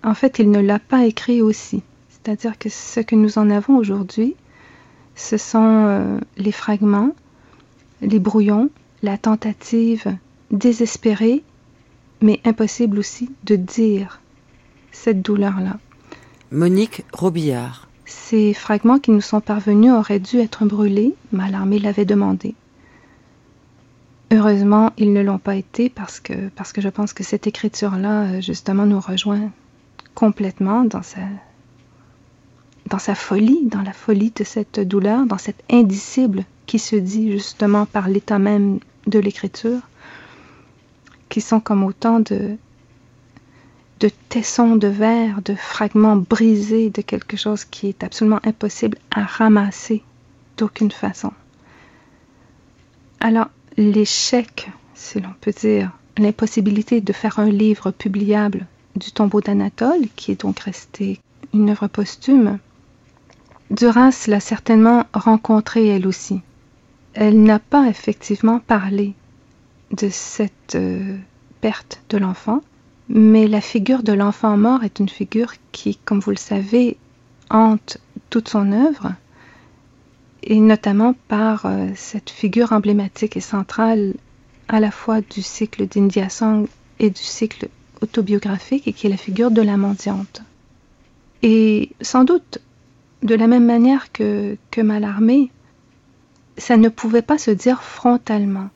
en 0.04 0.12
fait 0.12 0.38
il 0.38 0.50
ne 0.50 0.60
l'a 0.60 0.80
pas 0.80 1.06
écrit 1.06 1.40
aussi. 1.40 1.82
C'est-à-dire 2.10 2.58
que 2.58 2.68
ce 2.68 3.00
que 3.00 3.16
nous 3.16 3.38
en 3.38 3.48
avons 3.48 3.78
aujourd'hui, 3.78 4.36
ce 5.14 5.38
sont 5.38 5.86
euh, 5.86 6.20
les 6.36 6.52
fragments, 6.52 7.14
les 8.02 8.18
brouillons, 8.18 8.68
la 9.02 9.16
tentative 9.16 10.14
désespérée, 10.50 11.42
mais 12.20 12.40
impossible 12.44 12.98
aussi 12.98 13.30
de 13.44 13.56
dire 13.56 14.20
cette 14.92 15.22
douleur-là. 15.22 15.78
Monique 16.50 17.04
Robillard. 17.12 17.88
Ces 18.06 18.54
fragments 18.54 18.98
qui 18.98 19.12
nous 19.12 19.20
sont 19.20 19.40
parvenus 19.40 19.92
auraient 19.92 20.18
dû 20.18 20.38
être 20.38 20.64
brûlés, 20.64 21.14
Malarmé 21.32 21.78
l'avait 21.78 22.04
demandé. 22.04 22.54
Heureusement, 24.32 24.92
ils 24.96 25.12
ne 25.12 25.22
l'ont 25.22 25.38
pas 25.38 25.56
été 25.56 25.88
parce 25.88 26.20
que, 26.20 26.48
parce 26.50 26.72
que 26.72 26.80
je 26.80 26.88
pense 26.88 27.12
que 27.12 27.24
cette 27.24 27.46
écriture-là, 27.46 28.24
euh, 28.24 28.40
justement, 28.40 28.86
nous 28.86 29.00
rejoint 29.00 29.50
complètement 30.14 30.84
dans 30.84 31.02
sa, 31.02 31.20
dans 32.86 32.98
sa 32.98 33.14
folie, 33.14 33.66
dans 33.66 33.82
la 33.82 33.92
folie 33.92 34.32
de 34.34 34.44
cette 34.44 34.80
douleur, 34.80 35.26
dans 35.26 35.38
cette 35.38 35.62
indicible 35.70 36.44
qui 36.66 36.78
se 36.78 36.94
dit 36.94 37.32
justement 37.32 37.86
par 37.86 38.08
l'état 38.08 38.38
même 38.38 38.78
de 39.06 39.18
l'écriture, 39.18 39.80
qui 41.30 41.40
sont 41.40 41.60
comme 41.60 41.84
autant 41.84 42.20
de, 42.20 42.58
de 44.00 44.10
tessons 44.28 44.76
de 44.76 44.88
verre, 44.88 45.40
de 45.42 45.54
fragments 45.54 46.16
brisés 46.16 46.90
de 46.90 47.00
quelque 47.00 47.38
chose 47.38 47.64
qui 47.64 47.88
est 47.88 48.04
absolument 48.04 48.40
impossible 48.44 48.98
à 49.10 49.24
ramasser 49.24 50.02
d'aucune 50.58 50.90
façon. 50.90 51.32
Alors, 53.20 53.48
l'échec, 53.78 54.70
si 54.94 55.20
l'on 55.20 55.34
peut 55.40 55.52
dire, 55.52 55.90
l'impossibilité 56.18 57.00
de 57.00 57.12
faire 57.12 57.38
un 57.38 57.48
livre 57.48 57.90
publiable 57.92 58.66
du 58.96 59.12
tombeau 59.12 59.40
d'Anatole, 59.40 60.08
qui 60.16 60.32
est 60.32 60.40
donc 60.40 60.60
resté 60.60 61.20
une 61.54 61.70
œuvre 61.70 61.86
posthume, 61.86 62.58
Duras 63.70 64.24
l'a 64.26 64.40
certainement 64.40 65.04
rencontrée 65.14 65.86
elle 65.86 66.06
aussi. 66.06 66.40
Elle 67.14 67.42
n'a 67.42 67.60
pas 67.60 67.88
effectivement 67.88 68.58
parlé 68.58 69.14
de 69.90 70.08
cette 70.08 70.74
euh, 70.74 71.16
perte 71.60 72.02
de 72.08 72.18
l'enfant, 72.18 72.62
mais 73.08 73.48
la 73.48 73.60
figure 73.60 74.02
de 74.02 74.12
l'enfant 74.12 74.56
mort 74.56 74.84
est 74.84 75.00
une 75.00 75.08
figure 75.08 75.52
qui, 75.72 75.96
comme 75.96 76.20
vous 76.20 76.30
le 76.30 76.36
savez, 76.36 76.96
hante 77.50 77.98
toute 78.30 78.48
son 78.48 78.72
œuvre, 78.72 79.12
et 80.42 80.60
notamment 80.60 81.14
par 81.28 81.66
euh, 81.66 81.88
cette 81.96 82.30
figure 82.30 82.72
emblématique 82.72 83.36
et 83.36 83.40
centrale 83.40 84.14
à 84.68 84.80
la 84.80 84.90
fois 84.90 85.20
du 85.20 85.42
cycle 85.42 85.86
d'India 85.86 86.28
Song 86.28 86.68
et 87.00 87.10
du 87.10 87.22
cycle 87.22 87.68
autobiographique, 88.00 88.86
et 88.86 88.92
qui 88.92 89.08
est 89.08 89.10
la 89.10 89.16
figure 89.16 89.50
de 89.50 89.62
la 89.62 89.76
mendiante. 89.76 90.42
Et 91.42 91.90
sans 92.00 92.24
doute, 92.24 92.58
de 93.22 93.34
la 93.34 93.46
même 93.46 93.66
manière 93.66 94.12
que, 94.12 94.56
que 94.70 94.80
Malarmé, 94.80 95.50
ça 96.56 96.76
ne 96.76 96.88
pouvait 96.88 97.22
pas 97.22 97.38
se 97.38 97.50
dire 97.50 97.82
frontalement. 97.82 98.70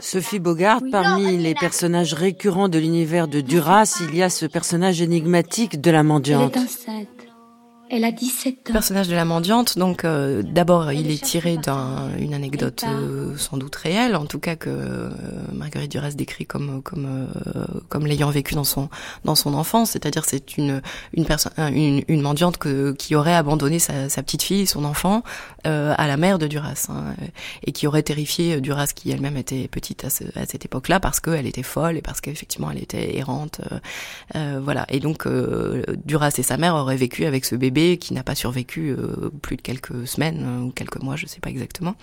Sophie 0.00 0.38
Bogart, 0.38 0.80
parmi 0.90 1.36
les 1.36 1.54
personnages 1.54 2.12
récurrents 2.12 2.68
de 2.68 2.78
l'univers 2.78 3.28
de 3.28 3.40
Duras, 3.40 4.02
il 4.02 4.14
y 4.14 4.22
a 4.22 4.30
ce 4.30 4.46
personnage 4.46 5.00
énigmatique 5.00 5.80
de 5.80 5.90
la 5.90 6.02
mendiante. 6.02 6.56
Elle 6.86 7.06
a 7.90 8.12
17 8.12 8.54
ans. 8.54 8.60
Le 8.68 8.72
personnage 8.72 9.08
de 9.08 9.14
la 9.14 9.24
mendiante, 9.24 9.78
donc 9.78 10.04
euh, 10.04 10.42
d'abord 10.42 10.92
il 10.92 11.10
est 11.10 11.22
tiré 11.22 11.56
d'une 11.56 12.34
anecdote 12.34 12.84
euh, 12.86 13.36
sans 13.36 13.56
doute 13.56 13.74
réelle, 13.74 14.16
en 14.16 14.26
tout 14.26 14.38
cas 14.38 14.56
que 14.56 14.70
euh, 14.70 15.10
Marguerite 15.52 15.90
Duras 15.90 16.10
décrit 16.10 16.46
comme 16.46 16.82
comme 16.82 17.28
comme 17.88 18.06
l'ayant 18.06 18.30
vécu 18.30 18.54
dans 18.54 18.64
son 18.64 18.88
dans 19.24 19.34
son 19.34 19.54
enfance, 19.54 19.90
c'est-à-dire 19.90 20.24
c'est 20.24 20.56
une 20.56 20.82
une 21.14 21.24
personne 21.24 21.52
une, 21.58 22.02
une 22.08 22.20
mendiante 22.22 22.58
que, 22.58 22.92
qui 22.92 23.14
aurait 23.14 23.34
abandonné 23.34 23.78
sa, 23.78 24.08
sa 24.08 24.22
petite 24.22 24.42
fille, 24.42 24.66
son 24.66 24.84
enfant, 24.84 25.22
à 25.64 26.06
la 26.06 26.16
mère 26.16 26.38
de 26.38 26.46
Duras 26.46 26.86
hein, 26.88 27.14
et 27.64 27.72
qui 27.72 27.86
aurait 27.86 28.02
terrifié 28.02 28.60
Duras 28.60 28.92
qui 28.94 29.10
elle-même 29.10 29.36
était 29.36 29.68
petite 29.68 30.04
à, 30.04 30.10
ce, 30.10 30.24
à 30.36 30.46
cette 30.46 30.64
époque-là 30.64 31.00
parce 31.00 31.20
qu'elle 31.20 31.46
était 31.46 31.62
folle 31.62 31.96
et 31.96 32.02
parce 32.02 32.20
qu'effectivement 32.20 32.70
elle 32.70 32.82
était 32.82 33.16
errante, 33.16 33.60
voilà. 34.34 34.86
Et 34.88 35.00
donc 35.00 35.26
Duras 36.04 36.34
et 36.38 36.42
sa 36.42 36.56
mère 36.56 36.74
auraient 36.74 36.96
vécu 36.96 37.24
avec 37.24 37.44
ce 37.44 37.56
bébé 37.56 37.79
qui 38.00 38.14
n'a 38.14 38.22
pas 38.22 38.34
survécu 38.34 38.90
euh, 38.90 39.30
plus 39.42 39.56
de 39.56 39.62
quelques 39.62 40.06
semaines 40.06 40.44
euh, 40.46 40.66
ou 40.66 40.70
quelques 40.70 41.00
mois, 41.02 41.16
je 41.16 41.24
ne 41.24 41.28
sais 41.28 41.40
pas 41.40 41.50
exactement. 41.50 41.94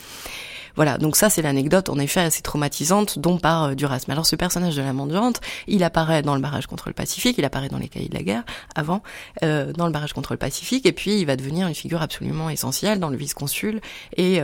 Voilà, 0.75 0.97
donc 0.97 1.15
ça 1.15 1.30
c'est 1.30 1.41
l'anecdote 1.41 1.89
en 1.89 1.97
effet 1.97 2.19
assez 2.19 2.41
traumatisante 2.41 3.19
dont 3.19 3.38
par 3.38 3.63
euh, 3.63 3.75
Duras. 3.75 4.05
Mais 4.07 4.13
alors 4.13 4.25
ce 4.25 4.36
personnage 4.36 4.75
de 4.75 4.82
la 4.82 4.93
mendiante, 4.93 5.41
il 5.67 5.84
apparaît 5.84 6.21
dans 6.21 6.36
le 6.36 6.41
barrage 6.41 6.67
contre 6.67 6.89
le 6.89 6.93
Pacifique, 6.93 7.38
il 7.38 7.45
apparaît 7.45 7.69
dans 7.69 7.78
les 7.78 7.88
cahiers 7.88 8.09
de 8.09 8.15
la 8.15 8.23
guerre 8.23 8.43
avant, 8.75 9.01
dans 9.41 9.86
le 9.86 9.91
barrage 9.91 10.13
contre 10.13 10.34
le 10.34 10.38
Pacifique, 10.38 10.86
et 10.86 10.91
puis 10.91 11.19
il 11.19 11.25
va 11.25 11.36
devenir 11.36 11.67
une 11.67 11.75
figure 11.75 12.01
absolument 12.01 12.49
essentielle 12.49 12.99
dans 12.99 13.09
le 13.09 13.17
vice-consul 13.17 13.82
et, 14.15 14.41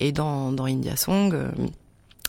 et 0.00 0.12
dans, 0.12 0.52
dans 0.52 0.64
India 0.64 0.96
Song 0.96 1.34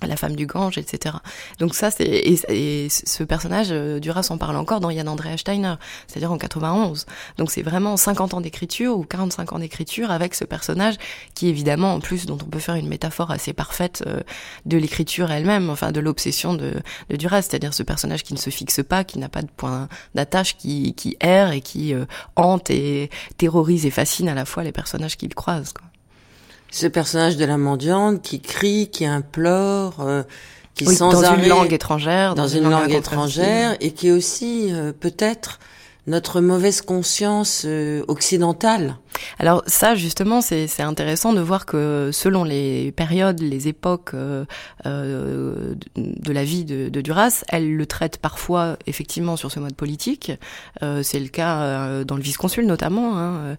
la 0.07 0.15
femme 0.15 0.35
du 0.35 0.45
Gange, 0.45 0.77
etc. 0.77 1.15
Donc 1.59 1.75
ça, 1.75 1.91
c'est 1.91 2.07
et, 2.07 2.89
ce 2.89 3.23
personnage, 3.23 3.67
euh, 3.71 3.99
Duras 3.99 4.27
en 4.29 4.37
parle 4.37 4.55
encore 4.55 4.79
dans 4.79 4.89
Yann 4.89 5.07
Andrea 5.07 5.37
Steiner, 5.37 5.75
c'est-à-dire 6.07 6.31
en 6.31 6.37
91. 6.37 7.05
Donc 7.37 7.51
c'est 7.51 7.61
vraiment 7.61 7.97
50 7.97 8.33
ans 8.33 8.41
d'écriture 8.41 8.97
ou 8.97 9.03
45 9.03 9.53
ans 9.53 9.59
d'écriture 9.59 10.11
avec 10.11 10.35
ce 10.35 10.45
personnage 10.45 10.95
qui 11.35 11.47
évidemment, 11.47 11.93
en 11.93 11.99
plus, 11.99 12.25
dont 12.25 12.37
on 12.41 12.49
peut 12.49 12.59
faire 12.59 12.75
une 12.75 12.87
métaphore 12.87 13.31
assez 13.31 13.53
parfaite 13.53 14.03
euh, 14.07 14.21
de 14.65 14.77
l'écriture 14.77 15.31
elle-même, 15.31 15.69
enfin 15.69 15.91
de 15.91 15.99
l'obsession 15.99 16.53
de, 16.53 16.73
de, 17.09 17.15
Duras, 17.15 17.43
c'est-à-dire 17.43 17.73
ce 17.73 17.83
personnage 17.83 18.23
qui 18.23 18.33
ne 18.33 18.39
se 18.39 18.49
fixe 18.49 18.81
pas, 18.83 19.03
qui 19.03 19.19
n'a 19.19 19.29
pas 19.29 19.41
de 19.41 19.49
point 19.55 19.87
d'attache, 20.15 20.57
qui, 20.57 20.95
erre 21.19 21.51
et 21.51 21.61
qui 21.61 21.93
euh, 21.93 22.05
hante 22.35 22.69
et 22.69 23.09
terrorise 23.37 23.85
et 23.85 23.91
fascine 23.91 24.29
à 24.29 24.33
la 24.33 24.45
fois 24.45 24.63
les 24.63 24.71
personnages 24.71 25.17
qu'il 25.17 25.33
croise. 25.35 25.73
Quoi 25.73 25.90
ce 26.71 26.87
personnage 26.87 27.37
de 27.37 27.45
la 27.45 27.57
mendiante 27.57 28.21
qui 28.21 28.39
crie, 28.39 28.89
qui 28.89 29.05
implore, 29.05 29.97
euh, 29.99 30.23
qui 30.73 30.87
oui, 30.87 30.95
sans 30.95 31.11
dans 31.11 31.23
arrêt, 31.23 31.43
une 31.43 31.49
langue 31.49 31.73
étrangère, 31.73 32.33
dans, 32.33 32.47
une, 32.47 32.69
langue, 32.69 32.91
étrangère, 32.91 33.75
et 33.81 33.91
qui 33.91 34.07
est 34.07 34.11
aussi 34.11 34.69
euh, 34.71 34.93
peut-être 34.97 35.59
notre 36.07 36.41
mauvaise 36.41 36.81
conscience 36.81 37.63
euh, 37.65 38.03
occidentale. 38.07 38.95
Alors 39.37 39.61
ça, 39.67 39.93
justement, 39.93 40.41
c'est 40.41 40.81
intéressant 40.81 41.33
de 41.33 41.41
voir 41.41 41.65
que 41.65 42.09
selon 42.11 42.43
les 42.43 42.91
périodes, 42.93 43.39
les 43.39 43.67
époques 43.67 44.13
euh, 44.15 44.45
de 44.85 46.33
la 46.33 46.43
vie 46.43 46.65
de, 46.65 46.89
de, 46.89 47.01
Duras, 47.01 47.43
elle 47.49 47.75
le 47.75 47.85
traite 47.85 48.17
parfois 48.17 48.77
effectivement 48.87 49.35
sur 49.35 49.51
ce 49.51 49.59
mode 49.59 49.75
politique. 49.75 50.31
c'est 51.03 51.19
le 51.19 51.27
cas 51.27 52.03
dans 52.03 52.15
le 52.15 52.23
vice-consul 52.23 52.65
notamment. 52.65 53.19
Hein, 53.19 53.57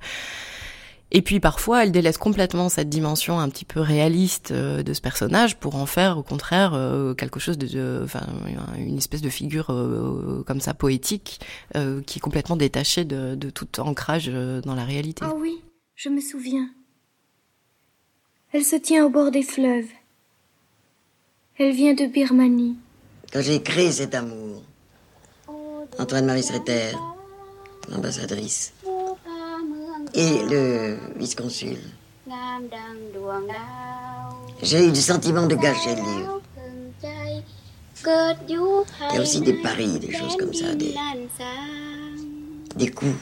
Et 1.15 1.21
puis 1.21 1.41
parfois, 1.41 1.85
elle 1.85 1.93
délaisse 1.93 2.17
complètement 2.17 2.71
cette 2.71 2.89
dimension 2.89 3.39
un 3.39 3.51
petit 3.51 3.67
peu 3.67 3.81
réaliste 3.81 4.51
euh, 4.51 4.83
de 4.83 4.95
ce 4.95 5.03
personnage 5.03 5.59
pour 5.59 5.77
en 5.77 5.85
faire 5.85 6.17
au 6.17 6.23
contraire 6.23 6.73
euh, 6.73 7.13
quelque 7.13 7.39
chose 7.39 7.59
de, 7.59 8.01
enfin, 8.03 8.27
une 8.79 8.97
espèce 8.97 9.21
de 9.21 9.29
figure 9.29 9.71
euh, 9.71 10.43
comme 10.47 10.61
ça 10.61 10.73
poétique 10.73 11.41
qui 12.07 12.19
est 12.19 12.21
complètement 12.21 12.57
détachée 12.57 13.05
de, 13.05 13.35
de 13.35 13.51
tout 13.51 13.69
ancrage 13.79 14.29
dans 14.29 14.75
la 14.75 14.85
réalité. 14.85 15.25
Ah 15.27 15.35
oui, 15.37 15.63
je 15.95 16.09
me 16.09 16.21
souviens. 16.21 16.69
Elle 18.53 18.65
se 18.65 18.77
tient 18.77 19.05
au 19.05 19.11
bord 19.11 19.31
des 19.31 19.43
fleuves. 19.43 19.89
Elle 21.59 21.73
vient 21.73 21.95
de 21.95 22.07
Birmanie. 22.07 22.77
Quand 23.33 23.43
j'ai 23.43 23.63
créé 23.63 23.93
cet 23.93 24.15
amour, 24.15 24.63
Antoine-Marie 25.99 26.43
Sreter, 26.43 26.93
l'ambassadrice, 27.91 28.73
et 30.15 30.43
le 30.45 30.99
vice-consul. 31.17 31.79
J'ai 34.63 34.85
eu 34.85 34.89
le 34.89 34.95
sentiment 34.95 35.47
de 35.47 35.55
gâcher 35.55 35.95
le 35.97 36.03
livre. 36.03 36.41
Il 38.49 39.15
y 39.15 39.19
a 39.19 39.21
aussi 39.21 39.41
des 39.41 39.55
paris, 39.55 39.99
des 39.99 40.13
choses 40.13 40.37
comme 40.37 40.53
ça, 40.53 40.75
des, 40.75 40.95
des 42.75 42.91
coups 42.91 43.15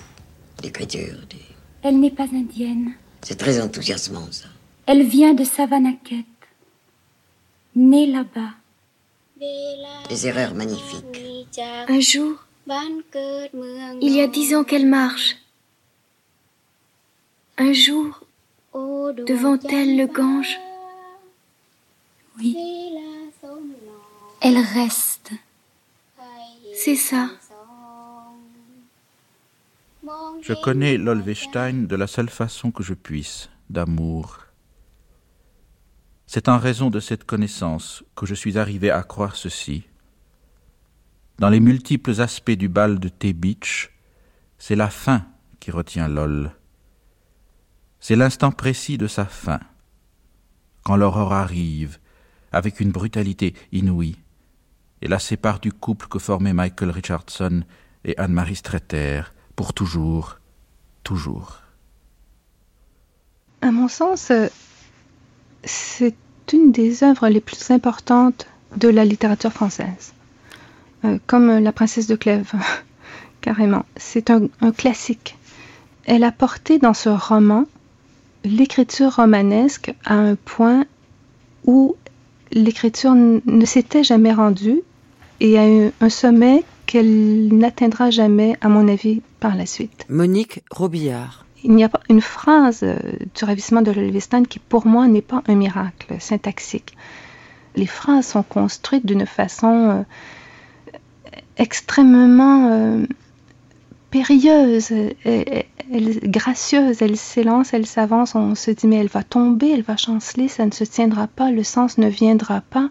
d'écriture. 0.62 1.18
Des... 1.28 1.36
Elle 1.82 2.00
n'est 2.00 2.10
pas 2.10 2.24
indienne. 2.24 2.94
C'est 3.22 3.36
très 3.36 3.60
enthousiasmant, 3.60 4.26
ça. 4.30 4.46
Elle 4.86 5.02
vient 5.02 5.34
de 5.34 5.44
Savanaket, 5.44 6.24
née 7.76 8.06
là-bas. 8.06 8.54
Des 10.08 10.26
erreurs 10.26 10.54
magnifiques. 10.54 11.20
Un 11.88 12.00
jour, 12.00 12.36
il 14.00 14.14
y 14.14 14.20
a 14.20 14.26
dix 14.26 14.54
ans 14.54 14.64
qu'elle 14.64 14.86
marche. 14.86 15.36
Un 17.62 17.74
jour, 17.74 18.24
devant 18.72 19.58
elle 19.68 19.98
le 19.98 20.06
Gange, 20.06 20.56
oui, 22.38 22.56
elle 24.40 24.56
reste. 24.56 25.32
C'est 26.74 26.96
ça. 26.96 27.28
Je 30.40 30.54
connais 30.54 30.96
l'Olvestein 30.96 31.82
de 31.82 31.96
la 31.96 32.06
seule 32.06 32.30
façon 32.30 32.70
que 32.70 32.82
je 32.82 32.94
puisse, 32.94 33.50
d'amour. 33.68 34.38
C'est 36.26 36.48
en 36.48 36.56
raison 36.56 36.88
de 36.88 36.98
cette 36.98 37.24
connaissance 37.24 38.02
que 38.16 38.24
je 38.24 38.34
suis 38.34 38.56
arrivé 38.56 38.90
à 38.90 39.02
croire 39.02 39.36
ceci. 39.36 39.84
Dans 41.38 41.50
les 41.50 41.60
multiples 41.60 42.22
aspects 42.22 42.52
du 42.52 42.70
bal 42.70 42.98
de 42.98 43.10
T 43.10 43.34
Beach, 43.34 43.90
c'est 44.56 44.76
la 44.76 44.88
fin 44.88 45.26
qui 45.60 45.70
retient 45.70 46.08
Lol. 46.08 46.52
C'est 48.00 48.16
l'instant 48.16 48.50
précis 48.50 48.96
de 48.96 49.06
sa 49.06 49.26
fin, 49.26 49.60
quand 50.84 50.96
l'aurore 50.96 51.34
arrive, 51.34 51.98
avec 52.50 52.80
une 52.80 52.92
brutalité 52.92 53.54
inouïe, 53.72 54.16
et 55.02 55.08
la 55.08 55.18
sépare 55.18 55.60
du 55.60 55.70
couple 55.70 56.08
que 56.08 56.18
formaient 56.18 56.54
Michael 56.54 56.90
Richardson 56.90 57.62
et 58.04 58.16
Anne-Marie 58.16 58.56
Streeter, 58.56 59.22
pour 59.54 59.74
toujours, 59.74 60.38
toujours. 61.04 61.60
À 63.60 63.70
mon 63.70 63.88
sens, 63.88 64.32
c'est 65.64 66.14
une 66.54 66.72
des 66.72 67.04
œuvres 67.04 67.28
les 67.28 67.40
plus 67.42 67.70
importantes 67.70 68.46
de 68.76 68.88
la 68.88 69.04
littérature 69.04 69.52
française, 69.52 70.14
euh, 71.04 71.18
comme 71.26 71.58
La 71.58 71.72
princesse 71.72 72.06
de 72.06 72.16
Clèves, 72.16 72.54
carrément. 73.42 73.84
C'est 73.96 74.30
un 74.30 74.48
classique. 74.74 75.36
Elle 76.06 76.24
a 76.24 76.32
porté 76.32 76.78
dans 76.78 76.94
ce 76.94 77.10
roman 77.10 77.66
l'écriture 78.44 79.16
romanesque 79.16 79.94
à 80.04 80.14
un 80.14 80.34
point 80.34 80.84
où 81.66 81.96
l'écriture 82.52 83.14
ne 83.14 83.64
s'était 83.64 84.04
jamais 84.04 84.32
rendue 84.32 84.82
et 85.40 85.58
à 85.58 85.62
un, 86.00 86.08
sommet 86.08 86.64
qu'elle 86.86 87.48
n'atteindra 87.56 88.10
jamais, 88.10 88.56
à 88.60 88.68
mon 88.68 88.88
avis, 88.88 89.22
par 89.38 89.56
la 89.56 89.66
suite. 89.66 90.04
Monique 90.08 90.62
Robillard. 90.70 91.46
Il 91.62 91.72
n'y 91.72 91.84
a 91.84 91.88
pas 91.88 92.00
une 92.08 92.20
phrase 92.20 92.80
euh, 92.82 92.96
du 93.34 93.44
ravissement 93.44 93.82
de 93.82 93.90
l'Olvestan 93.90 94.44
qui, 94.44 94.58
pour 94.58 94.86
moi, 94.86 95.06
n'est 95.08 95.22
pas 95.22 95.42
un 95.46 95.54
miracle 95.54 96.16
syntaxique. 96.18 96.96
Les 97.76 97.86
phrases 97.86 98.28
sont 98.28 98.42
construites 98.42 99.06
d'une 99.06 99.26
façon 99.26 99.90
euh, 99.90 100.02
extrêmement 101.58 102.68
euh, 102.70 103.06
périlleuse, 104.10 104.92
elle, 105.24 105.64
gracieuse, 106.24 107.02
elle 107.02 107.16
s'élance, 107.16 107.72
elle 107.72 107.86
s'avance, 107.86 108.34
on 108.34 108.54
se 108.54 108.70
dit 108.70 108.86
mais 108.86 108.96
elle 108.96 109.08
va 109.08 109.22
tomber, 109.22 109.70
elle 109.70 109.82
va 109.82 109.96
chanceler, 109.96 110.48
ça 110.48 110.66
ne 110.66 110.72
se 110.72 110.84
tiendra 110.84 111.26
pas, 111.26 111.50
le 111.50 111.62
sens 111.62 111.98
ne 111.98 112.08
viendra 112.08 112.60
pas. 112.60 112.90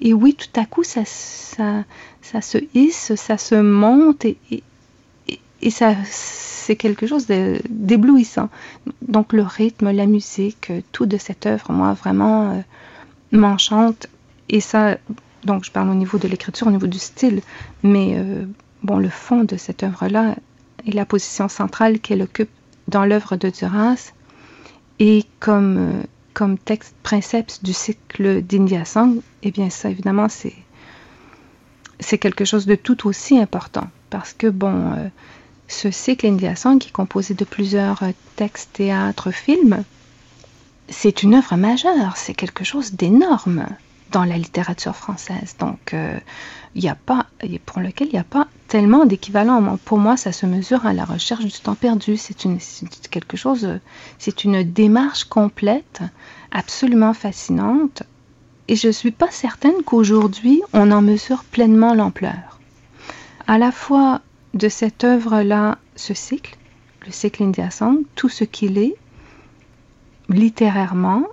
Et 0.00 0.14
oui, 0.14 0.34
tout 0.34 0.60
à 0.60 0.64
coup, 0.64 0.82
ça, 0.82 1.02
ça, 1.04 1.84
ça 2.22 2.40
se 2.40 2.58
hisse, 2.74 3.14
ça 3.16 3.36
se 3.36 3.54
monte 3.54 4.24
et, 4.24 4.38
et, 5.62 5.70
ça, 5.70 5.94
c'est 6.04 6.76
quelque 6.76 7.06
chose 7.06 7.26
d'éblouissant. 7.26 8.48
Donc 9.02 9.34
le 9.34 9.42
rythme, 9.42 9.90
la 9.90 10.06
musique, 10.06 10.72
tout 10.92 11.04
de 11.04 11.18
cette 11.18 11.44
œuvre, 11.44 11.70
moi, 11.72 11.92
vraiment 11.92 12.50
euh, 12.50 12.60
m'enchante. 13.32 14.06
Et 14.48 14.60
ça, 14.60 14.96
donc 15.44 15.64
je 15.64 15.70
parle 15.70 15.90
au 15.90 15.94
niveau 15.94 16.16
de 16.16 16.28
l'écriture, 16.28 16.66
au 16.66 16.70
niveau 16.70 16.86
du 16.86 16.98
style, 16.98 17.42
mais 17.82 18.14
euh, 18.16 18.46
bon, 18.82 18.96
le 18.96 19.10
fond 19.10 19.44
de 19.44 19.56
cette 19.56 19.82
œuvre-là, 19.82 20.36
et 20.86 20.92
la 20.92 21.04
position 21.04 21.48
centrale 21.48 22.00
qu'elle 22.00 22.22
occupe 22.22 22.50
dans 22.88 23.04
l'œuvre 23.04 23.36
de 23.36 23.50
Duras 23.50 24.12
et 24.98 25.24
comme, 25.38 25.78
euh, 25.78 26.02
comme 26.34 26.58
texte 26.58 26.94
princeps 27.02 27.62
du 27.62 27.72
cycle 27.72 28.42
d'India 28.42 28.84
Song, 28.84 29.20
eh 29.42 29.50
bien 29.50 29.70
ça 29.70 29.90
évidemment 29.90 30.28
c'est 30.28 30.54
c'est 32.02 32.16
quelque 32.16 32.46
chose 32.46 32.64
de 32.64 32.76
tout 32.76 33.06
aussi 33.06 33.38
important 33.38 33.88
parce 34.08 34.32
que 34.32 34.46
bon 34.46 34.92
euh, 34.92 35.08
ce 35.68 35.90
cycle 35.90 36.26
India 36.26 36.56
Song 36.56 36.78
qui 36.78 36.88
est 36.88 36.92
composé 36.92 37.34
de 37.34 37.44
plusieurs 37.44 38.02
euh, 38.02 38.10
textes, 38.36 38.72
théâtres, 38.74 39.30
films, 39.30 39.84
c'est 40.88 41.22
une 41.22 41.34
œuvre 41.34 41.56
majeure, 41.56 42.16
c'est 42.16 42.34
quelque 42.34 42.64
chose 42.64 42.92
d'énorme 42.92 43.66
dans 44.10 44.24
la 44.24 44.36
littérature 44.36 44.96
française. 44.96 45.54
Donc, 45.60 45.94
il 45.94 46.82
n'y 46.82 46.88
a 46.88 46.96
pas, 46.96 47.26
pour 47.64 47.78
lequel 47.78 48.08
il 48.08 48.14
n'y 48.14 48.18
a 48.18 48.24
pas 48.24 48.48
tellement 48.70 49.04
d'équivalent. 49.04 49.76
Pour 49.84 49.98
moi, 49.98 50.16
ça 50.16 50.30
se 50.30 50.46
mesure 50.46 50.86
à 50.86 50.92
la 50.92 51.04
recherche 51.04 51.44
du 51.44 51.60
temps 51.60 51.74
perdu. 51.74 52.16
C'est 52.16 52.44
une, 52.44 52.58
quelque 53.10 53.36
chose, 53.36 53.80
c'est 54.18 54.44
une 54.44 54.62
démarche 54.62 55.24
complète, 55.24 56.02
absolument 56.52 57.12
fascinante. 57.12 58.04
Et 58.68 58.76
je 58.76 58.86
ne 58.86 58.92
suis 58.92 59.10
pas 59.10 59.30
certaine 59.32 59.82
qu'aujourd'hui, 59.84 60.62
on 60.72 60.92
en 60.92 61.02
mesure 61.02 61.42
pleinement 61.42 61.94
l'ampleur. 61.94 62.60
À 63.48 63.58
la 63.58 63.72
fois 63.72 64.20
de 64.54 64.68
cette 64.68 65.02
œuvre-là, 65.02 65.78
ce 65.96 66.14
cycle, 66.14 66.56
le 67.04 67.10
cycle 67.10 67.42
India 67.42 67.72
Song, 67.72 68.04
tout 68.14 68.28
ce 68.28 68.44
qu'il 68.44 68.78
est, 68.78 68.94
littérairement, 70.28 71.24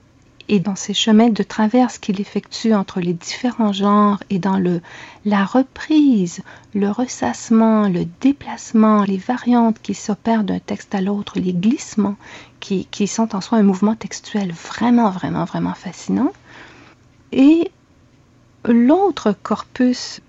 et 0.49 0.59
dans 0.59 0.75
ces 0.75 0.93
chemins 0.93 1.29
de 1.29 1.43
traverse 1.43 1.97
qu'il 1.97 2.21
effectue 2.21 2.73
entre 2.73 2.99
les 3.01 3.13
différents 3.13 3.73
genres 3.73 4.21
et 4.29 4.39
dans 4.39 4.57
le, 4.57 4.81
la 5.25 5.43
reprise, 5.45 6.41
le 6.73 6.89
ressassement, 6.89 7.89
le 7.89 8.05
déplacement, 8.21 9.03
les 9.03 9.17
variantes 9.17 9.77
qui 9.81 9.93
s'opèrent 9.93 10.43
d'un 10.43 10.59
texte 10.59 10.95
à 10.95 11.01
l'autre, 11.01 11.39
les 11.39 11.53
glissements 11.53 12.15
qui, 12.59 12.85
qui 12.91 13.07
sont 13.07 13.35
en 13.35 13.41
soi 13.41 13.57
un 13.57 13.63
mouvement 13.63 13.95
textuel 13.95 14.51
vraiment, 14.51 15.09
vraiment, 15.09 15.43
vraiment 15.43 15.73
fascinant. 15.73 16.31
Et 17.31 17.71
l'autre 18.65 19.35
corpus 19.43 20.21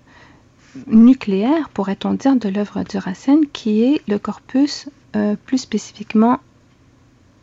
nucléaire, 0.87 1.69
pourrait-on 1.69 2.13
dire, 2.13 2.35
de 2.35 2.49
l'œuvre 2.49 2.83
de 2.83 2.97
Racine, 2.97 3.45
qui 3.51 3.83
est 3.83 4.01
le 4.07 4.19
corpus 4.19 4.89
euh, 5.15 5.35
plus 5.45 5.57
spécifiquement 5.57 6.39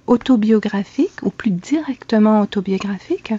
autobiographique 0.07 1.23
ou 1.23 1.31
plus 1.31 1.51
directement 1.51 2.41
autobiographique. 2.41 3.33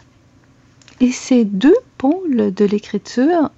Et 0.99 1.11
ces 1.11 1.45
deux 1.45 1.75
pôles 1.97 2.53
de 2.53 2.65
l'écriture, 2.65 3.51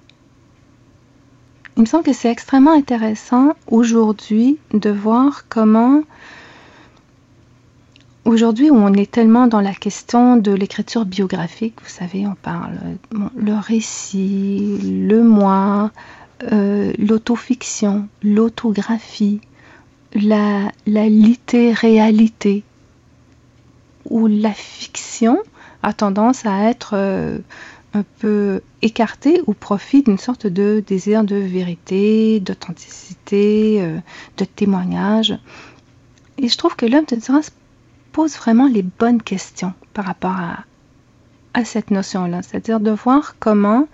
il 1.76 1.80
me 1.80 1.86
semble 1.86 2.04
que 2.04 2.12
c'est 2.12 2.30
extrêmement 2.30 2.72
intéressant 2.72 3.54
aujourd'hui 3.66 4.58
de 4.74 4.90
voir 4.90 5.44
comment, 5.48 6.02
aujourd'hui 8.24 8.70
où 8.70 8.76
on 8.76 8.92
est 8.92 9.10
tellement 9.10 9.46
dans 9.46 9.60
la 9.62 9.72
question 9.72 10.36
de 10.36 10.52
l'écriture 10.52 11.06
biographique, 11.06 11.76
vous 11.82 11.88
savez, 11.88 12.26
on 12.26 12.34
parle 12.34 12.78
le 13.36 13.54
récit, 13.54 14.78
le 15.08 15.22
moi, 15.22 15.90
euh, 16.52 16.92
l'autofiction, 16.98 18.08
l'autographie, 18.22 19.40
la, 20.14 20.70
la 20.86 21.08
littéréalité 21.08 22.64
où 24.10 24.26
la 24.26 24.52
fiction 24.52 25.38
a 25.82 25.92
tendance 25.92 26.44
à 26.44 26.68
être 26.68 26.92
euh, 26.94 27.38
un 27.94 28.04
peu 28.18 28.60
écartée 28.82 29.40
au 29.46 29.54
profit 29.54 30.02
d'une 30.02 30.18
sorte 30.18 30.46
de 30.46 30.82
désir 30.86 31.24
de 31.24 31.36
vérité, 31.36 32.40
d'authenticité, 32.40 33.82
euh, 33.82 33.98
de 34.36 34.44
témoignage. 34.44 35.38
Et 36.38 36.48
je 36.48 36.56
trouve 36.58 36.76
que 36.76 36.86
l'homme 36.86 37.06
de 37.06 37.16
Duras 37.16 37.50
pose 38.12 38.36
vraiment 38.36 38.66
les 38.66 38.82
bonnes 38.82 39.22
questions 39.22 39.72
par 39.94 40.04
rapport 40.04 40.36
à, 40.36 40.64
à 41.54 41.64
cette 41.64 41.90
notion-là, 41.90 42.42
c'est-à-dire 42.42 42.80
de 42.80 42.90
voir 42.90 43.36
comment 43.38 43.88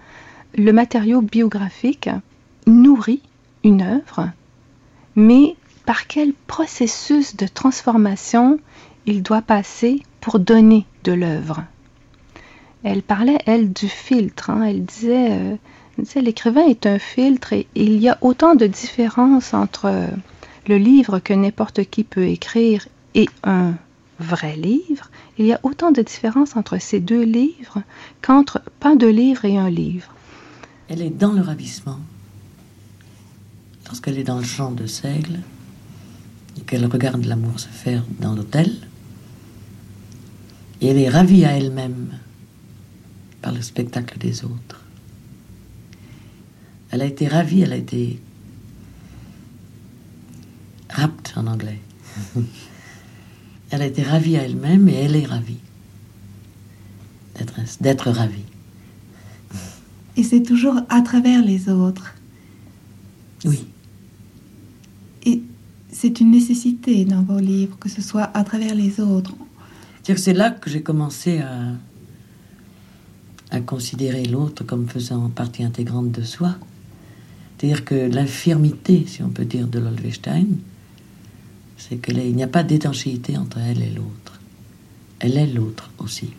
le 0.56 0.72
matériau 0.72 1.20
biographique 1.20 2.08
nourrit 2.66 3.22
une 3.64 3.82
œuvre, 3.82 4.30
mais 5.14 5.56
par 5.84 6.06
quel 6.06 6.32
processus 6.46 7.36
de 7.36 7.46
transformation 7.46 8.58
il 9.06 9.22
doit 9.22 9.42
passer 9.42 10.02
pour 10.20 10.38
donner 10.38 10.86
de 11.04 11.12
l'œuvre. 11.12 11.64
Elle 12.82 13.02
parlait, 13.02 13.38
elle, 13.46 13.72
du 13.72 13.88
filtre. 13.88 14.50
Hein. 14.50 14.62
Elle 14.62 14.84
disait, 14.84 15.32
euh, 15.32 15.56
disait 15.98 16.20
l'écrivain 16.20 16.66
est 16.66 16.86
un 16.86 16.98
filtre 16.98 17.52
et 17.52 17.66
il 17.74 17.98
y 17.98 18.08
a 18.08 18.18
autant 18.20 18.54
de 18.54 18.66
différences 18.66 19.54
entre 19.54 20.10
le 20.68 20.78
livre 20.78 21.18
que 21.18 21.32
n'importe 21.32 21.84
qui 21.84 22.04
peut 22.04 22.26
écrire 22.26 22.86
et 23.14 23.28
un 23.44 23.74
vrai 24.18 24.56
livre, 24.56 25.10
il 25.38 25.46
y 25.46 25.52
a 25.52 25.60
autant 25.62 25.92
de 25.92 26.02
différences 26.02 26.56
entre 26.56 26.78
ces 26.78 27.00
deux 27.00 27.22
livres 27.22 27.82
qu'entre 28.22 28.60
pas 28.80 28.96
de 28.96 29.06
livre 29.06 29.44
et 29.44 29.58
un 29.58 29.70
livre. 29.70 30.12
Elle 30.88 31.02
est 31.02 31.10
dans 31.10 31.32
le 31.32 31.42
ravissement. 31.42 31.98
Lorsqu'elle 33.86 34.18
est 34.18 34.24
dans 34.24 34.38
le 34.38 34.44
champ 34.44 34.72
de 34.72 34.86
seigle 34.86 35.40
et 36.58 36.62
qu'elle 36.62 36.86
regarde 36.86 37.24
l'amour 37.24 37.60
se 37.60 37.68
faire 37.68 38.04
dans 38.20 38.34
l'hôtel, 38.34 38.72
et 40.80 40.88
elle 40.88 40.98
est 40.98 41.08
ravie 41.08 41.44
à 41.44 41.56
elle-même 41.56 42.18
par 43.42 43.52
le 43.52 43.62
spectacle 43.62 44.18
des 44.18 44.44
autres. 44.44 44.84
Elle 46.90 47.02
a 47.02 47.06
été 47.06 47.26
ravie, 47.26 47.62
elle 47.62 47.72
a 47.72 47.76
été 47.76 48.20
rapt 50.90 51.32
en 51.36 51.46
anglais. 51.46 51.80
elle 53.70 53.82
a 53.82 53.86
été 53.86 54.02
ravie 54.02 54.36
à 54.36 54.42
elle-même 54.42 54.88
et 54.88 54.94
elle 54.94 55.16
est 55.16 55.26
ravie 55.26 55.58
d'être 57.80 58.10
ravie. 58.10 58.44
Et 60.16 60.22
c'est 60.22 60.42
toujours 60.42 60.80
à 60.88 61.02
travers 61.02 61.42
les 61.42 61.68
autres. 61.68 62.14
Oui. 63.44 63.66
Et 65.24 65.42
c'est 65.92 66.20
une 66.20 66.30
nécessité 66.30 67.04
dans 67.04 67.22
vos 67.22 67.38
livres 67.38 67.78
que 67.78 67.88
ce 67.88 68.00
soit 68.00 68.30
à 68.34 68.42
travers 68.44 68.74
les 68.74 69.00
autres. 69.00 69.34
C'est 70.14 70.32
là 70.32 70.50
que 70.50 70.70
j'ai 70.70 70.82
commencé 70.82 71.40
à, 71.40 71.72
à 73.50 73.60
considérer 73.60 74.24
l'autre 74.24 74.64
comme 74.64 74.88
faisant 74.88 75.28
partie 75.30 75.64
intégrante 75.64 76.12
de 76.12 76.22
soi. 76.22 76.56
C'est-à-dire 77.58 77.84
que 77.84 77.94
l'infirmité, 77.94 79.04
si 79.06 79.22
on 79.22 79.30
peut 79.30 79.44
dire, 79.44 79.66
de 79.66 79.78
l'Olvestein, 79.78 80.46
c'est 81.76 81.96
qu'il 81.96 82.34
n'y 82.34 82.42
a 82.42 82.48
pas 82.48 82.62
d'étanchéité 82.62 83.36
entre 83.36 83.58
elle 83.58 83.82
et 83.82 83.90
l'autre. 83.90 84.40
Elle 85.18 85.36
est 85.38 85.46
l'autre 85.46 85.90
aussi. 85.98 86.30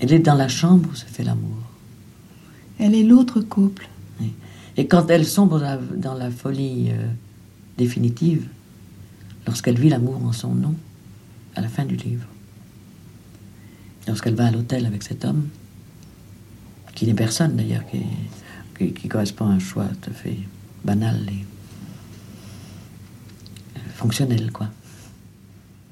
Elle 0.00 0.12
est 0.12 0.18
dans 0.18 0.34
la 0.34 0.48
chambre 0.48 0.88
où 0.90 0.94
se 0.94 1.04
fait 1.04 1.24
l'amour. 1.24 1.58
Elle 2.78 2.94
est 2.94 3.02
l'autre 3.02 3.40
couple. 3.40 3.88
Et 4.76 4.86
quand 4.86 5.10
elle 5.10 5.26
sombre 5.26 5.78
dans 5.96 6.14
la 6.14 6.30
folie 6.30 6.90
euh, 6.90 7.06
définitive, 7.76 8.46
lorsqu'elle 9.46 9.78
vit 9.78 9.90
l'amour 9.90 10.24
en 10.24 10.32
son 10.32 10.54
nom, 10.54 10.74
à 11.54 11.60
la 11.60 11.68
fin 11.68 11.84
du 11.84 11.96
livre, 11.96 12.26
lorsqu'elle 14.06 14.34
va 14.34 14.46
à 14.46 14.50
l'hôtel 14.50 14.86
avec 14.86 15.02
cet 15.02 15.24
homme, 15.24 15.48
qui 16.94 17.06
n'est 17.06 17.14
personne 17.14 17.56
d'ailleurs, 17.56 17.84
qui, 17.86 19.08
correspond 19.08 19.46
à 19.46 19.52
un 19.52 19.58
choix 19.58 19.86
tout 20.00 20.10
à 20.10 20.12
fait 20.12 20.38
banal 20.84 21.26
et 21.28 21.44
fonctionnel, 23.94 24.50
quoi. 24.52 24.68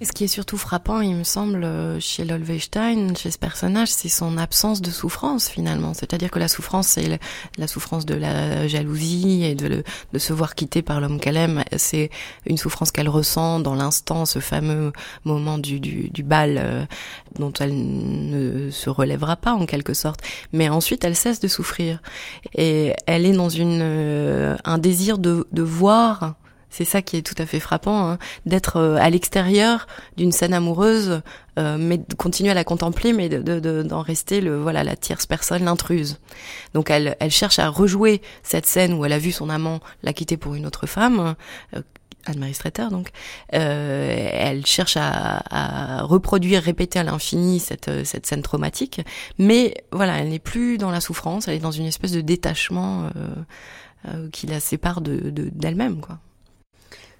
Ce 0.01 0.13
qui 0.13 0.23
est 0.23 0.29
surtout 0.29 0.59
frappant, 0.59 1.01
il 1.01 1.17
me 1.17 1.25
semble, 1.25 1.65
euh, 1.65 1.99
chez 1.99 2.25
Lolvestein, 2.25 3.15
chez 3.17 3.33
ce 3.33 3.39
personnage, 3.39 3.89
c'est 3.89 4.09
son 4.09 4.39
absence 4.39 4.81
de 4.81 4.93
souffrance 4.93 5.49
finalement. 5.49 5.93
C'est-à-dire 5.93 6.31
que 6.31 6.39
la 6.39 6.47
souffrance, 6.47 6.87
c'est 6.87 7.19
la 7.57 7.67
souffrance 7.67 8.07
de 8.07 8.15
la 8.15 8.69
jalousie 8.69 9.43
et 9.43 9.57
de, 9.57 9.83
se 10.17 10.33
voir 10.33 10.55
quitter 10.55 10.83
par 10.83 11.01
l'homme 11.01 11.19
qu'elle 11.19 11.37
aime. 11.37 11.65
C'est 11.77 12.11
une 12.47 12.59
souffrance 12.59 12.93
qu'elle 12.93 13.09
ressent 13.09 13.59
dans 13.59 13.75
l'instant, 13.75 14.25
ce 14.25 14.39
fameux 14.39 14.93
moment 15.25 15.59
du, 15.59 16.11
bal 16.23 16.59
euh, 16.59 16.85
dont 17.37 17.53
elle 17.59 17.75
ne 17.75 18.71
se 18.71 18.91
relèvera 18.91 19.35
pas 19.35 19.53
en 19.53 19.67
quelque 19.67 19.95
sorte. 19.95 20.21
Mais 20.53 20.69
ensuite, 20.69 21.05
elle 21.05 21.17
cesse 21.17 21.41
de 21.41 21.49
souffrir. 21.49 22.01
Et 22.55 22.93
elle 23.07 23.27
est 23.27 23.33
dans 23.33 23.49
une, 23.49 23.81
euh, 23.83 24.57
un 24.65 24.79
désir 24.79 25.19
de 25.19 25.45
voir 25.57 26.37
c'est 26.71 26.85
ça 26.85 27.03
qui 27.03 27.17
est 27.17 27.23
tout 27.23 27.35
à 27.39 27.47
fait 27.47 27.61
frappant, 27.61 28.11
hein, 28.11 28.19
d'être 28.47 28.77
euh, 28.77 28.97
à 28.97 29.11
l'extérieur 29.11 29.87
d'une 30.17 30.33
scène 30.33 30.55
amoureuse, 30.55 31.23
euh, 31.59 31.77
mais 31.79 31.99
de 31.99 32.15
continuer 32.15 32.51
à 32.51 32.55
la 32.55 32.65
contempler, 32.65 33.13
mais 33.13 33.29
d'en 33.29 33.43
de, 33.43 33.83
de, 33.83 33.95
rester 33.95 34.41
le 34.41 34.61
voilà 34.61 34.85
la 34.85 34.97
tierce 34.97 35.27
personne, 35.27 35.65
l'intruse. 35.65 36.19
Donc 36.75 36.91
elle, 36.91 37.17
elle 37.21 37.31
cherche 37.31 37.59
à 37.59 37.69
rejouer 37.69 38.23
cette 38.43 38.67
scène 38.67 38.93
où 38.95 39.05
elle 39.05 39.13
a 39.13 39.19
vu 39.19 39.33
son 39.33 39.49
amant 39.49 39.81
la 40.03 40.13
quitter 40.13 40.37
pour 40.37 40.55
une 40.55 40.67
autre 40.67 40.87
femme. 40.87 41.35
Euh, 41.75 41.83
Anne-Marie 42.27 42.53
Streeter, 42.53 42.89
donc, 42.91 43.09
euh, 43.55 44.29
elle 44.33 44.67
cherche 44.67 44.99
à, 44.99 45.43
à, 45.51 46.03
reproduire, 46.03 46.63
répéter 46.63 46.99
à 46.99 47.03
l'infini 47.03 47.59
cette, 47.59 48.05
cette 48.05 48.27
scène 48.27 48.43
traumatique, 48.43 49.01
mais 49.39 49.73
voilà, 49.93 50.19
elle 50.19 50.29
n'est 50.29 50.39
plus 50.39 50.77
dans 50.77 50.91
la 50.91 51.01
souffrance, 51.01 51.49
elle 51.49 51.55
est 51.55 51.61
dans 51.61 51.71
une 51.71 51.87
espèce 51.87 52.13
de 52.13 52.21
détachement 52.21 53.09
euh, 54.07 54.29
qui 54.31 54.47
la 54.47 54.61
sépare 54.61 55.01
de 55.01 55.31
d'elle-même, 55.31 56.01
quoi. 56.01 56.21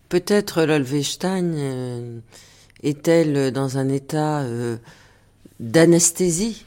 Peut-être 0.09 0.63
Lolvestein 0.63 1.45
euh, 1.55 2.21
est-elle 2.83 3.53
dans 3.53 3.79
un 3.79 3.89
état 3.89 4.41
euh, 4.41 4.77
d'anesthésie? 5.61 6.65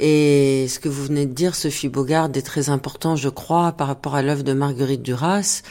Et 0.00 0.66
ce 0.68 0.80
que 0.80 0.88
vous 0.88 1.04
venez 1.04 1.26
de 1.26 1.34
dire, 1.34 1.54
Sophie 1.54 1.88
Bogard, 1.88 2.30
est 2.34 2.42
très 2.42 2.70
important, 2.70 3.16
je 3.16 3.28
crois, 3.28 3.72
par 3.72 3.86
rapport 3.86 4.14
à 4.14 4.22
l'œuvre 4.22 4.42
de 4.42 4.54
Marguerite 4.54 5.02
Duras. 5.02 5.62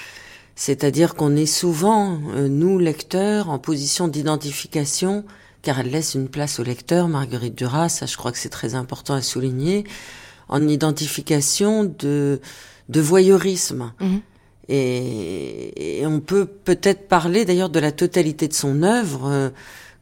C'est-à-dire 0.55 1.15
qu'on 1.15 1.35
est 1.35 1.45
souvent, 1.47 2.19
euh, 2.35 2.47
nous, 2.47 2.77
lecteurs, 2.77 3.49
en 3.49 3.59
position 3.59 4.07
d'identification, 4.07 5.25
car 5.61 5.79
elle 5.79 5.89
laisse 5.89 6.13
une 6.13 6.29
place 6.29 6.59
au 6.59 6.63
lecteur, 6.63 7.07
Marguerite 7.07 7.55
Duras, 7.55 7.89
ça 7.89 8.05
je 8.05 8.15
crois 8.17 8.31
que 8.31 8.37
c'est 8.37 8.49
très 8.49 8.75
important 8.75 9.13
à 9.13 9.21
souligner, 9.21 9.85
en 10.47 10.67
identification 10.67 11.85
de, 11.85 12.39
voyeurisme. 12.89 13.93
Mhm. 13.99 14.21
Et, 14.69 16.03
on 16.05 16.19
peut 16.19 16.45
peut-être 16.45 17.07
parler 17.07 17.43
d'ailleurs 17.43 17.69
de 17.69 17.79
la 17.79 17.91
totalité 17.91 18.47
de 18.47 18.53
son 18.53 18.83
œuvre 18.83 19.29
euh, 19.29 19.49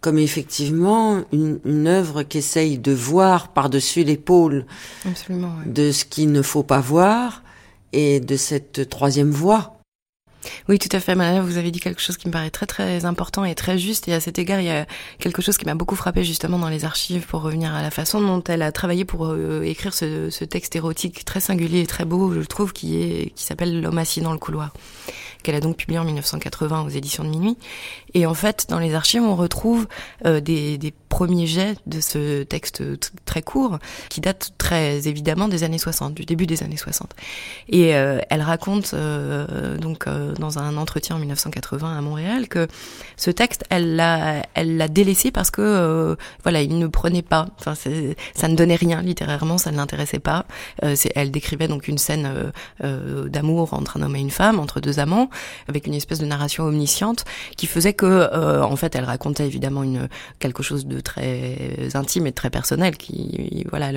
comme 0.01 0.19
effectivement 0.19 1.23
une, 1.31 1.59
une 1.65 1.87
œuvre 1.87 2.23
qui 2.23 2.37
essaye 2.39 2.77
de 2.77 2.91
voir 2.91 3.49
par-dessus 3.49 4.03
l'épaule 4.03 4.65
de 5.65 5.91
ce 5.91 6.05
qu'il 6.05 6.31
ne 6.31 6.41
faut 6.41 6.63
pas 6.63 6.81
voir 6.81 7.43
et 7.93 8.19
de 8.19 8.35
cette 8.35 8.89
troisième 8.89 9.31
voie 9.31 9.76
oui, 10.69 10.79
tout 10.79 10.89
à 10.95 10.99
fait. 10.99 11.15
Madame, 11.15 11.45
vous 11.45 11.57
avez 11.57 11.71
dit 11.71 11.79
quelque 11.79 12.01
chose 12.01 12.17
qui 12.17 12.27
me 12.27 12.33
paraît 12.33 12.49
très 12.49 12.65
très 12.65 13.05
important 13.05 13.45
et 13.45 13.55
très 13.55 13.77
juste. 13.77 14.07
Et 14.07 14.13
à 14.13 14.19
cet 14.19 14.39
égard, 14.39 14.59
il 14.59 14.67
y 14.67 14.71
a 14.71 14.85
quelque 15.19 15.41
chose 15.41 15.57
qui 15.57 15.65
m'a 15.65 15.75
beaucoup 15.75 15.95
frappé 15.95 16.23
justement 16.23 16.59
dans 16.59 16.69
les 16.69 16.85
archives 16.85 17.25
pour 17.25 17.41
revenir 17.41 17.73
à 17.73 17.81
la 17.81 17.91
façon 17.91 18.21
dont 18.21 18.43
elle 18.47 18.61
a 18.61 18.71
travaillé 18.71 19.05
pour 19.05 19.27
euh, 19.27 19.63
écrire 19.63 19.93
ce, 19.93 20.43
texte 20.45 20.75
érotique 20.75 21.25
très 21.25 21.39
singulier 21.39 21.81
et 21.81 21.87
très 21.87 22.05
beau, 22.05 22.33
je 22.33 22.41
trouve, 22.41 22.73
qui 22.73 23.01
est 23.01 23.31
qui 23.35 23.43
s'appelle 23.43 23.81
L'homme 23.81 23.97
assis 23.97 24.21
dans 24.21 24.31
le 24.31 24.39
couloir 24.39 24.73
qu'elle 25.43 25.55
a 25.55 25.59
donc 25.59 25.77
publié 25.77 25.99
en 25.99 26.03
1980 26.03 26.85
aux 26.85 26.89
éditions 26.89 27.23
de 27.23 27.29
Minuit. 27.29 27.57
Et 28.13 28.25
en 28.25 28.33
fait, 28.33 28.65
dans 28.69 28.79
les 28.79 28.95
archives, 28.95 29.21
on 29.21 29.35
retrouve 29.35 29.87
euh, 30.25 30.41
des, 30.41 30.93
premiers 31.09 31.47
jets 31.47 31.75
de 31.85 32.01
ce 32.01 32.43
texte 32.43 32.83
très 33.25 33.41
court, 33.41 33.79
qui 34.09 34.19
date 34.19 34.51
très 34.57 35.07
évidemment 35.07 35.47
des 35.47 35.63
années 35.63 35.77
60, 35.77 36.13
du 36.13 36.25
début 36.25 36.45
des 36.45 36.63
années 36.63 36.77
60. 36.77 37.15
Et 37.69 37.95
euh, 37.95 38.19
elle 38.29 38.41
raconte 38.41 38.93
donc 38.93 40.05
dans 40.39 40.59
un 40.59 40.77
entretien 40.77 41.15
en 41.15 41.19
1980 41.19 41.97
à 41.97 42.01
Montréal 42.01 42.47
que 42.47 42.67
ce 43.15 43.31
texte, 43.31 43.63
elle 43.69 43.95
l'a, 43.95 44.43
elle 44.53 44.77
l'a 44.77 44.87
délaissé 44.87 45.31
parce 45.31 45.51
que 45.51 46.15
voilà, 46.43 46.61
il 46.61 46.77
ne 46.77 46.87
prenait 46.87 47.21
pas, 47.21 47.47
enfin, 47.59 47.73
ça 47.75 48.47
ne 48.47 48.55
donnait 48.55 48.75
rien 48.75 49.01
littérairement, 49.01 49.57
ça 49.57 49.71
ne 49.71 49.77
l'intéressait 49.77 50.19
pas. 50.19 50.45
elle 50.81 51.31
décrivait 51.31 51.67
donc 51.67 51.87
une 51.87 51.97
scène 51.97 52.51
d'amour 52.81 53.73
entre 53.73 53.97
un 53.97 54.03
homme 54.03 54.15
et 54.15 54.19
une 54.19 54.31
femme, 54.31 54.59
entre 54.59 54.79
deux 54.79 54.99
amants, 54.99 55.29
avec 55.67 55.87
une 55.87 55.93
espèce 55.93 56.19
de 56.19 56.25
narration 56.25 56.65
omnisciente 56.65 57.25
qui 57.55 57.67
faisait 57.67 57.93
que, 57.93 58.05
euh, 58.05 58.63
en 58.63 58.75
fait, 58.75 58.95
elle 58.95 59.03
racontait 59.03 59.45
évidemment 59.45 59.83
une 59.83 60.07
quelque 60.39 60.63
chose 60.63 60.85
de 60.85 60.99
très 60.99 61.57
intime 61.93 62.27
et 62.27 62.31
de 62.31 62.35
très 62.35 62.49
personnel 62.49 62.97
qui, 62.97 63.65
voilà, 63.69 63.91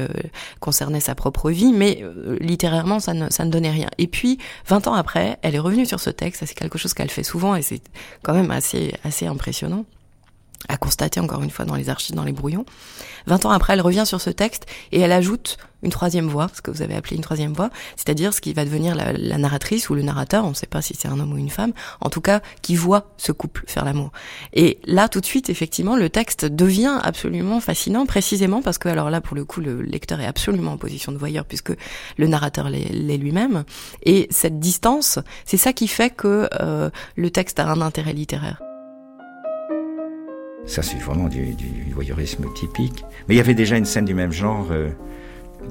concernait 0.60 1.00
sa 1.00 1.14
propre 1.14 1.50
vie, 1.50 1.72
mais 1.72 2.00
euh, 2.02 2.36
littérairement, 2.40 3.00
ça 3.00 3.14
ne, 3.14 3.30
ça 3.30 3.44
ne 3.44 3.50
donnait 3.50 3.70
rien. 3.70 3.88
Et 3.98 4.06
puis, 4.06 4.38
20 4.66 4.88
ans 4.88 4.94
après, 4.94 5.38
elle 5.42 5.54
est 5.54 5.60
revenue 5.60 5.86
sur 5.86 6.00
ce 6.00 6.10
texte, 6.10 6.29
c'est 6.36 6.54
quelque 6.54 6.78
chose 6.78 6.94
qu'elle 6.94 7.10
fait 7.10 7.22
souvent 7.22 7.54
et 7.54 7.62
c'est 7.62 7.80
quand 8.22 8.34
même 8.34 8.50
assez, 8.50 8.94
assez 9.04 9.26
impressionnant. 9.26 9.84
À 10.68 10.76
constater 10.76 11.20
encore 11.20 11.42
une 11.42 11.50
fois 11.50 11.64
dans 11.64 11.74
les 11.74 11.88
archives, 11.88 12.14
dans 12.14 12.24
les 12.24 12.32
brouillons. 12.32 12.64
20 13.26 13.46
ans 13.46 13.50
après, 13.50 13.74
elle 13.74 13.80
revient 13.80 14.04
sur 14.06 14.20
ce 14.20 14.30
texte 14.30 14.66
et 14.92 15.00
elle 15.00 15.12
ajoute 15.12 15.58
une 15.82 15.90
troisième 15.90 16.26
voix, 16.26 16.48
ce 16.54 16.60
que 16.60 16.70
vous 16.70 16.82
avez 16.82 16.94
appelé 16.94 17.16
une 17.16 17.22
troisième 17.22 17.52
voix, 17.52 17.70
c'est-à-dire 17.96 18.34
ce 18.34 18.40
qui 18.40 18.52
va 18.52 18.64
devenir 18.64 18.94
la, 18.94 19.38
narratrice 19.38 19.88
ou 19.88 19.94
le 19.94 20.02
narrateur, 20.02 20.44
on 20.44 20.50
ne 20.50 20.54
sait 20.54 20.66
pas 20.66 20.82
si 20.82 20.94
c'est 20.94 21.08
un 21.08 21.18
homme 21.18 21.32
ou 21.32 21.38
une 21.38 21.48
femme, 21.48 21.72
en 22.00 22.10
tout 22.10 22.20
cas 22.20 22.40
qui 22.60 22.76
voit 22.76 23.10
ce 23.16 23.32
couple 23.32 23.64
faire 23.66 23.84
l'amour. 23.84 24.12
Et 24.52 24.78
là, 24.84 25.08
tout 25.08 25.20
de 25.20 25.26
suite, 25.26 25.48
effectivement, 25.48 25.96
le 25.96 26.10
texte 26.10 26.44
devient 26.44 26.98
absolument 27.02 27.60
fascinant, 27.60 28.04
précisément 28.04 28.60
parce 28.60 28.78
que, 28.78 28.88
alors 28.88 29.10
là, 29.10 29.20
pour 29.20 29.36
le 29.36 29.44
coup, 29.44 29.60
le 29.60 29.80
lecteur 29.80 30.20
est 30.20 30.26
absolument 30.26 30.72
en 30.72 30.76
position 30.76 31.12
de 31.12 31.18
voyeur 31.18 31.46
puisque 31.46 31.72
le 32.18 32.26
narrateur 32.26 32.68
l'est 32.68 33.16
lui-même. 33.16 33.64
Et 34.02 34.28
cette 34.30 34.60
distance, 34.60 35.18
c'est 35.46 35.56
ça 35.56 35.72
qui 35.72 35.88
fait 35.88 36.10
que 36.10 36.48
euh, 36.60 36.90
le 37.16 37.30
texte 37.30 37.58
a 37.58 37.68
un 37.68 37.80
intérêt 37.80 38.12
littéraire. 38.12 38.60
Ça, 40.66 40.82
c'est 40.82 40.98
vraiment 40.98 41.28
du, 41.28 41.54
du, 41.54 41.92
voyeurisme 41.92 42.44
typique. 42.54 43.04
Mais 43.28 43.34
il 43.34 43.38
y 43.38 43.40
avait 43.40 43.54
déjà 43.54 43.76
une 43.76 43.84
scène 43.84 44.04
du 44.04 44.14
même 44.14 44.32
genre 44.32 44.68
euh, 44.70 44.90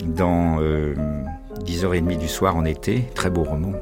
dans 0.06 0.58
euh, 0.62 0.94
10h30 1.66 2.18
du 2.18 2.28
soir 2.28 2.56
en 2.56 2.66
été, 2.66 3.06
très 3.16 3.30
beau 3.30 3.44
roman, 3.44 3.74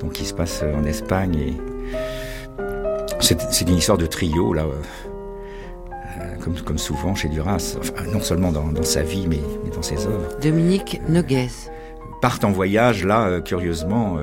donc 0.00 0.12
qui 0.12 0.24
se 0.24 0.34
passe 0.34 0.60
euh, 0.62 0.74
en 0.74 0.84
Espagne. 0.84 1.36
Et 1.36 1.54
c'est 3.20 3.68
une 3.68 3.76
histoire 3.76 3.98
de 3.98 4.06
trio, 4.06 4.52
là, 4.52 4.66
euh, 4.66 6.36
comme, 6.42 6.54
comme, 6.60 6.78
souvent 6.78 7.14
chez 7.14 7.28
Duras, 7.28 7.76
enfin, 7.78 8.04
non 8.12 8.20
seulement 8.20 8.52
dans, 8.52 8.68
dans, 8.68 8.82
sa 8.82 9.02
vie, 9.02 9.26
mais, 9.26 9.40
mais, 9.64 9.70
dans 9.70 9.82
ses 9.82 10.06
œuvres. 10.06 10.38
Dominique 10.42 11.00
Noguez. 11.08 11.48
Partent 12.20 12.44
en 12.44 12.52
voyage, 12.52 13.04
là, 13.04 13.40
curieusement, 13.40 14.18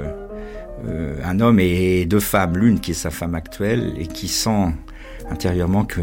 un 1.23 1.39
homme 1.39 1.59
et 1.59 2.05
deux 2.05 2.19
femmes, 2.19 2.57
l'une 2.57 2.79
qui 2.79 2.91
est 2.91 2.95
sa 2.95 3.11
femme 3.11 3.35
actuelle 3.35 3.93
et 3.99 4.07
qui 4.07 4.27
sent 4.27 4.73
intérieurement 5.31 5.85
que 5.85 6.01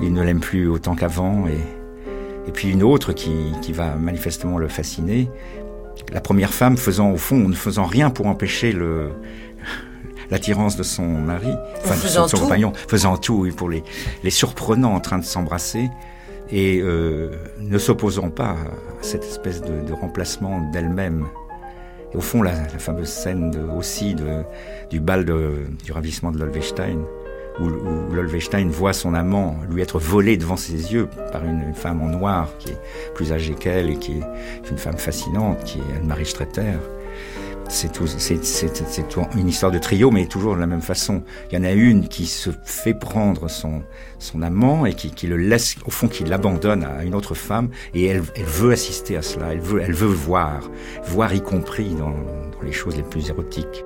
il 0.00 0.12
ne 0.12 0.22
l'aime 0.22 0.40
plus 0.40 0.68
autant 0.68 0.94
qu'avant 0.96 1.46
et, 1.46 2.48
et 2.48 2.52
puis 2.52 2.70
une 2.70 2.82
autre 2.82 3.12
qui, 3.12 3.32
qui 3.62 3.72
va 3.72 3.94
manifestement 3.94 4.58
le 4.58 4.68
fasciner. 4.68 5.30
La 6.12 6.20
première 6.20 6.52
femme 6.52 6.76
faisant 6.76 7.12
au 7.12 7.16
fond, 7.16 7.48
ne 7.48 7.54
faisant 7.54 7.84
rien 7.84 8.10
pour 8.10 8.26
empêcher 8.26 8.72
le 8.72 9.10
l'attirance 10.30 10.76
de 10.76 10.82
son 10.82 11.06
mari, 11.06 11.52
enfin 11.84 11.94
de 11.94 12.08
son, 12.08 12.26
son 12.26 12.38
compagnon, 12.38 12.72
faisant 12.88 13.16
tout 13.18 13.40
oui, 13.42 13.52
pour 13.52 13.68
les, 13.68 13.84
les 14.22 14.30
surprenant 14.30 14.94
en 14.94 15.00
train 15.00 15.18
de 15.18 15.24
s'embrasser 15.24 15.90
et 16.50 16.80
euh, 16.80 17.30
ne 17.60 17.78
s'opposant 17.78 18.30
pas 18.30 18.50
à 18.52 19.02
cette 19.02 19.22
espèce 19.22 19.60
de, 19.60 19.82
de 19.86 19.92
remplacement 19.92 20.70
d'elle-même. 20.72 21.26
Et 22.12 22.16
au 22.16 22.20
fond, 22.20 22.42
la, 22.42 22.52
la 22.52 22.78
fameuse 22.78 23.08
scène 23.08 23.50
de, 23.50 23.60
aussi 23.76 24.14
de, 24.14 24.42
du 24.90 24.98
bal 24.98 25.24
de, 25.26 25.66
du 25.84 25.92
ravissement 25.92 26.32
de 26.32 26.38
Lolvestein, 26.38 26.98
où, 27.60 27.64
où 27.64 28.70
voit 28.70 28.92
son 28.92 29.14
amant 29.14 29.58
lui 29.68 29.82
être 29.82 29.98
volé 29.98 30.36
devant 30.36 30.56
ses 30.56 30.92
yeux 30.92 31.08
par 31.32 31.44
une 31.44 31.74
femme 31.74 32.02
en 32.02 32.08
noir 32.08 32.48
qui 32.58 32.70
est 32.70 32.78
plus 33.14 33.32
âgée 33.32 33.54
qu'elle 33.54 33.90
et 33.90 33.96
qui 33.96 34.12
est 34.12 34.70
une 34.70 34.78
femme 34.78 34.98
fascinante, 34.98 35.62
qui 35.64 35.78
est 35.78 35.96
Anne-Marie 35.96 36.26
Stretter. 36.26 36.74
C'est 37.68 37.98
une 37.98 39.48
histoire 39.48 39.72
de 39.72 39.78
trio, 39.78 40.10
mais 40.10 40.26
toujours 40.26 40.54
de 40.54 40.60
la 40.60 40.66
même 40.66 40.82
façon. 40.82 41.22
Il 41.50 41.58
y 41.58 41.60
en 41.60 41.64
a 41.64 41.72
une 41.72 42.08
qui 42.08 42.26
se 42.26 42.50
fait 42.64 42.94
prendre 42.94 43.48
son, 43.48 43.82
son 44.18 44.42
amant 44.42 44.84
et 44.84 44.92
qui, 44.94 45.10
qui 45.10 45.26
le 45.26 45.36
laisse, 45.36 45.76
au 45.86 45.90
fond, 45.90 46.08
qui 46.08 46.24
l'abandonne 46.24 46.84
à 46.84 47.04
une 47.04 47.14
autre 47.14 47.34
femme, 47.34 47.70
et 47.94 48.04
elle, 48.06 48.22
elle 48.36 48.44
veut 48.44 48.72
assister 48.72 49.16
à 49.16 49.22
cela, 49.22 49.52
elle 49.52 49.60
veut, 49.60 49.80
elle 49.80 49.94
veut 49.94 50.06
voir, 50.06 50.70
voir 51.06 51.32
y 51.32 51.40
compris 51.40 51.94
dans, 51.94 52.10
dans 52.10 52.62
les 52.62 52.72
choses 52.72 52.96
les 52.96 53.02
plus 53.02 53.30
érotiques. 53.30 53.84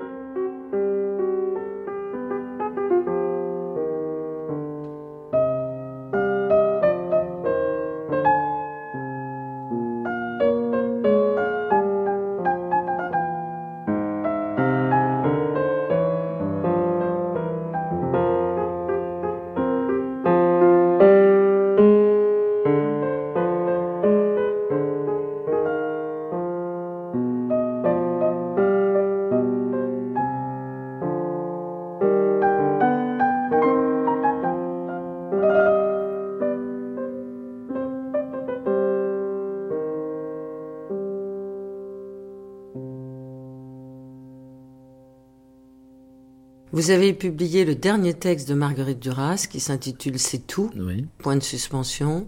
Vous 46.88 46.94
avez 46.94 47.12
publié 47.12 47.66
le 47.66 47.74
dernier 47.74 48.14
texte 48.14 48.48
de 48.48 48.54
Marguerite 48.54 48.98
Duras 48.98 49.46
qui 49.50 49.60
s'intitule 49.60 50.18
C'est 50.18 50.46
tout, 50.46 50.70
oui. 50.74 51.04
point 51.18 51.36
de 51.36 51.42
suspension. 51.42 52.26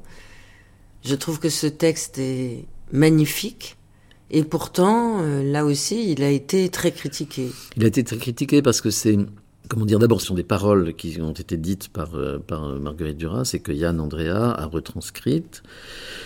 Je 1.02 1.14
trouve 1.14 1.40
que 1.40 1.48
ce 1.48 1.66
texte 1.66 2.18
est 2.18 2.66
magnifique 2.92 3.78
et 4.30 4.44
pourtant, 4.44 5.22
euh, 5.22 5.42
là 5.42 5.64
aussi, 5.64 6.12
il 6.12 6.22
a 6.22 6.28
été 6.28 6.68
très 6.68 6.92
critiqué. 6.92 7.48
Il 7.78 7.84
a 7.84 7.86
été 7.86 8.04
très 8.04 8.18
critiqué 8.18 8.60
parce 8.60 8.82
que 8.82 8.90
c'est, 8.90 9.16
comment 9.70 9.86
dire, 9.86 10.00
d'abord, 10.00 10.20
ce 10.20 10.26
sont 10.26 10.34
des 10.34 10.42
paroles 10.42 10.94
qui 10.94 11.20
ont 11.22 11.32
été 11.32 11.56
dites 11.56 11.88
par, 11.88 12.16
euh, 12.16 12.38
par 12.38 12.68
Marguerite 12.80 13.16
Duras 13.16 13.50
et 13.54 13.60
que 13.60 13.72
Yann 13.72 14.00
Andrea 14.00 14.52
a 14.52 14.66
retranscrites. 14.66 15.62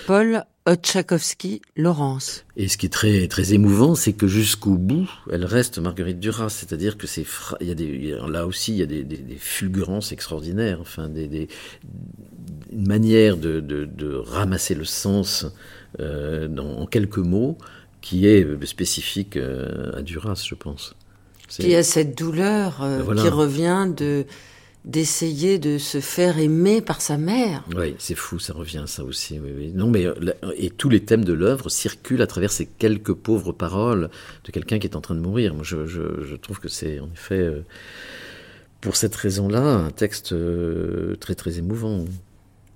Paul 0.06 0.44
Otchakowski, 0.66 1.60
Laurence. 1.76 2.46
Et 2.56 2.68
ce 2.68 2.78
qui 2.78 2.86
est 2.86 2.92
très 2.92 3.28
très 3.28 3.52
émouvant, 3.52 3.94
c'est 3.94 4.14
que 4.14 4.26
jusqu'au 4.26 4.78
bout, 4.78 5.10
elle 5.30 5.44
reste 5.44 5.78
Marguerite 5.78 6.18
Duras, 6.18 6.48
c'est-à-dire 6.48 6.96
que 6.96 7.06
c'est 7.06 7.26
il 7.60 7.68
y 7.68 7.70
a 7.70 7.74
des 7.74 8.16
là 8.26 8.46
aussi 8.46 8.72
il 8.72 8.78
y 8.78 8.82
a 8.82 8.86
des, 8.86 9.04
des, 9.04 9.18
des 9.18 9.36
fulgurances 9.36 10.10
extraordinaires, 10.10 10.78
enfin 10.80 11.10
des, 11.10 11.28
des 11.28 11.48
une 12.72 12.88
manière 12.88 13.36
de, 13.36 13.60
de, 13.60 13.84
de, 13.84 14.14
ramasser 14.14 14.74
le 14.74 14.84
sens 14.84 15.46
euh, 16.00 16.48
dans, 16.48 16.78
en 16.78 16.86
quelques 16.86 17.18
mots 17.18 17.58
qui 18.00 18.26
est 18.26 18.64
spécifique 18.66 19.36
euh, 19.36 19.92
à 19.94 20.02
Duras, 20.02 20.42
je 20.46 20.54
pense. 20.54 20.94
Il 21.58 21.68
y 21.68 21.74
a 21.74 21.82
cette 21.82 22.16
douleur 22.16 22.82
euh, 22.82 23.02
voilà. 23.02 23.22
qui 23.22 23.28
revient 23.28 23.88
de 23.94 24.26
d'essayer 24.84 25.58
de 25.58 25.78
se 25.78 26.00
faire 26.00 26.38
aimer 26.38 26.82
par 26.82 27.00
sa 27.00 27.16
mère. 27.16 27.64
Oui, 27.74 27.96
c'est 27.98 28.14
fou, 28.14 28.38
ça 28.38 28.52
revient 28.52 28.84
ça 28.86 29.02
aussi. 29.02 29.40
Oui, 29.40 29.50
oui. 29.56 29.72
Non, 29.74 29.88
mais 29.88 30.04
et 30.58 30.68
tous 30.68 30.90
les 30.90 31.00
thèmes 31.00 31.24
de 31.24 31.32
l'œuvre 31.32 31.70
circulent 31.70 32.20
à 32.20 32.26
travers 32.26 32.52
ces 32.52 32.66
quelques 32.66 33.14
pauvres 33.14 33.52
paroles 33.52 34.10
de 34.44 34.52
quelqu'un 34.52 34.78
qui 34.78 34.86
est 34.86 34.94
en 34.94 35.00
train 35.00 35.14
de 35.14 35.20
mourir. 35.20 35.54
Moi, 35.54 35.64
je, 35.64 35.86
je, 35.86 36.22
je 36.22 36.36
trouve 36.36 36.60
que 36.60 36.68
c'est 36.68 37.00
en 37.00 37.08
effet, 37.14 37.38
euh, 37.38 37.64
pour 38.82 38.96
cette 38.96 39.14
raison-là, 39.14 39.62
un 39.62 39.90
texte 39.90 40.32
euh, 40.32 41.16
très 41.16 41.34
très 41.34 41.56
émouvant. 41.56 42.04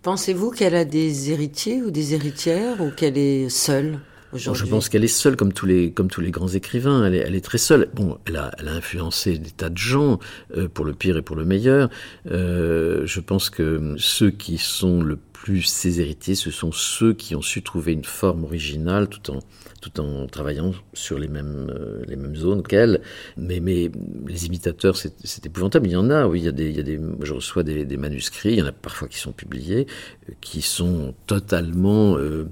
Pensez-vous 0.00 0.50
qu'elle 0.50 0.76
a 0.76 0.86
des 0.86 1.30
héritiers 1.30 1.82
ou 1.82 1.90
des 1.90 2.14
héritières 2.14 2.80
ou 2.80 2.90
qu'elle 2.90 3.18
est 3.18 3.50
seule? 3.50 3.98
Je 4.34 4.64
pense 4.64 4.88
qu'elle 4.88 5.04
est 5.04 5.08
seule 5.08 5.36
comme 5.36 5.52
tous 5.52 5.66
les 5.66 5.92
comme 5.92 6.08
tous 6.08 6.20
les 6.20 6.30
grands 6.30 6.48
écrivains. 6.48 7.06
Elle 7.06 7.14
est, 7.14 7.18
elle 7.18 7.34
est 7.34 7.44
très 7.44 7.58
seule. 7.58 7.88
Bon, 7.94 8.18
elle 8.26 8.36
a, 8.36 8.50
elle 8.58 8.68
a 8.68 8.72
influencé 8.72 9.38
des 9.38 9.50
tas 9.50 9.70
de 9.70 9.78
gens 9.78 10.18
euh, 10.56 10.68
pour 10.68 10.84
le 10.84 10.92
pire 10.92 11.16
et 11.16 11.22
pour 11.22 11.36
le 11.36 11.44
meilleur. 11.44 11.88
Euh, 12.30 13.02
je 13.06 13.20
pense 13.20 13.50
que 13.50 13.94
ceux 13.96 14.30
qui 14.30 14.58
sont 14.58 15.02
le 15.02 15.16
plus 15.43 15.62
ses 15.62 16.01
héritiers, 16.01 16.34
ce 16.34 16.51
sont 16.51 16.72
ceux 16.72 17.14
qui 17.14 17.36
ont 17.36 17.43
su 17.43 17.62
trouver 17.62 17.93
une 17.93 18.05
forme 18.05 18.43
originale 18.43 19.09
tout 19.09 19.30
en 19.30 19.39
tout 19.80 20.01
en 20.01 20.26
travaillant 20.26 20.72
sur 20.93 21.16
les 21.16 21.28
mêmes 21.28 21.70
euh, 21.70 22.03
les 22.09 22.16
mêmes 22.16 22.34
zones 22.34 22.64
qu'elle. 22.64 23.01
Mais 23.36 23.61
mais 23.61 23.91
les 24.26 24.47
imitateurs, 24.47 24.97
c'est, 24.97 25.47
épouvantable. 25.47 25.86
Il 25.86 25.93
y 25.93 25.97
en 25.97 26.11
a. 26.11 26.26
Oui, 26.26 26.41
il 26.41 26.45
y 26.45 26.49
a 26.49 26.53
des 26.53 26.68
il 26.70 26.76
y 26.76 26.80
a 26.80 26.82
des. 26.82 27.01
Je 27.22 27.32
reçois 27.32 27.62
des, 27.62 27.84
des 27.84 27.97
manuscrits. 27.97 28.53
Il 28.55 28.59
y 28.59 28.62
en 28.62 28.66
a 28.66 28.72
parfois 28.72 29.07
qui 29.07 29.18
sont 29.18 29.30
publiés, 29.30 29.86
euh, 30.28 30.32
qui 30.41 30.61
sont 30.61 31.14
totalement 31.26 32.18
euh, 32.18 32.49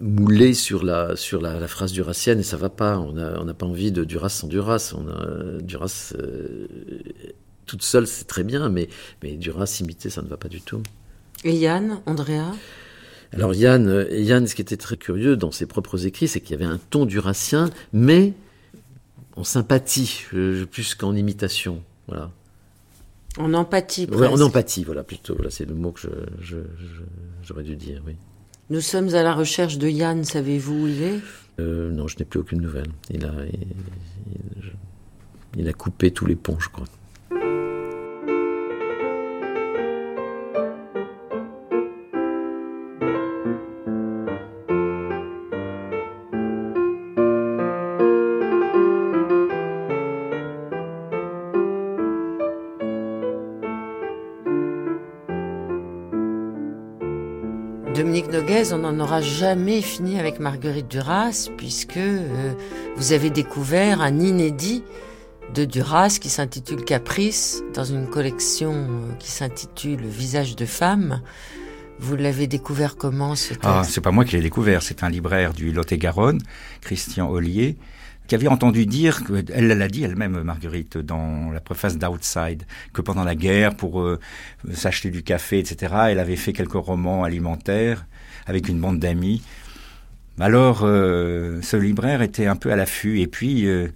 moulés 0.00 0.54
sur 0.54 0.84
la 0.84 1.16
sur 1.16 1.40
la, 1.40 1.66
phrase 1.66 1.92
duracienne 1.92 2.38
et 2.38 2.44
ça 2.44 2.56
va 2.56 2.68
pas. 2.68 2.98
On 3.00 3.16
a 3.16 3.40
on 3.40 3.44
n'a 3.46 3.54
pas 3.54 3.66
envie 3.66 3.90
de 3.90 4.04
Duras 4.04 4.28
sans 4.28 4.46
Duras. 4.46 4.94
On 4.96 5.08
a 5.08 5.60
Duras 5.60 6.14
toute 7.66 7.82
seule, 7.82 8.06
c'est 8.06 8.26
très 8.26 8.44
bien, 8.44 8.68
mais 8.68 8.88
mais 9.24 9.36
Duras 9.36 9.78
imité, 9.80 10.08
ça 10.08 10.22
ne 10.22 10.28
va 10.28 10.36
pas 10.36 10.48
du 10.48 10.60
tout. 10.60 10.82
Et 11.44 11.54
Yann, 11.54 12.00
Andrea? 12.06 12.52
Alors 13.32 13.54
Yann, 13.54 14.06
Yann, 14.10 14.46
ce 14.46 14.54
qui 14.54 14.62
était 14.62 14.76
très 14.76 14.96
curieux 14.96 15.36
dans 15.36 15.50
ses 15.50 15.66
propres 15.66 16.06
écrits, 16.06 16.28
c'est 16.28 16.40
qu'il 16.40 16.52
y 16.52 16.62
avait 16.62 16.70
un 16.70 16.80
ton 16.90 17.04
durassien, 17.06 17.70
mais 17.92 18.32
en 19.36 19.44
sympathie, 19.44 20.24
plus 20.70 20.94
qu'en 20.94 21.14
imitation. 21.14 21.82
Voilà. 22.08 22.30
En 23.38 23.54
empathie, 23.54 24.06
presque. 24.06 24.20
Ouais, 24.20 24.26
en 24.28 24.40
empathie, 24.40 24.82
voilà, 24.82 25.04
plutôt. 25.04 25.34
Voilà, 25.36 25.50
c'est 25.50 25.66
le 25.66 25.74
mot 25.74 25.92
que 25.92 26.00
je, 26.00 26.08
je, 26.40 26.56
je, 26.56 27.02
j'aurais 27.44 27.62
dû 27.62 27.76
dire, 27.76 28.02
oui. 28.06 28.16
Nous 28.70 28.80
sommes 28.80 29.14
à 29.14 29.22
la 29.22 29.34
recherche 29.34 29.78
de 29.78 29.88
Yann, 29.88 30.24
savez-vous 30.24 30.74
où 30.84 30.88
il 30.88 31.02
est? 31.02 31.20
Euh, 31.60 31.90
Non, 31.92 32.08
je 32.08 32.18
n'ai 32.18 32.24
plus 32.24 32.40
aucune 32.40 32.60
nouvelle. 32.60 32.88
Il 33.10 33.24
a, 33.24 33.32
il, 33.52 33.60
il, 34.32 34.72
il 35.60 35.68
a 35.68 35.72
coupé 35.72 36.10
tous 36.10 36.26
les 36.26 36.34
ponts, 36.36 36.58
je 36.58 36.68
crois. 36.68 36.86
On 58.50 58.78
n'en 58.78 58.98
aura 58.98 59.20
jamais 59.20 59.82
fini 59.82 60.18
avec 60.18 60.40
Marguerite 60.40 60.88
Duras, 60.88 61.50
puisque 61.58 61.98
euh, 61.98 62.54
vous 62.96 63.12
avez 63.12 63.28
découvert 63.28 64.00
un 64.00 64.18
inédit 64.18 64.82
de 65.54 65.66
Duras 65.66 66.16
qui 66.18 66.30
s'intitule 66.30 66.82
Caprice, 66.82 67.62
dans 67.74 67.84
une 67.84 68.08
collection 68.08 68.72
euh, 68.72 69.12
qui 69.18 69.30
s'intitule 69.30 70.00
Visage 70.00 70.56
de 70.56 70.64
femme. 70.64 71.20
Vous 71.98 72.16
l'avez 72.16 72.46
découvert 72.46 72.96
comment 72.96 73.36
ce 73.36 73.50
texte? 73.50 73.64
Ah, 73.64 73.82
c'est 73.84 74.00
pas 74.00 74.12
moi 74.12 74.24
qui 74.24 74.36
l'ai 74.36 74.42
découvert, 74.42 74.82
c'est 74.82 75.04
un 75.04 75.10
libraire 75.10 75.52
du 75.52 75.70
Lot-et-Garonne, 75.70 76.40
Christian 76.80 77.30
Ollier, 77.30 77.76
qui 78.28 78.34
avait 78.34 78.48
entendu 78.48 78.86
dire, 78.86 79.22
elle 79.52 79.68
l'a 79.68 79.88
dit 79.88 80.04
elle-même, 80.04 80.42
Marguerite, 80.42 80.96
dans 80.96 81.50
la 81.50 81.60
préface 81.60 81.98
d'Outside, 81.98 82.62
que 82.94 83.02
pendant 83.02 83.24
la 83.24 83.34
guerre, 83.34 83.74
pour 83.74 84.00
euh, 84.00 84.18
s'acheter 84.72 85.10
du 85.10 85.22
café, 85.22 85.58
etc., 85.58 85.94
elle 86.08 86.18
avait 86.18 86.36
fait 86.36 86.54
quelques 86.54 86.72
romans 86.72 87.24
alimentaires 87.24 88.06
avec 88.48 88.68
une 88.68 88.80
bande 88.80 88.98
d'amis. 88.98 89.42
Alors, 90.40 90.82
euh, 90.82 91.60
ce 91.62 91.76
libraire 91.76 92.22
était 92.22 92.46
un 92.46 92.54
peu 92.54 92.72
à 92.72 92.76
l'affût, 92.76 93.20
et 93.20 93.26
puis 93.26 93.66
euh, 93.66 93.88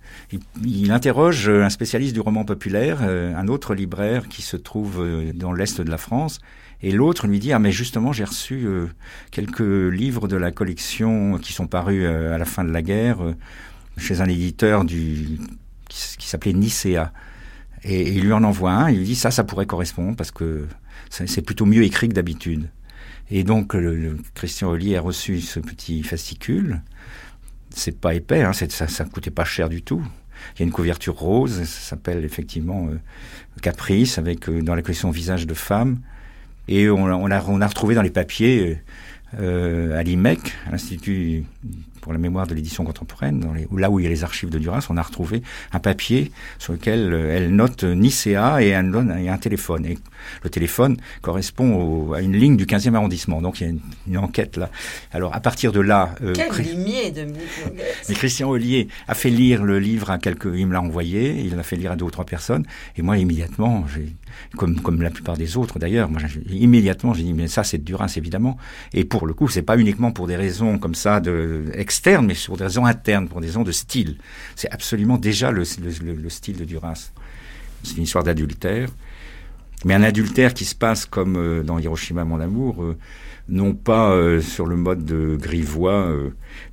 il, 0.65 0.91
interroge 0.91 1.49
un 1.49 1.71
spécialiste 1.71 2.15
du 2.15 2.21
roman 2.21 2.45
populaire, 2.45 2.99
euh, 3.03 3.35
un 3.37 3.47
autre 3.47 3.75
libraire 3.75 4.29
qui 4.29 4.43
se 4.43 4.57
trouve 4.57 5.05
dans 5.35 5.53
l'est 5.53 5.81
de 5.81 5.91
la 5.91 5.99
France, 5.99 6.41
et 6.83 6.91
l'autre 6.91 7.29
lui 7.29 7.39
dit 7.39 7.53
ah 7.53 7.61
mais 7.61 7.71
justement 7.71 8.13
j'ai 8.13 8.25
reçu 8.25 8.67
quelques 9.31 9.61
livres 9.61 10.27
de 10.27 10.35
la 10.35 10.51
collection 10.51 11.39
qui 11.39 11.53
sont 11.53 11.69
parus 11.69 12.05
à 12.05 12.37
la 12.39 12.45
fin 12.45 12.65
de 12.65 12.73
la 12.73 12.83
guerre 12.83 13.19
chez 13.99 14.21
un 14.21 14.29
éditeur 14.29 14.85
qui, 14.85 15.39
qui 15.89 16.29
s'appelait 16.29 16.55
Nicea. 16.55 17.13
Et, 17.85 18.15
il 18.15 18.25
lui 18.25 18.33
en 18.33 18.43
envoie 18.43 18.73
un, 18.73 18.91
il 18.91 18.99
lui 18.99 19.05
dit 19.05 19.15
ça, 19.15 19.31
ça 19.31 19.45
pourrait 19.45 19.67
correspondre 19.67 20.17
parce 20.17 20.33
que 20.33 20.67
c'est 21.09 21.43
plutôt 21.43 21.67
mieux 21.67 21.85
écrit 21.85 22.09
que 22.09 22.15
d'habitude. 22.15 22.69
Et 23.31 23.45
donc 23.45 23.75
Christian 24.35 24.71
Ollier 24.71 24.97
a 24.97 25.01
reçu 25.01 25.41
ce 25.41 25.61
petit 25.61 26.03
fascicule. 26.03 26.83
C'est 27.71 27.99
pas 27.99 28.15
épais, 28.15 28.43
hein, 28.43 28.53
ça, 28.53 28.87
ça 28.87 29.05
coûtait 29.05 29.31
pas 29.31 29.45
cher 29.45 29.69
du 29.69 29.83
tout. 29.83 30.05
Il 30.55 30.61
y 30.61 30.63
a 30.63 30.67
une 30.67 30.73
couverture 30.73 31.15
rose, 31.15 31.63
ça 31.63 31.65
s'appelle 31.65 32.25
effectivement 32.25 32.89
euh, 32.89 32.99
Caprice, 33.63 34.19
avec 34.19 34.49
euh, 34.49 34.61
dans 34.61 34.75
la 34.75 34.83
collection 34.83 35.11
Visage 35.11 35.47
de 35.47 35.55
femme. 35.55 36.01
Et 36.69 36.91
on, 36.91 37.05
on, 37.05 37.31
a, 37.31 37.43
on 37.47 37.61
a 37.61 37.67
retrouvé 37.67 37.95
dans 37.95 38.03
les 38.03 38.11
papiers 38.11 38.79
euh, 39.39 39.99
à 39.99 40.03
l'IMEC, 40.03 40.41
à 40.67 40.73
l'Institut 40.73 41.45
pour 42.03 42.13
la 42.13 42.19
mémoire 42.19 42.47
de 42.47 42.55
l'édition 42.55 42.85
contemporaine, 42.85 43.39
dans 43.41 43.53
les, 43.53 43.67
là 43.75 43.89
où 43.89 44.01
il 44.01 44.03
y 44.03 44.07
a 44.07 44.11
les 44.11 44.25
archives 44.25 44.51
de 44.51 44.59
Duras, 44.59 44.87
on 44.91 44.97
a 44.97 45.03
retrouvé 45.03 45.43
un 45.73 45.79
papier 45.79 46.33
sur 46.59 46.73
lequel 46.73 47.13
euh, 47.13 47.35
elle 47.35 47.55
note 47.55 47.85
Nicea 47.85 48.61
et 48.61 48.75
un, 48.75 49.17
et 49.17 49.29
un 49.29 49.39
téléphone. 49.39 49.87
Et 49.87 49.99
le 50.43 50.51
téléphone 50.51 50.97
correspond 51.23 51.75
au, 51.75 52.15
à 52.15 52.21
une 52.21 52.37
ligne 52.37 52.57
du 52.57 52.67
15e 52.67 52.95
arrondissement. 52.95 53.41
Donc 53.41 53.61
il 53.61 53.65
y 53.65 53.67
a 53.69 53.71
une, 53.71 53.81
une 54.09 54.19
enquête 54.19 54.57
là. 54.57 54.69
Alors 55.13 55.35
à 55.35 55.41
partir 55.41 55.73
de 55.73 55.81
là... 55.81 56.15
Euh, 56.23 56.33
Quel 56.35 56.51
limier 56.65 57.13
de 57.13 57.25
Mais 58.09 58.15
Christian 58.15 58.51
Ollier 58.51 58.89
a 59.07 59.15
fait 59.15 59.31
lire 59.31 59.63
le 59.63 59.79
livre 59.79 60.11
à 60.11 60.19
quelques... 60.19 60.49
Il 60.53 60.67
me 60.67 60.73
l'a 60.73 60.83
envoyé, 60.83 61.41
il 61.41 61.55
l'a 61.55 61.63
fait 61.63 61.77
lire 61.77 61.93
à 61.93 61.97
deux 61.97 62.05
ou 62.05 62.11
trois 62.11 62.27
personnes. 62.27 62.67
Et 62.97 63.03
moi 63.03 63.17
immédiatement, 63.17 63.85
comme, 64.57 64.81
comme 64.81 65.03
la 65.03 65.11
plupart 65.11 65.37
des 65.37 65.57
autres 65.57 65.79
d'ailleurs, 65.79 66.11
moi 66.11 66.21
immédiatement 66.51 67.15
j'ai 67.15 67.23
dit 67.23 67.33
mais 67.33 67.47
ça 67.47 67.63
c'est 67.63 67.79
de 67.79 67.85
Duras 67.85 68.13
évidemment. 68.17 68.57
Et 68.93 69.05
pour 69.05 69.27
le 69.27 69.35
coup 69.35 69.49
c'est 69.49 69.63
pas 69.63 69.77
uniquement 69.79 70.11
pour 70.11 70.27
des 70.27 70.37
raisons 70.37 70.79
comme 70.79 70.95
ça 70.95 71.21
de 71.21 71.65
externe, 71.93 72.25
mais 72.25 72.35
sur 72.35 72.57
des 72.57 72.65
raisons 72.65 72.87
internes, 72.87 73.29
pour 73.29 73.43
des 73.43 73.49
raisons 73.49 73.65
de 73.65 73.73
style. 73.73 74.17
C'est 74.57 74.71
absolument 74.71 75.19
déjà 75.19 75.51
le, 75.51 75.65
le, 76.03 76.15
le, 76.15 76.31
style 76.31 76.57
de 76.57 76.65
Duras. 76.65 77.13
C'est 77.83 77.99
une 77.99 78.05
histoire 78.05 78.25
d'adultère, 78.25 78.89
mais 79.85 79.93
un 79.93 80.03
adultère 80.03 80.55
qui 80.55 80.65
se 80.65 80.75
passe 80.75 81.05
comme 81.05 81.37
euh, 81.37 81.63
dans 81.63 81.79
Hiroshima, 81.79 82.25
mon 82.25 82.41
amour, 82.41 82.83
euh, 82.83 82.97
non 83.51 83.75
pas 83.75 84.11
euh, 84.13 84.41
sur 84.41 84.67
le 84.67 84.77
mode 84.77 85.05
de 85.05 85.37
Grivois, 85.37 86.17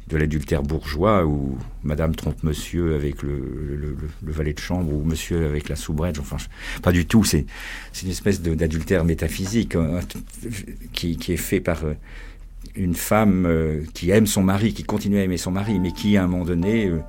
de 0.08 0.18
l'adultère 0.18 0.64
bourgeois, 0.64 1.26
où 1.26 1.58
Madame 1.84 2.16
trompe 2.16 2.42
Monsieur 2.44 2.96
avec 2.96 3.22
le, 3.22 3.76
le, 3.76 3.98
le, 4.24 4.32
valet 4.32 4.54
de 4.54 4.60
chambre, 4.60 4.94
ou 4.94 5.04
Monsieur 5.04 5.48
avec 5.48 5.68
la 5.68 5.76
soubrette, 5.76 6.20
enfin, 6.20 6.38
pas 6.82 6.94
du 6.94 7.06
tout. 7.06 7.26
C'est 7.26 7.46
une 8.04 8.10
espèce 8.10 8.42
d'adultère 8.42 9.04
métaphysique 9.04 9.76
hein, 9.76 10.00
qui, 10.94 11.18
qui, 11.18 11.34
est 11.34 11.38
fait 11.38 11.60
par 11.60 11.82
une 12.76 12.96
femme 12.96 13.46
euh, 13.46 13.84
qui 13.94 14.12
aime 14.12 14.28
son 14.28 14.44
mari, 14.44 14.74
qui 14.74 14.84
continue 14.84 15.20
à 15.20 15.24
aimer 15.24 15.38
son 15.38 15.52
mari, 15.52 15.80
mais 15.80 15.92
qui 15.92 16.18
à 16.18 16.24
un 16.24 16.28
moment 16.28 16.46
donné, 16.46 16.88
euh, 16.88 17.00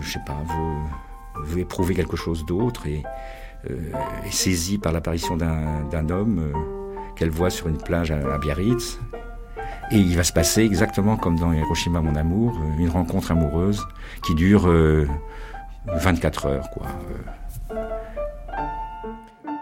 je 0.00 0.12
sais 0.12 0.20
pas, 0.26 0.42
veut, 0.46 1.44
veut 1.44 1.60
éprouver 1.60 1.94
quelque 1.94 2.16
chose 2.16 2.44
d'autre 2.46 2.86
et 2.86 3.02
euh, 3.70 3.92
est 4.26 4.32
saisie 4.32 4.78
par 4.78 4.92
l'apparition 4.92 5.36
d'un 5.36 6.08
homme 6.10 6.38
euh, 6.40 6.52
qu'elle 7.16 7.30
voit 7.30 7.50
sur 7.50 7.68
une 7.68 7.78
plage 7.78 8.10
à, 8.10 8.16
à, 8.16 8.38
Biarritz. 8.38 8.98
Et 9.90 9.96
il 9.96 10.16
va 10.16 10.24
se 10.24 10.32
passer 10.32 10.62
exactement 10.62 11.16
comme 11.16 11.38
dans 11.38 11.52
Hiroshima 11.52 12.00
mon 12.00 12.16
amour, 12.16 12.58
une 12.78 12.88
rencontre 12.88 13.30
amoureuse 13.30 13.86
qui 14.24 14.34
dure 14.34 14.66
24 15.86 16.46
heures, 16.46 16.70
quoi. 16.70 16.86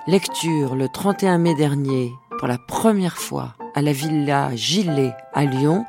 Lecture 0.06 0.76
le 0.76 0.88
31 0.88 1.38
mai 1.38 1.54
dernier, 1.54 2.12
pour 2.40 2.48
la 2.48 2.56
première 2.56 3.18
fois, 3.18 3.54
à 3.74 3.82
la 3.82 3.92
villa 3.92 4.48
Gillet 4.56 5.12
à 5.34 5.44
Lyon 5.44 5.84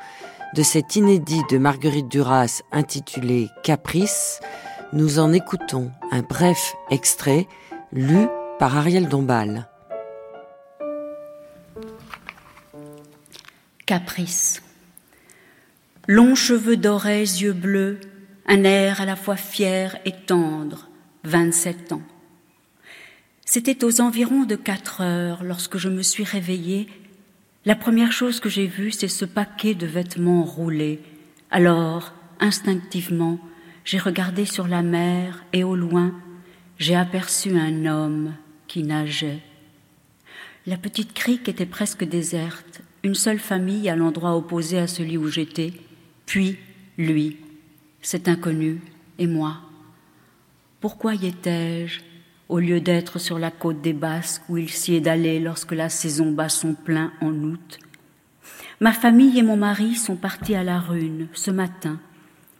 de 0.53 0.63
cet 0.63 0.97
inédit 0.97 1.39
de 1.49 1.57
Marguerite 1.57 2.09
Duras 2.09 2.61
intitulé 2.73 3.47
Caprice, 3.63 4.41
nous 4.91 5.19
en 5.19 5.31
écoutons 5.31 5.93
un 6.11 6.23
bref 6.23 6.75
extrait 6.89 7.47
lu 7.93 8.27
par 8.59 8.75
Ariel 8.75 9.07
Dombal. 9.07 9.69
Caprice. 13.85 14.61
Longs 16.09 16.35
cheveux 16.35 16.75
dorés, 16.75 17.21
yeux 17.21 17.53
bleus, 17.53 18.01
un 18.45 18.65
air 18.65 18.99
à 18.99 19.05
la 19.05 19.15
fois 19.15 19.37
fier 19.37 19.97
et 20.03 20.11
tendre, 20.11 20.89
27 21.23 21.93
ans. 21.93 22.01
C'était 23.53 23.83
aux 23.83 23.99
environs 23.99 24.45
de 24.45 24.55
quatre 24.55 25.01
heures 25.01 25.43
lorsque 25.43 25.77
je 25.77 25.89
me 25.89 26.03
suis 26.03 26.23
réveillée 26.23 26.87
la 27.65 27.75
première 27.75 28.13
chose 28.13 28.39
que 28.39 28.47
j'ai 28.47 28.65
vue, 28.65 28.93
c'est 28.93 29.09
ce 29.09 29.25
paquet 29.25 29.73
de 29.73 29.85
vêtements 29.85 30.45
roulés. 30.45 31.01
Alors, 31.49 32.13
instinctivement, 32.39 33.41
j'ai 33.83 33.97
regardé 33.97 34.45
sur 34.45 34.69
la 34.69 34.81
mer 34.81 35.43
et 35.51 35.65
au 35.65 35.75
loin, 35.75 36.13
j'ai 36.79 36.95
aperçu 36.95 37.57
un 37.57 37.85
homme 37.87 38.35
qui 38.67 38.83
nageait. 38.83 39.41
La 40.65 40.77
petite 40.77 41.11
crique 41.11 41.49
était 41.49 41.65
presque 41.65 42.05
déserte, 42.05 42.79
une 43.03 43.15
seule 43.15 43.39
famille 43.39 43.89
à 43.89 43.97
l'endroit 43.97 44.37
opposé 44.37 44.77
à 44.77 44.87
celui 44.87 45.17
où 45.17 45.27
j'étais, 45.27 45.73
puis 46.25 46.57
lui, 46.97 47.35
cet 48.01 48.29
inconnu, 48.29 48.79
et 49.19 49.27
moi. 49.27 49.57
Pourquoi 50.79 51.15
y 51.15 51.27
étais-je? 51.27 52.10
Au 52.51 52.59
lieu 52.59 52.81
d'être 52.81 53.17
sur 53.17 53.39
la 53.39 53.49
côte 53.49 53.81
des 53.81 53.93
Basques 53.93 54.43
où 54.49 54.57
il 54.57 54.69
s'y 54.69 54.93
est 54.93 55.01
d'aller 55.01 55.39
lorsque 55.39 55.71
la 55.71 55.87
saison 55.87 56.33
bat 56.33 56.49
son 56.49 56.73
plein 56.73 57.13
en 57.21 57.33
août. 57.33 57.79
Ma 58.81 58.91
famille 58.91 59.39
et 59.39 59.41
mon 59.41 59.55
mari 59.55 59.95
sont 59.95 60.17
partis 60.17 60.55
à 60.55 60.63
la 60.63 60.77
rune 60.77 61.29
ce 61.33 61.49
matin. 61.49 61.97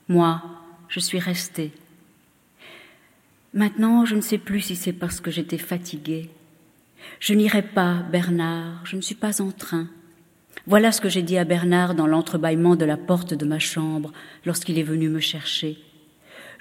Moi, 0.08 0.42
je 0.88 1.02
suis 1.02 1.20
restée. 1.20 1.74
Maintenant, 3.54 4.06
je 4.06 4.16
ne 4.16 4.22
sais 4.22 4.38
plus 4.38 4.62
si 4.62 4.78
c'est 4.78 4.94
parce 4.94 5.20
que 5.20 5.30
j'étais 5.30 5.58
fatiguée. 5.58 6.30
Je 7.20 7.34
n'irai 7.34 7.62
pas, 7.62 7.96
Bernard, 8.12 8.86
je 8.86 8.96
ne 8.96 9.02
suis 9.02 9.16
pas 9.16 9.42
en 9.42 9.52
train. 9.52 9.88
Voilà 10.68 10.94
ce 10.94 11.02
que 11.02 11.10
j'ai 11.10 11.22
dit 11.22 11.38
à 11.38 11.44
Bernard 11.44 11.96
dans 11.96 12.08
l'entrebâillement 12.08 12.78
de 12.78 12.86
la 12.86 12.98
porte 12.98 13.34
de 13.34 13.46
ma 13.46 13.60
chambre 13.60 14.14
lorsqu'il 14.46 14.80
est 14.80 14.84
venu 14.84 15.10
me 15.10 15.20
chercher. 15.20 15.78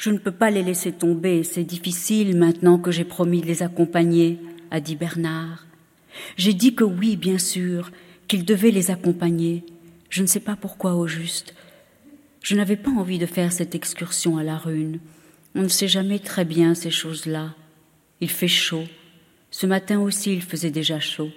Je 0.01 0.09
ne 0.09 0.17
peux 0.17 0.33
pas 0.33 0.49
les 0.49 0.63
laisser 0.63 0.93
tomber, 0.93 1.45
c'est 1.45 1.63
difficile 1.63 2.35
maintenant 2.35 2.79
que 2.79 2.91
j'ai 2.91 3.05
promis 3.05 3.43
de 3.43 3.47
les 3.47 3.63
accompagner, 3.63 4.39
a 4.71 4.81
dit 4.81 4.97
Bernard. 4.97 5.67
J'ai 6.39 6.55
dit 6.55 6.75
que 6.75 6.85
oui, 6.85 7.19
bien 7.19 7.37
sûr, 7.37 7.91
qu'il 8.27 8.47
devait 8.47 8.71
les 8.71 8.91
accompagner. 8.91 9.63
Je 10.09 10.23
ne 10.23 10.27
sais 10.27 10.41
pas 10.41 10.57
pourquoi 10.57 10.95
au 10.95 11.07
juste. 11.07 11.55
Je 12.43 12.57
n'avais 12.57 12.79
pas 12.79 12.91
envie 12.91 13.19
de 13.19 13.27
faire 13.27 13.53
cette 13.53 13.75
excursion 13.75 14.39
à 14.39 14.43
la 14.43 14.57
rune. 14.57 15.01
On 15.55 15.65
ne 15.65 15.69
sait 15.69 15.87
jamais 15.87 16.19
très 16.19 16.47
bien 16.47 16.75
ces 16.75 16.91
choses-là. 16.91 17.55
Il 18.23 18.31
fait 18.31 18.49
chaud. 18.49 18.85
Ce 19.51 19.67
matin 19.67 20.01
aussi 20.01 20.33
il 20.33 20.41
faisait 20.41 20.71
déjà 20.71 20.99
chaud. 20.99 21.31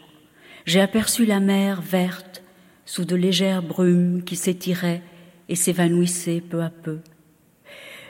J'ai 0.65 0.79
aperçu 0.79 1.25
la 1.25 1.41
mer 1.41 1.81
verte, 1.81 2.41
sous 2.85 3.03
de 3.03 3.17
légères 3.17 3.61
brumes 3.61 4.23
qui 4.23 4.37
s'étiraient 4.37 5.01
et 5.49 5.57
s'évanouissaient 5.57 6.39
peu 6.39 6.61
à 6.61 6.69
peu. 6.69 6.99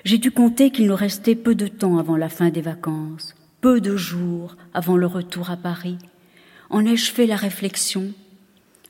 J'ai 0.03 0.17
dû 0.17 0.31
compter 0.31 0.69
qu'il 0.69 0.87
nous 0.87 0.95
restait 0.95 1.35
peu 1.35 1.55
de 1.55 1.67
temps 1.67 1.97
avant 1.97 2.17
la 2.17 2.27
fin 2.27 2.49
des 2.49 2.61
vacances, 2.61 3.35
peu 3.61 3.79
de 3.79 3.95
jours 3.95 4.57
avant 4.73 4.97
le 4.97 5.07
retour 5.07 5.49
à 5.49 5.55
Paris. 5.55 5.97
En 6.69 6.85
ai-je 6.85 7.09
fait 7.09 7.25
la 7.25 7.37
réflexion? 7.37 8.11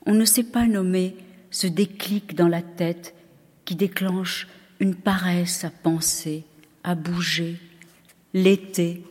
On 0.07 0.15
ne 0.15 0.25
sait 0.25 0.43
pas 0.43 0.65
nommer 0.65 1.15
ce 1.51 1.67
déclic 1.67 2.33
dans 2.35 2.47
la 2.47 2.63
tête 2.63 3.13
qui 3.63 3.75
déclenche 3.75 4.47
une 4.79 4.95
paresse 4.95 5.63
à 5.63 5.69
penser, 5.69 6.45
à 6.83 6.95
bouger. 6.95 7.59
L'été. 8.33 9.03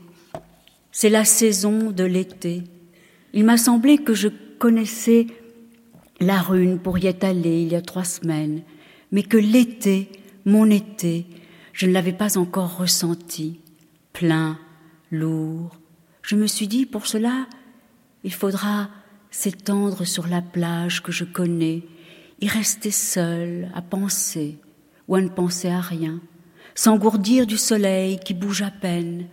C'est 0.90 1.08
la 1.08 1.24
saison 1.24 1.92
de 1.92 2.02
l'été. 2.02 2.64
Il 3.32 3.44
m'a 3.44 3.56
semblé 3.56 3.98
que 3.98 4.12
je 4.12 4.28
connaissais 4.58 5.28
La 6.20 6.40
rune 6.40 6.80
pour 6.80 6.98
y 6.98 7.06
être 7.06 7.22
allée 7.22 7.62
il 7.62 7.68
y 7.68 7.76
a 7.76 7.80
trois 7.80 8.04
semaines, 8.04 8.62
mais 9.12 9.22
que 9.22 9.36
l'été, 9.36 10.08
mon 10.44 10.68
été, 10.68 11.26
je 11.72 11.86
ne 11.86 11.92
l'avais 11.92 12.12
pas 12.12 12.38
encore 12.38 12.76
ressenti, 12.76 13.60
plein, 14.12 14.58
lourd. 15.10 15.76
Je 16.22 16.36
me 16.36 16.46
suis 16.46 16.68
dit, 16.68 16.86
pour 16.86 17.06
cela, 17.06 17.46
il 18.24 18.32
faudra 18.32 18.88
s'étendre 19.30 20.04
sur 20.04 20.26
la 20.26 20.42
plage 20.42 21.02
que 21.02 21.12
je 21.12 21.24
connais, 21.24 21.82
y 22.40 22.48
rester 22.48 22.90
seul, 22.90 23.70
à 23.74 23.82
penser, 23.82 24.58
ou 25.08 25.14
à 25.14 25.20
ne 25.20 25.28
penser 25.28 25.68
à 25.68 25.80
rien, 25.80 26.20
s'engourdir 26.74 27.46
du 27.46 27.56
soleil 27.56 28.18
qui 28.18 28.34
bouge 28.34 28.62
à 28.62 28.70
peine, 28.70 29.26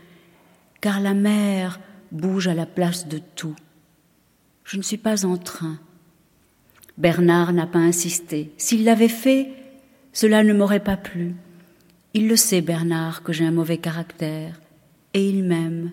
car 0.82 1.00
la 1.00 1.14
mer 1.14 1.80
bouge 2.12 2.48
à 2.48 2.54
la 2.54 2.66
place 2.66 3.08
de 3.08 3.20
tout. 3.36 3.56
Je 4.64 4.78
ne 4.78 4.82
suis 4.82 4.98
pas 4.98 5.26
en 5.26 5.38
train. 5.38 5.80
Bernard 6.98 7.54
n'a 7.54 7.66
pas 7.66 7.80
insisté. 7.80 8.52
S'il 8.58 8.84
l'avait 8.84 9.08
fait, 9.08 9.50
cela 10.14 10.44
ne 10.44 10.54
m'aurait 10.54 10.84
pas 10.84 10.98
plu. 10.98 11.36
Il 12.14 12.28
le 12.28 12.36
sait, 12.36 12.62
Bernard, 12.62 13.24
que 13.24 13.34
j'ai 13.34 13.46
un 13.46 13.52
mauvais 13.52 13.78
caractère, 13.78 14.60
et 15.14 15.28
il 15.28 15.44
m'aime. 15.44 15.92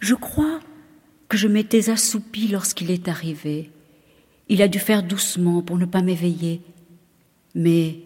Je 0.00 0.14
crois 0.14 0.60
que 1.28 1.36
je 1.36 1.48
m'étais 1.48 1.90
assoupie 1.90 2.48
lorsqu'il 2.48 2.90
est 2.90 3.08
arrivé. 3.08 3.70
Il 4.48 4.62
a 4.62 4.68
dû 4.68 4.78
faire 4.78 5.02
doucement 5.02 5.62
pour 5.62 5.78
ne 5.78 5.84
pas 5.84 6.02
m'éveiller. 6.02 6.60
Mais 7.54 8.00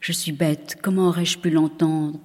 je 0.00 0.12
suis 0.12 0.32
bête, 0.32 0.78
comment 0.82 1.08
aurais-je 1.08 1.38
pu 1.38 1.50
l'entendre? 1.50 2.18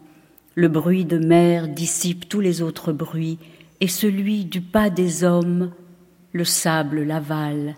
Le 0.55 0.67
bruit 0.67 1.05
de 1.05 1.17
mer 1.17 1.67
dissipe 1.67 2.29
tous 2.29 2.41
les 2.41 2.61
autres 2.61 2.93
bruits, 2.93 3.39
et 3.79 3.87
celui 3.87 4.45
du 4.45 4.61
pas 4.61 4.89
des 4.89 5.23
hommes, 5.23 5.71
le 6.33 6.43
sable 6.45 7.03
l'avale. 7.03 7.75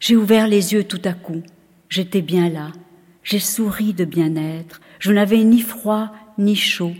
J'ai 0.00 0.16
ouvert 0.16 0.46
les 0.46 0.74
yeux 0.74 0.84
tout 0.84 1.00
à 1.04 1.12
coup, 1.12 1.42
j'étais 1.88 2.22
bien 2.22 2.48
là, 2.48 2.72
j'ai 3.22 3.38
souri 3.38 3.94
de 3.94 4.04
bien-être, 4.04 4.80
je 5.02 5.10
n'avais 5.10 5.42
ni 5.42 5.60
froid 5.60 6.12
ni 6.38 6.54
chaud, 6.54 6.94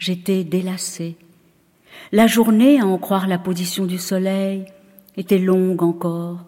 j'étais 0.00 0.42
délacée. 0.42 1.16
La 2.10 2.26
journée, 2.26 2.80
à 2.80 2.86
en 2.86 2.98
croire 2.98 3.28
la 3.28 3.38
position 3.38 3.86
du 3.86 3.98
soleil, 3.98 4.66
était 5.16 5.38
longue 5.38 5.84
encore. 5.84 6.44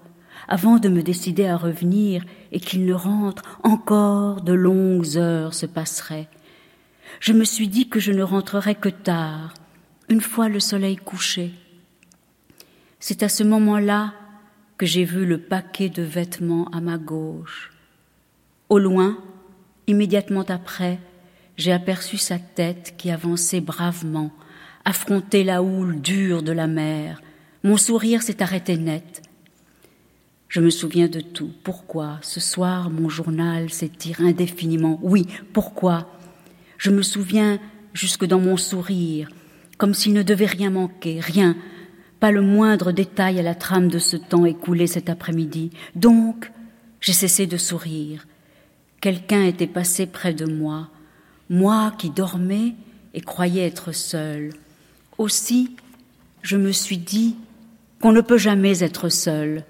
Avant 0.48 0.78
de 0.78 0.88
me 0.88 1.04
décider 1.04 1.46
à 1.46 1.56
revenir 1.56 2.24
et 2.50 2.58
qu'il 2.58 2.84
ne 2.84 2.94
rentre, 2.94 3.44
encore 3.62 4.40
de 4.40 4.52
longues 4.52 5.16
heures 5.16 5.54
se 5.54 5.66
passeraient. 5.66 6.28
Je 7.20 7.32
me 7.32 7.44
suis 7.44 7.68
dit 7.68 7.88
que 7.88 8.00
je 8.00 8.10
ne 8.10 8.24
rentrerais 8.24 8.74
que 8.74 8.88
tard, 8.88 9.54
une 10.08 10.20
fois 10.20 10.48
le 10.48 10.58
soleil 10.58 10.96
couché. 10.96 11.52
C'est 12.98 13.22
à 13.22 13.28
ce 13.28 13.44
moment-là 13.44 14.14
que 14.76 14.84
j'ai 14.84 15.04
vu 15.04 15.26
le 15.26 15.38
paquet 15.38 15.90
de 15.90 16.02
vêtements 16.02 16.68
à 16.72 16.80
ma 16.80 16.98
gauche. 16.98 17.70
Au 18.68 18.80
loin, 18.80 19.16
immédiatement 19.88 20.44
après, 20.48 20.98
j'ai 21.56 21.72
aperçu 21.72 22.16
sa 22.18 22.38
tête 22.38 22.94
qui 22.96 23.10
avançait 23.10 23.60
bravement, 23.60 24.30
affrontait 24.84 25.42
la 25.42 25.62
houle 25.62 26.00
dure 26.00 26.42
de 26.42 26.52
la 26.52 26.68
mer. 26.68 27.20
Mon 27.64 27.76
sourire 27.76 28.22
s'est 28.22 28.42
arrêté 28.42 28.76
net. 28.76 29.22
Je 30.48 30.60
me 30.60 30.70
souviens 30.70 31.08
de 31.08 31.20
tout. 31.20 31.50
Pourquoi 31.64 32.18
ce 32.22 32.38
soir 32.40 32.90
mon 32.90 33.08
journal 33.08 33.70
s'étire 33.70 34.20
indéfiniment? 34.20 34.98
Oui, 35.02 35.26
pourquoi? 35.52 36.08
Je 36.78 36.90
me 36.90 37.02
souviens 37.02 37.58
jusque 37.92 38.24
dans 38.24 38.38
mon 38.38 38.56
sourire, 38.56 39.28
comme 39.78 39.94
s'il 39.94 40.12
ne 40.12 40.22
devait 40.22 40.46
rien 40.46 40.70
manquer, 40.70 41.18
rien, 41.18 41.56
pas 42.20 42.30
le 42.30 42.40
moindre 42.40 42.92
détail 42.92 43.40
à 43.40 43.42
la 43.42 43.56
trame 43.56 43.88
de 43.88 43.98
ce 43.98 44.16
temps 44.16 44.46
écoulé 44.46 44.86
cet 44.86 45.10
après-midi. 45.10 45.70
Donc, 45.96 46.52
j'ai 47.00 47.12
cessé 47.12 47.46
de 47.46 47.56
sourire. 47.56 48.26
Quelqu'un 49.00 49.44
était 49.44 49.68
passé 49.68 50.06
près 50.06 50.34
de 50.34 50.44
moi, 50.44 50.88
moi 51.50 51.92
qui 51.98 52.10
dormais 52.10 52.74
et 53.14 53.20
croyais 53.20 53.66
être 53.66 53.92
seul. 53.92 54.50
Aussi, 55.18 55.76
je 56.42 56.56
me 56.56 56.72
suis 56.72 56.98
dit 56.98 57.36
qu'on 58.00 58.12
ne 58.12 58.20
peut 58.20 58.38
jamais 58.38 58.82
être 58.82 59.08
seul. 59.08 59.64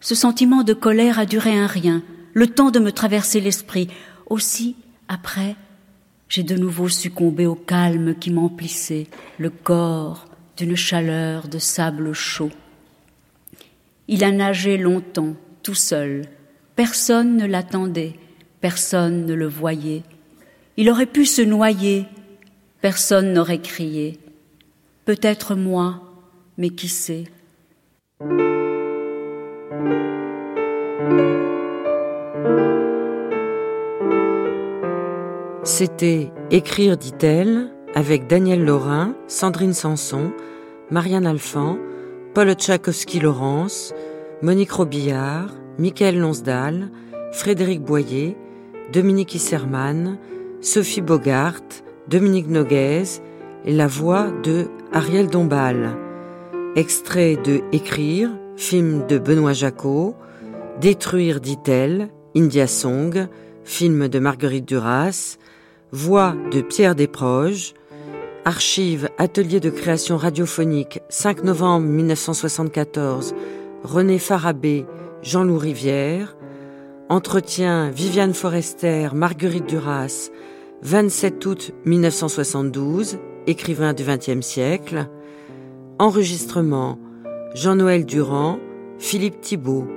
Ce 0.00 0.14
sentiment 0.14 0.62
de 0.62 0.72
colère 0.72 1.18
a 1.18 1.26
duré 1.26 1.58
un 1.58 1.66
rien, 1.66 2.02
le 2.32 2.46
temps 2.46 2.70
de 2.70 2.78
me 2.78 2.92
traverser 2.92 3.40
l'esprit. 3.40 3.88
Aussi, 4.26 4.76
après, 5.08 5.56
j'ai 6.28 6.42
de 6.42 6.56
nouveau 6.56 6.88
succombé 6.88 7.46
au 7.46 7.54
calme 7.54 8.14
qui 8.14 8.30
m'emplissait 8.30 9.08
le 9.38 9.50
corps 9.50 10.26
d'une 10.56 10.76
chaleur 10.76 11.48
de 11.48 11.58
sable 11.58 12.12
chaud. 12.12 12.50
Il 14.08 14.24
a 14.24 14.30
nagé 14.30 14.78
longtemps, 14.78 15.34
tout 15.62 15.74
seul. 15.74 16.22
Personne 16.76 17.36
ne 17.36 17.46
l'attendait, 17.46 18.14
personne 18.60 19.26
ne 19.26 19.34
le 19.34 19.46
voyait. 19.46 20.02
Il 20.76 20.90
aurait 20.90 21.06
pu 21.06 21.26
se 21.26 21.42
noyer, 21.42 22.06
personne 22.80 23.32
n'aurait 23.32 23.60
crié. 23.60 24.18
Peut-être 25.04 25.54
moi, 25.54 26.02
mais 26.58 26.70
qui 26.70 26.88
sait? 26.88 27.24
C'était 35.62 36.30
Écrire, 36.50 36.96
dit-elle, 36.96 37.70
avec 37.94 38.26
Daniel 38.26 38.64
Laurin, 38.64 39.14
Sandrine 39.28 39.72
Sanson, 39.72 40.32
Marianne 40.90 41.26
Alphand, 41.26 41.78
Paul 42.34 42.52
Tchaikovsky-Laurence, 42.54 43.94
Monique 44.42 44.72
Robillard, 44.72 45.54
Michael 45.78 46.18
Lonsdal, 46.18 46.90
Frédéric 47.32 47.82
Boyer, 47.82 48.36
Dominique 48.92 49.36
Isserman, 49.36 50.18
Sophie 50.60 51.00
Bogart, 51.00 51.62
Dominique 52.08 52.48
Noguez 52.48 53.20
et 53.64 53.72
la 53.72 53.86
voix 53.86 54.32
de 54.42 54.66
Ariel 54.92 55.28
Dombal. 55.28 55.96
Extrait 56.74 57.36
de 57.36 57.60
Écrire, 57.70 58.30
film 58.56 59.06
de 59.06 59.18
Benoît 59.18 59.52
Jacot, 59.52 60.16
Détruire, 60.80 61.40
dit-elle, 61.40 62.08
India 62.36 62.66
Song, 62.66 63.28
film 63.62 64.08
de 64.08 64.18
Marguerite 64.18 64.66
Duras, 64.66 65.36
Voix 65.92 66.34
de 66.50 66.60
Pierre 66.60 66.96
Desproges, 66.96 67.74
Archives 68.44 69.08
Atelier 69.18 69.60
de 69.60 69.70
création 69.70 70.16
radiophonique 70.16 71.00
5 71.10 71.44
novembre 71.44 71.86
1974, 71.86 73.34
René 73.84 74.18
Farabé, 74.18 74.84
Jean-Loup 75.22 75.58
Rivière, 75.58 76.36
Entretien 77.10 77.90
Viviane 77.90 78.34
Forester, 78.34 79.08
Marguerite 79.12 79.66
Duras, 79.66 80.30
27 80.82 81.44
août 81.44 81.72
1972, 81.84 83.18
écrivain 83.48 83.94
du 83.94 84.04
XXe 84.04 84.46
siècle, 84.46 85.08
Enregistrement 85.98 87.00
Jean-Noël 87.52 88.06
Durand, 88.06 88.60
Philippe 88.98 89.40
Thibault, 89.40 89.88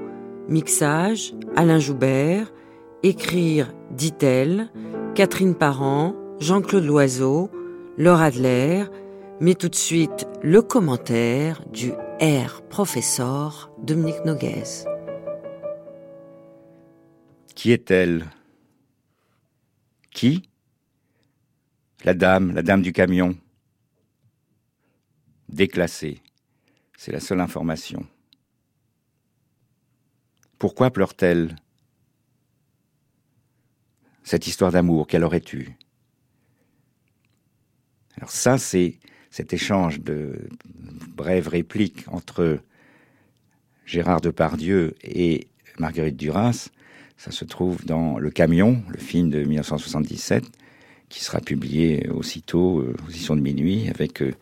Mixage 0.49 1.35
Alain 1.55 1.77
Joubert, 1.77 2.51
Écrire, 3.03 3.71
dit-elle, 3.91 4.71
Catherine 5.13 5.53
Parent, 5.53 6.15
Jean-Claude 6.39 6.85
Loiseau, 6.85 7.51
Laure 7.95 8.21
Adler, 8.21 8.85
mais 9.39 9.53
tout 9.53 9.69
de 9.69 9.75
suite 9.75 10.25
le 10.41 10.63
commentaire 10.63 11.61
du 11.71 11.91
R 12.19 12.63
professeur 12.71 13.69
Dominique 13.83 14.25
Noguez. 14.25 14.92
Qui 17.55 17.71
est-elle? 17.71 18.29
Qui? 20.11 20.49
La 22.03 22.13
dame, 22.13 22.53
la 22.53 22.61
dame 22.61 22.81
du 22.81 22.91
camion. 22.91 23.37
Déclassée. 25.49 26.21
C'est 26.97 27.11
la 27.11 27.19
seule 27.19 27.41
information. 27.41 28.07
Pourquoi 30.57 30.91
pleure-t-elle? 30.91 31.55
Cette 34.23 34.47
histoire 34.47 34.71
d'amour 34.71 35.07
qu'elle 35.07 35.23
aurait 35.23 35.43
eue. 35.51 35.75
Alors 38.15 38.31
ça, 38.31 38.57
c'est 38.57 38.99
cet 39.29 39.51
échange 39.51 39.99
de 39.99 40.47
brèves 41.09 41.49
répliques 41.49 42.05
entre 42.07 42.59
Gérard 43.85 44.21
Depardieu 44.21 44.95
et 45.03 45.47
Marguerite 45.79 46.15
Duras. 46.15 46.69
Ça 47.17 47.31
se 47.31 47.45
trouve 47.45 47.85
dans 47.85 48.17
Le 48.19 48.29
Camion, 48.29 48.81
le 48.89 48.99
film 48.99 49.29
de 49.29 49.43
1977, 49.43 50.43
qui 51.09 51.23
sera 51.23 51.39
publié 51.39 52.09
aussitôt 52.09 52.79
euh, 52.79 52.95
aux 53.05 53.09
éditions 53.09 53.35
de 53.35 53.41
minuit, 53.41 53.89
avec 53.89 54.21
euh, 54.21 54.33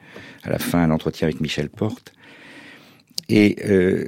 à 0.43 0.49
la 0.49 0.59
fin 0.59 0.79
un 0.83 0.91
entretien 0.91 1.27
avec 1.27 1.41
Michel 1.41 1.69
Porte. 1.69 2.13
Et 3.29 3.57
euh, 3.65 4.05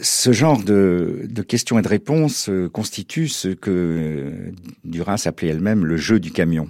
ce 0.00 0.32
genre 0.32 0.62
de, 0.62 1.26
de, 1.28 1.42
questions 1.42 1.78
et 1.78 1.82
de 1.82 1.88
réponses 1.88 2.48
euh, 2.48 2.68
constitue 2.68 3.28
ce 3.28 3.48
que 3.48 3.70
euh, 3.70 4.52
Duras 4.84 5.22
appelait 5.26 5.48
elle-même 5.48 5.84
le 5.84 5.96
jeu 5.96 6.20
du 6.20 6.30
camion. 6.30 6.68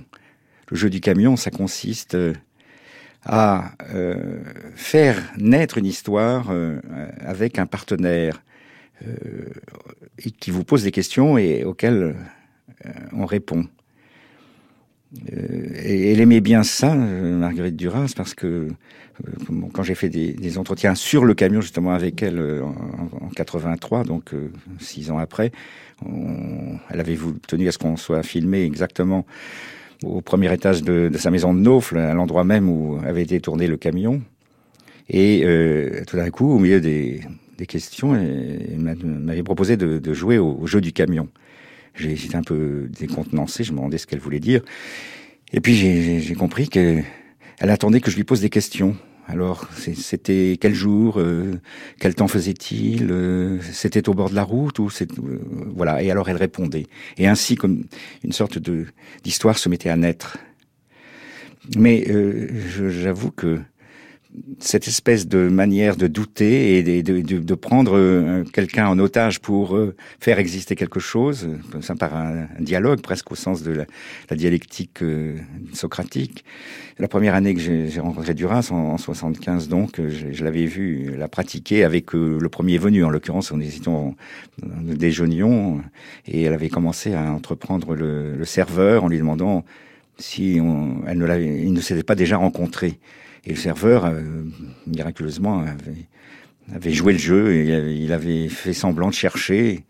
Le 0.70 0.76
jeu 0.76 0.91
du 0.91 1.01
camion, 1.01 1.37
ça 1.37 1.51
consiste 1.51 2.14
euh, 2.14 2.34
à 3.24 3.72
faire 4.76 5.20
naître 5.37 5.78
une 5.78 5.87
histoire 5.87 6.53
avec 7.18 7.59
un 7.59 7.66
partenaire 7.66 8.41
et 9.03 10.30
qui 10.30 10.51
vous 10.51 10.64
pose 10.64 10.84
des 10.84 10.90
questions 10.90 11.38
et 11.38 11.64
auxquelles 11.64 12.16
on 13.12 13.26
répond. 13.26 13.66
et 15.28 16.12
elle 16.12 16.20
aimait 16.20 16.40
bien 16.40 16.62
ça, 16.62 16.94
Marguerite 16.94 17.76
Duras, 17.76 18.12
parce 18.16 18.34
que 18.34 18.68
quand 19.72 19.82
j'ai 19.82 19.94
fait 19.94 20.09
des, 20.09 20.59
entretiens 20.59 20.94
sur 20.94 21.24
le 21.24 21.34
camion 21.34 21.61
justement 21.61 21.92
avec 21.92 22.22
elle 22.22 22.40
en, 22.62 23.28
83, 23.34 24.05
donc 24.05 24.32
six 24.78 25.11
ans 25.11 25.18
après, 25.18 25.53
elle 26.05 27.01
avait 27.01 27.18
tenu 27.47 27.68
à 27.68 27.72
ce 27.72 27.78
qu'on 27.78 27.97
soit 27.97 28.22
filmé 28.22 28.62
exactement 28.62 29.26
au 30.05 30.20
premier 30.20 30.53
étage 30.53 30.82
de, 30.82 31.11
sa 31.16 31.30
maison 31.30 31.55
de 31.55 31.61
Naufle, 31.61 31.99
à 31.99 32.14
l'endroit 32.14 32.44
même 32.44 32.68
où 32.68 32.99
avait 33.05 33.22
été 33.22 33.40
tourné 33.40 33.66
le 33.66 33.76
camion. 33.76 34.22
Et 35.09 35.42
euh, 35.44 36.03
tout 36.07 36.16
d'un 36.16 36.30
coup, 36.30 36.51
au 36.51 36.59
milieu 36.59 36.80
des, 36.80 37.20
questions, 37.64 38.14
elle 38.14 38.78
m'avait 38.78 39.42
proposé 39.42 39.78
de, 39.78 40.12
jouer 40.12 40.36
au, 40.38 40.66
jeu 40.66 40.82
du 40.82 40.92
camion. 40.92 41.28
J'étais 41.94 42.36
un 42.36 42.42
peu 42.42 42.88
décontenancé, 42.90 43.64
je 43.64 43.72
me 43.72 43.78
demandais 43.78 43.96
ce 43.96 44.07
qu'elle 44.07 44.18
voulait 44.18 44.40
dire. 44.40 44.61
Et 45.52 45.61
puis 45.61 45.74
j'ai 45.74 46.34
compris 46.34 46.68
qu'elle 46.68 47.04
attendait 47.61 48.00
que 48.00 48.11
je 48.11 48.16
lui 48.16 48.24
pose 48.24 48.40
des 48.40 48.50
questions. 48.50 48.96
Alors, 49.28 49.68
c'était 49.72 50.57
quel 50.61 50.72
jour, 50.72 51.18
euh, 51.18 51.54
quel 51.98 52.14
temps 52.14 52.28
faisait-il, 52.28 53.11
euh, 53.11 53.61
c'était 53.61 54.09
au 54.09 54.14
bord 54.14 54.30
de 54.30 54.36
la 54.36 54.44
route 54.44 54.78
ou 54.78 54.88
c'est 54.88 55.11
euh, 55.18 55.40
voilà. 55.74 56.00
Et 56.00 56.12
alors 56.12 56.28
elle 56.28 56.36
répondait. 56.36 56.86
Et 57.18 57.26
ainsi, 57.26 57.57
comme 57.57 57.84
une 58.22 58.30
sorte 58.30 58.59
de 58.59 58.86
d'histoire 59.24 59.59
se 59.59 59.68
mettait 59.68 59.88
à 59.88 59.96
naître. 59.96 60.38
Mais 61.76 62.07
j'avoue 62.70 63.32
que 63.32 63.59
cette 64.59 64.89
espèce 64.89 65.26
de 65.26 65.49
manière 65.49 65.97
de 65.97 66.07
douter 66.07 66.78
et 66.78 67.03
de, 67.03 67.55
prendre 67.55 67.97
euh, 67.97 68.45
quelqu'un 68.53 68.89
en 68.89 68.99
otage 68.99 69.41
pour 69.41 69.76
euh, 69.76 69.95
faire 70.20 70.39
exister 70.39 70.76
quelque 70.76 71.01
chose, 71.01 71.49
comme 71.72 71.82
ça 71.82 71.95
par 71.95 72.14
un, 72.14 72.47
dialogue 72.61 73.01
presque 73.01 73.32
au 73.32 73.34
sens 73.34 73.62
de 73.62 73.72
la, 73.72 74.37
dialectique 74.37 75.03
euh, 75.03 75.37
socratique. 75.72 76.45
La 76.99 77.09
première 77.09 77.34
année 77.34 77.55
que 77.55 77.61
j'ai 77.61 78.01
rencontré 78.01 78.34
Duras, 78.34 78.68
en, 78.70 78.93
en 78.93 78.99
75 78.99 79.68
donc, 79.68 79.97
je, 79.99 80.32
je 80.32 80.45
l'avais 80.45 80.66
vu 80.66 81.14
la 81.16 81.28
pratiquer 81.28 81.84
avec 81.84 82.14
le 82.14 82.49
premier 82.49 82.78
venu. 82.78 83.05
En 83.05 83.11
l'occurrence, 83.11 83.53
on 83.53 83.61
était 83.61 83.87
en, 83.89 84.14
déjeunions 84.62 85.82
et 86.26 86.43
elle 86.43 86.55
avait 86.55 86.70
commencé 86.70 87.12
à 87.12 87.32
entreprendre 87.32 87.95
le, 87.95 88.45
serveur 88.45 89.05
en 89.05 89.09
lui 89.09 89.18
demandant 89.18 89.64
si 90.18 90.59
elle 91.07 91.18
ne 91.18 91.39
il 91.39 91.72
ne 91.72 91.80
s'était 91.80 92.03
pas 92.03 92.14
déjà 92.14 92.39
rencontré. 92.39 92.99
Et 93.47 93.51
le 93.51 93.57
serveur, 93.57 94.05
euh, 94.05 94.22
miraculeusement, 94.86 95.61
avait, 95.61 96.09
avait, 96.74 96.92
joué 96.92 97.12
le 97.12 97.18
jeu 97.18 97.55
et 97.55 97.94
il 97.94 98.12
avait 98.12 98.49
fait 98.49 98.72
semblant 98.72 99.09
de 99.09 99.14
chercher. 99.14 99.84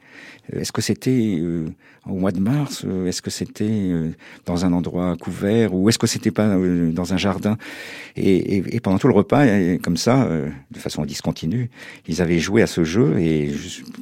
Est-ce 0.53 0.73
que 0.73 0.83
c'était 0.83 1.39
euh, 1.41 1.67
au 2.07 2.15
mois 2.15 2.33
de 2.33 2.39
mars 2.39 2.85
Est-ce 3.07 3.23
que 3.23 3.31
c'était 3.31 3.65
euh, 3.65 4.11
dans 4.45 4.65
un 4.67 4.73
endroit 4.73 5.17
couvert 5.17 5.75
Ou 5.75 5.89
est-ce 5.89 5.99
que 5.99 6.07
c'était 6.07 6.31
pas 6.31 6.57
dans 6.57 7.15
un 7.15 7.17
jardin 7.17 7.57
et, 8.15 8.59
et, 8.59 8.77
et, 8.77 8.81
pendant 8.81 8.99
tout 8.99 9.09
le 9.09 9.15
repas, 9.15 9.47
comme 9.83 9.97
ça, 9.97 10.29
de 10.71 10.79
façon 10.79 11.05
discontinue, 11.05 11.71
ils 12.07 12.23
avaient 12.23 12.39
joué 12.39 12.63
à 12.63 12.67
ce 12.67 12.85
jeu 12.85 13.19
et 13.19 13.53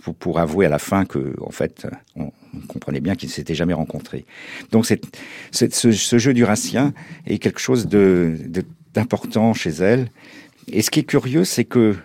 pour, 0.02 0.14
pour 0.14 0.38
avouer 0.38 0.66
à 0.66 0.68
la 0.68 0.78
fin 0.78 1.04
que, 1.04 1.34
en 1.40 1.50
fait, 1.50 1.86
on, 2.16 2.30
comprenait 2.68 3.00
bien 3.00 3.14
qu'ils 3.14 3.28
ne 3.30 3.32
s'étaient 3.32 3.54
jamais 3.54 3.74
rencontrés. 3.74 4.26
Donc, 4.70 4.86
c'est, 4.86 5.00
ce, 5.50 5.90
ce, 5.92 6.18
jeu 6.18 6.34
du 6.34 6.44
ratien 6.44 6.92
est 7.26 7.38
quelque 7.38 7.58
chose 7.58 7.88
de, 7.88 8.36
de 8.46 8.62
d'important 8.94 9.52
chez 9.52 9.70
elle. 9.70 10.08
Et 10.68 10.82
ce 10.82 10.90
qui 10.90 11.00
est 11.00 11.04
curieux, 11.04 11.44
c'est 11.44 11.64
que 11.64 11.96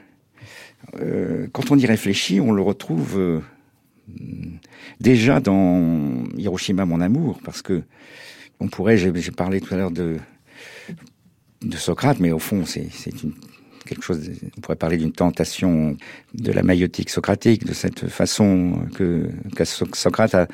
euh, 0.96 1.48
quand 1.54 1.72
on 1.72 1.78
y 1.78 1.86
réfléchit, 1.86 2.42
on 2.42 2.52
le 2.52 2.62
retrouve 2.62 3.18
euh, 3.18 3.40
déjà 5.00 5.40
dans 5.40 6.24
Hiroshima, 6.38 6.86
mon 6.86 7.00
amour, 7.00 7.40
parce 7.44 7.62
que 7.62 7.84
on 8.60 8.68
pourrait, 8.68 8.98
j'ai 8.98 9.32
parlé 9.32 9.62
tout 9.62 9.74
à 9.74 9.78
l'heure 9.78 9.92
de, 9.92 10.18
de 11.62 11.78
Socrate, 11.78 12.20
mais 12.20 12.32
au 12.32 12.40
fond, 12.40 12.66
c'est 12.66 12.90
quelque 13.86 14.04
chose, 14.04 14.30
on 14.58 14.60
pourrait 14.60 14.76
parler 14.76 14.98
d'une 14.98 15.14
tentation 15.14 15.96
de 16.34 16.52
la 16.52 16.62
maïotique 16.62 17.10
socratique, 17.10 17.66
de 17.66 17.74
cette 17.74 18.10
façon 18.10 18.82
que 18.96 19.30
Socrate 19.64 20.36
a 20.36 20.48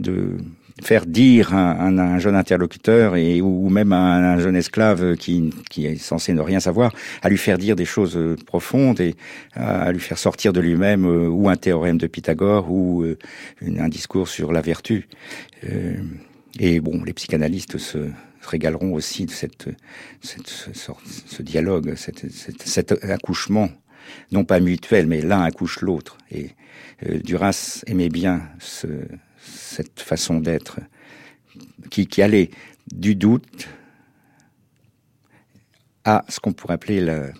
de 0.00 0.38
faire 0.82 1.06
dire 1.06 1.54
à 1.54 1.82
un, 1.82 1.98
un, 1.98 2.18
jeune 2.18 2.34
interlocuteur 2.34 3.16
et 3.16 3.40
ou 3.40 3.68
même 3.68 3.92
à 3.92 4.16
un, 4.16 4.38
jeune 4.38 4.56
esclave 4.56 5.16
qui, 5.16 5.50
qui 5.70 5.86
est 5.86 5.96
censé 5.96 6.32
ne 6.32 6.40
rien 6.40 6.58
savoir, 6.60 6.92
à 7.22 7.28
lui 7.28 7.38
faire 7.38 7.58
dire 7.58 7.76
des 7.76 7.84
choses 7.84 8.16
euh, 8.16 8.36
profondes 8.46 9.00
et 9.00 9.14
à 9.54 9.92
lui 9.92 10.00
faire 10.00 10.18
sortir 10.18 10.52
de 10.52 10.60
lui-même 10.60 11.04
euh, 11.04 11.28
ou 11.28 11.48
un 11.48 11.56
théorème 11.56 11.98
de 11.98 12.06
Pythagore 12.06 12.70
ou 12.70 13.02
euh, 13.02 13.16
un 13.78 13.88
discours 13.88 14.28
sur 14.28 14.52
la 14.52 14.60
vertu. 14.60 15.06
et 16.58 16.80
bon, 16.80 17.02
les 17.04 17.12
psychanalystes 17.12 17.78
se, 17.78 17.98
régaleront 18.42 18.92
aussi 18.92 19.24
de 19.24 19.30
cette, 19.30 19.68
cette 20.20 20.48
ce, 20.48 20.70
ce, 21.26 21.42
dialogue, 21.42 21.94
cette, 21.96 22.30
cet 22.30 22.92
accouchement, 23.04 23.70
non 24.32 24.44
pas 24.44 24.60
mutuel, 24.60 25.06
mais 25.06 25.22
l'un 25.22 25.42
accouche 25.42 25.80
l'autre. 25.80 26.18
Et 26.30 26.50
Duras 27.22 27.82
aimait 27.86 28.10
bien 28.10 28.42
ce, 28.58 28.86
cette 29.44 30.00
façon 30.00 30.40
d'être 30.40 30.80
qui, 31.90 32.22
allait 32.22 32.50
du 32.92 33.14
doute 33.14 33.68
à 36.04 36.24
ce 36.28 36.40
qu'on 36.40 36.52
pourrait 36.52 36.74
appeler 36.74 37.00
le, 37.00 37.32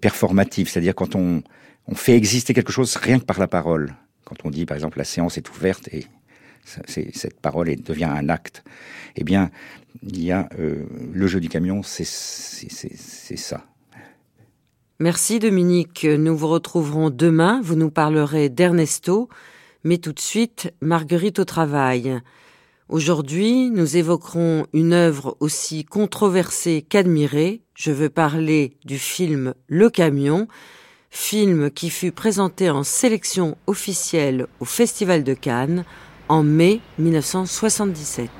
performatif, 0.00 0.70
c'est-à-dire 0.70 0.94
quand 0.94 1.14
on, 1.14 1.42
on, 1.86 1.94
fait 1.94 2.16
exister 2.16 2.54
quelque 2.54 2.72
chose 2.72 2.96
rien 2.96 3.18
que 3.18 3.24
par 3.24 3.38
la 3.38 3.48
parole. 3.48 3.94
Quand 4.24 4.36
on 4.44 4.50
dit, 4.50 4.66
par 4.66 4.76
exemple, 4.76 4.98
la 4.98 5.04
séance 5.04 5.36
est 5.36 5.50
ouverte 5.50 5.88
et 5.92 6.06
cette 6.64 7.40
parole 7.40 7.74
devient 7.82 8.04
un 8.04 8.28
acte, 8.28 8.62
eh 9.16 9.24
bien, 9.24 9.50
il 10.02 10.22
y 10.22 10.30
a 10.30 10.48
euh, 10.58 10.84
le 11.12 11.26
jeu 11.26 11.40
du 11.40 11.48
camion, 11.48 11.82
c'est 11.82 12.04
ça. 12.04 13.64
Merci 14.98 15.38
Dominique. 15.38 16.04
Nous 16.04 16.36
vous 16.36 16.48
retrouverons 16.48 17.08
demain. 17.08 17.60
Vous 17.62 17.74
nous 17.74 17.90
parlerez 17.90 18.50
d'Ernesto, 18.50 19.30
mais 19.84 19.98
tout 19.98 20.12
de 20.12 20.20
suite 20.20 20.72
Marguerite 20.80 21.38
au 21.38 21.44
travail. 21.44 22.20
Aujourd'hui, 22.88 23.70
nous 23.70 23.96
évoquerons 23.96 24.66
une 24.72 24.92
œuvre 24.92 25.36
aussi 25.40 25.84
controversée 25.84 26.84
qu'admirée. 26.88 27.62
Je 27.74 27.92
veux 27.92 28.10
parler 28.10 28.76
du 28.84 28.98
film 28.98 29.54
Le 29.68 29.90
Camion, 29.90 30.48
film 31.10 31.70
qui 31.70 31.90
fut 31.90 32.12
présenté 32.12 32.68
en 32.68 32.82
sélection 32.82 33.56
officielle 33.66 34.46
au 34.58 34.64
Festival 34.64 35.22
de 35.24 35.34
Cannes 35.34 35.84
en 36.28 36.42
mai 36.42 36.80
1977. 36.98 38.30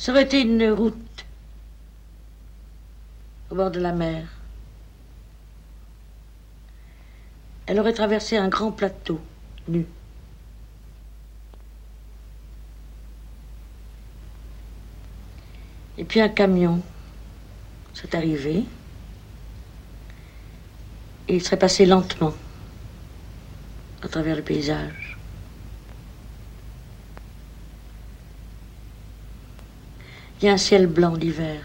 Ça 0.00 0.12
aurait 0.12 0.22
été 0.22 0.40
une 0.40 0.70
route 0.70 1.26
au 3.50 3.54
bord 3.54 3.70
de 3.70 3.78
la 3.78 3.92
mer. 3.92 4.26
Elle 7.66 7.78
aurait 7.78 7.92
traversé 7.92 8.38
un 8.38 8.48
grand 8.48 8.72
plateau, 8.72 9.20
nu. 9.68 9.84
Et 15.98 16.04
puis 16.04 16.22
un 16.22 16.30
camion 16.30 16.80
s'est 17.92 18.16
arrivé 18.16 18.64
et 21.28 21.36
il 21.36 21.42
serait 21.44 21.58
passé 21.58 21.84
lentement 21.84 22.32
à 24.00 24.08
travers 24.08 24.34
le 24.34 24.42
paysage. 24.42 25.09
A 30.42 30.46
un 30.46 30.56
ciel 30.56 30.86
blanc 30.86 31.14
l'hiver. 31.16 31.60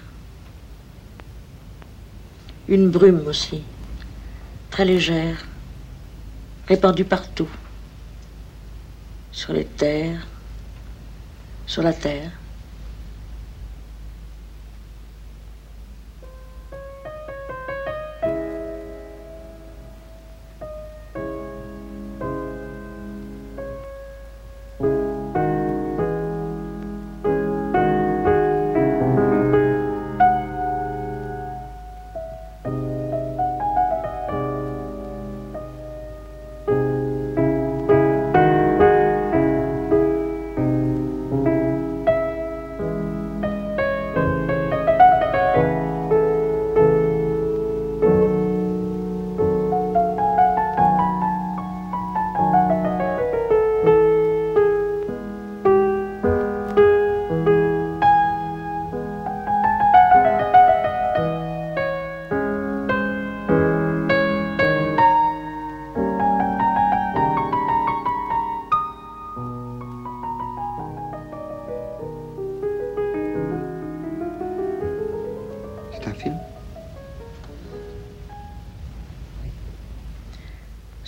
Une 2.68 2.90
brume 2.90 3.26
aussi, 3.26 3.62
très 4.70 4.84
légère, 4.84 5.46
répandue 6.68 7.06
partout. 7.06 7.48
Sur 9.32 9.54
les 9.54 9.64
terres, 9.64 10.28
sur 11.66 11.84
la 11.84 11.94
terre. 11.94 12.32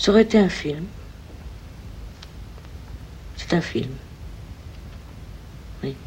Ça 0.08 0.14
aurait 0.14 0.22
été 0.22 0.40
un 0.40 0.48
film. 0.48 0.86
C'est 3.36 3.54
un 3.54 3.60
film. 3.60 3.92
Oui. 5.84 5.98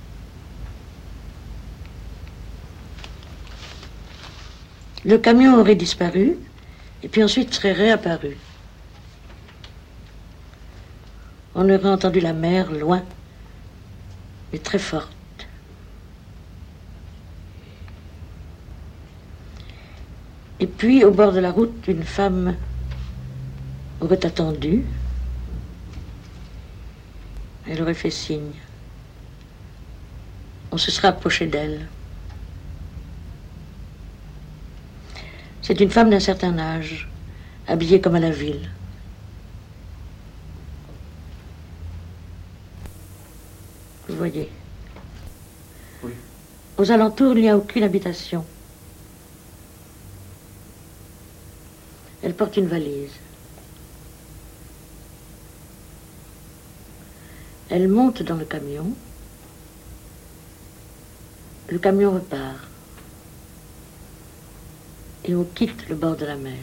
Le 5.05 5.19
camion 5.19 5.61
aurait 5.61 5.75
disparu 5.75 6.39
et 7.03 7.09
puis 7.09 7.23
ensuite 7.23 7.53
serait 7.53 7.73
réapparu. 7.73 8.39
On 11.55 11.69
aurait 11.69 11.91
entendu 11.91 12.21
la 12.21 12.33
mer 12.33 12.73
loin, 12.73 13.03
mais 14.51 14.61
très 14.61 14.79
forte. 14.79 15.13
Et 20.59 20.67
puis, 20.67 21.05
au 21.05 21.11
bord 21.11 21.33
de 21.33 21.41
la 21.41 21.51
route, 21.51 21.87
une 21.87 22.05
femme 22.05 22.57
aurait 24.01 24.25
attendu. 24.25 24.85
Elle 27.69 27.83
aurait 27.83 27.95
fait 27.95 28.11
signe. 28.11 28.53
On 30.73 30.79
se 30.79 30.91
serait 30.91 31.09
approché 31.09 31.47
d'elle. 31.47 31.89
C'est 35.63 35.81
une 35.81 35.91
femme 35.91 36.11
d'un 36.11 36.21
certain 36.21 36.59
âge, 36.59 37.09
habillée 37.69 38.01
comme 38.01 38.15
à 38.15 38.21
la 38.21 38.31
ville. 38.31 38.71
Vous 44.09 44.17
voyez. 44.17 44.51
Oui. 46.03 46.13
Aux 46.77 46.91
alentours, 46.91 47.37
il 47.37 47.43
n'y 47.43 47.51
a 47.51 47.57
aucune 47.57 47.85
habitation. 47.85 48.45
Elle 52.23 52.35
porte 52.35 52.57
une 52.57 52.67
valise. 52.67 53.13
Elle 57.71 57.87
monte 57.87 58.25
dans 58.25 58.35
le 58.35 58.45
camion. 58.45 58.93
Le 61.69 61.79
camion 61.79 62.11
repart. 62.11 62.59
Et 65.25 65.37
on 65.37 65.45
quitte 65.45 65.89
le 65.89 65.95
bord 65.95 66.17
de 66.17 66.27
la 66.27 66.35
mer. 66.35 66.59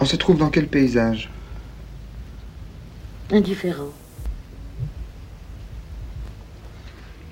On 0.00 0.06
se 0.06 0.16
trouve 0.16 0.38
dans 0.38 0.48
quel 0.48 0.68
paysage? 0.68 1.30
Indifférent. 3.30 3.92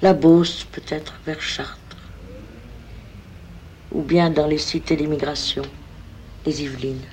La 0.03 0.13
Beauce, 0.13 0.65
peut-être, 0.71 1.15
vers 1.25 1.41
Chartres. 1.41 1.79
Ou 3.91 4.03
bien 4.03 4.29
dans 4.29 4.47
les 4.47 4.59
cités 4.59 4.97
d'immigration, 4.97 5.63
les 6.45 6.63
Yvelines. 6.63 7.07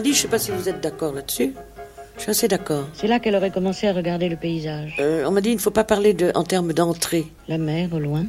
On 0.00 0.02
m'a 0.02 0.08
dit, 0.08 0.14
je 0.14 0.20
ne 0.20 0.22
sais 0.22 0.28
pas 0.28 0.38
si 0.38 0.50
vous 0.50 0.66
êtes 0.66 0.80
d'accord 0.80 1.12
là-dessus. 1.12 1.52
Je 2.16 2.22
suis 2.22 2.30
assez 2.30 2.48
d'accord. 2.48 2.86
C'est 2.94 3.06
là 3.06 3.20
qu'elle 3.20 3.36
aurait 3.36 3.50
commencé 3.50 3.86
à 3.86 3.92
regarder 3.92 4.30
le 4.30 4.36
paysage. 4.36 4.96
Euh, 4.98 5.26
on 5.26 5.30
m'a 5.30 5.42
dit, 5.42 5.50
il 5.50 5.56
ne 5.56 5.60
faut 5.60 5.70
pas 5.70 5.84
parler 5.84 6.14
de, 6.14 6.32
en 6.34 6.42
termes 6.42 6.72
d'entrée. 6.72 7.30
La 7.48 7.58
mer 7.58 7.92
au 7.92 7.98
loin. 7.98 8.24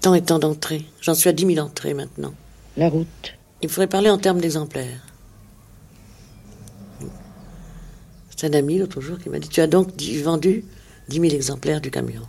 Tant 0.00 0.14
et 0.14 0.22
tant 0.22 0.38
d'entrées. 0.38 0.86
J'en 1.02 1.12
suis 1.12 1.28
à 1.28 1.34
10 1.34 1.56
000 1.56 1.66
entrées 1.66 1.92
maintenant. 1.92 2.32
La 2.78 2.88
route. 2.88 3.34
Il 3.60 3.68
faudrait 3.68 3.86
parler 3.86 4.08
en 4.08 4.16
termes 4.16 4.40
d'exemplaires. 4.40 5.04
C'est 8.34 8.46
un 8.46 8.58
ami 8.58 8.78
l'autre 8.78 9.02
jour 9.02 9.18
qui 9.18 9.28
m'a 9.28 9.40
dit, 9.40 9.48
tu 9.50 9.60
as 9.60 9.66
donc 9.66 9.88
vendu 10.24 10.64
10 11.10 11.20
000 11.20 11.34
exemplaires 11.34 11.82
du 11.82 11.90
camion. 11.90 12.22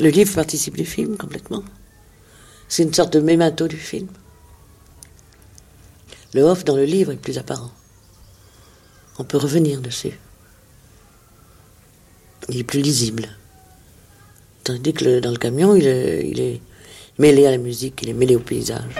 Le 0.00 0.08
livre 0.08 0.34
participe 0.34 0.78
du 0.78 0.86
film 0.86 1.18
complètement. 1.18 1.62
C'est 2.68 2.84
une 2.84 2.94
sorte 2.94 3.12
de 3.12 3.20
mémento 3.20 3.68
du 3.68 3.76
film. 3.76 4.08
Le 6.34 6.42
off 6.42 6.64
dans 6.64 6.76
le 6.76 6.84
livre 6.84 7.12
est 7.12 7.16
plus 7.16 7.38
apparent. 7.38 7.70
On 9.18 9.24
peut 9.24 9.38
revenir 9.38 9.80
dessus. 9.80 10.18
Il 12.48 12.58
est 12.58 12.64
plus 12.64 12.80
lisible. 12.80 13.28
Tandis 14.64 14.92
que 14.92 15.20
dans 15.20 15.30
le 15.30 15.38
camion, 15.38 15.74
il 15.74 15.86
est 15.86 16.60
mêlé 17.18 17.46
à 17.46 17.50
la 17.50 17.58
musique, 17.58 18.02
il 18.02 18.10
est 18.10 18.14
mêlé 18.14 18.36
au 18.36 18.40
paysage. 18.40 18.94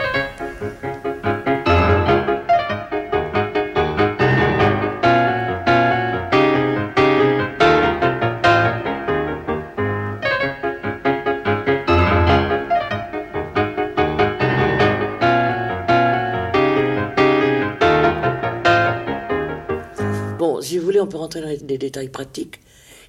On 21.07 21.09
peut 21.09 21.16
rentrer 21.16 21.41
dans 21.41 21.49
les- 21.49 21.57
des 21.59 21.78
détails 21.78 22.09
pratiques. 22.09 22.61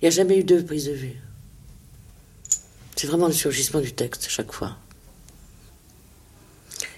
Il 0.02 0.06
n'y 0.06 0.08
a 0.08 0.12
jamais 0.12 0.38
eu 0.38 0.44
deux 0.44 0.64
prises 0.64 0.86
de 0.86 0.94
vue. 0.94 1.16
C'est 2.96 3.08
vraiment 3.08 3.28
le 3.28 3.34
surgissement 3.34 3.82
du 3.82 3.92
texte, 3.94 4.26
à 4.26 4.30
chaque 4.30 4.52
fois. 4.52 4.78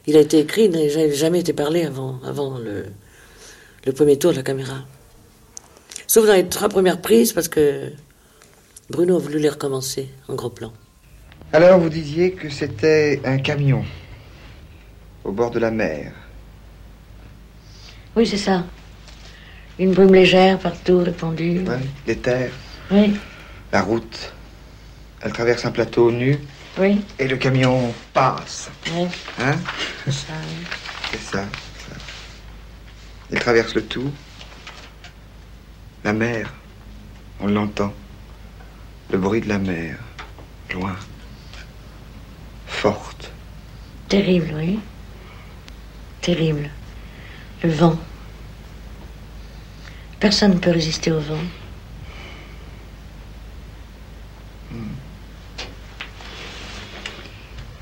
Il 0.08 0.16
a 0.18 0.20
été 0.22 0.40
écrit, 0.40 0.66
il 0.66 0.72
n'a 0.72 1.10
jamais 1.14 1.40
été 1.40 1.54
parlé 1.54 1.86
avant, 1.86 2.20
avant 2.24 2.58
le, 2.58 2.86
le 3.86 3.92
premier 3.94 4.18
tour 4.18 4.32
de 4.32 4.38
la 4.38 4.44
caméra. 4.44 4.80
Sauf 6.08 6.26
dans 6.26 6.34
les 6.34 6.48
trois 6.48 6.70
premières 6.70 7.02
prises, 7.02 7.34
parce 7.34 7.48
que 7.48 7.92
Bruno 8.90 9.18
a 9.18 9.20
voulu 9.20 9.40
les 9.40 9.50
recommencer 9.50 10.10
en 10.28 10.36
gros 10.36 10.50
plan. 10.50 10.74
Alors 11.54 11.80
vous 11.80 11.90
disiez 11.90 12.32
que 12.34 12.50
c'était 12.50 13.22
un 13.24 13.38
camion 13.38 13.84
au 15.24 15.32
bord 15.32 15.52
de 15.52 15.60
la 15.60 15.72
mer. 15.72 16.14
Oui, 18.16 18.26
c'est 18.26 18.38
ça. 18.38 18.66
Une 19.80 19.94
brume 19.94 20.14
légère 20.14 20.60
partout 20.60 21.00
répandue. 21.00 21.62
Ouais, 21.66 21.80
les 22.06 22.18
terres, 22.18 22.52
Oui, 22.92 23.16
la 23.72 23.82
route. 23.82 24.34
Elle 25.22 25.32
traverse 25.32 25.66
un 25.66 25.72
plateau 25.72 26.12
nu 26.12 26.38
oui, 26.78 27.02
et 27.18 27.28
le 27.28 27.36
camion 27.38 27.94
passe. 28.14 28.70
oui. 28.94 29.08
Hein 29.40 29.56
C'est 30.06 30.12
ça, 30.12 30.34
oui. 30.34 30.66
C'est 31.12 31.22
ça. 31.22 31.38
ça. 31.40 31.96
Il 33.32 33.40
traverse 33.40 33.74
le 33.74 33.84
tout. 33.84 34.12
La 36.04 36.14
mer, 36.14 36.54
on 37.40 37.48
l'entend. 37.48 37.94
Le 39.12 39.18
bruit 39.18 39.42
de 39.42 39.50
la 39.50 39.58
mer, 39.60 39.98
loin, 40.74 40.96
forte. 42.68 43.32
Terrible, 44.08 44.54
oui. 44.56 44.80
Terrible. 46.22 46.70
Le 47.64 47.70
vent. 47.72 47.98
Personne 50.20 50.56
ne 50.56 50.60
peut 50.60 50.72
résister 50.72 51.12
au 51.12 51.20
vent. 51.20 51.40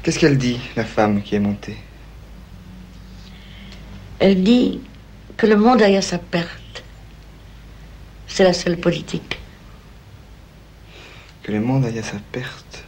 Qu'est-ce 0.03 0.19
qu'elle 0.19 0.37
dit, 0.37 0.59
la 0.75 0.85
femme 0.85 1.21
qui 1.21 1.35
est 1.35 1.39
montée? 1.39 1.75
Elle 4.19 4.41
dit 4.43 4.79
que 5.35 5.45
le 5.47 5.57
monde 5.57 5.81
aille 5.81 5.97
à 5.97 6.01
sa 6.01 6.17
perte. 6.17 6.83
C'est 8.27 8.43
la 8.43 8.53
seule 8.53 8.77
politique. 8.77 9.39
Que 11.43 11.51
le 11.51 11.59
monde 11.59 11.85
aille 11.85 11.99
à 11.99 12.03
sa 12.03 12.17
perte. 12.31 12.85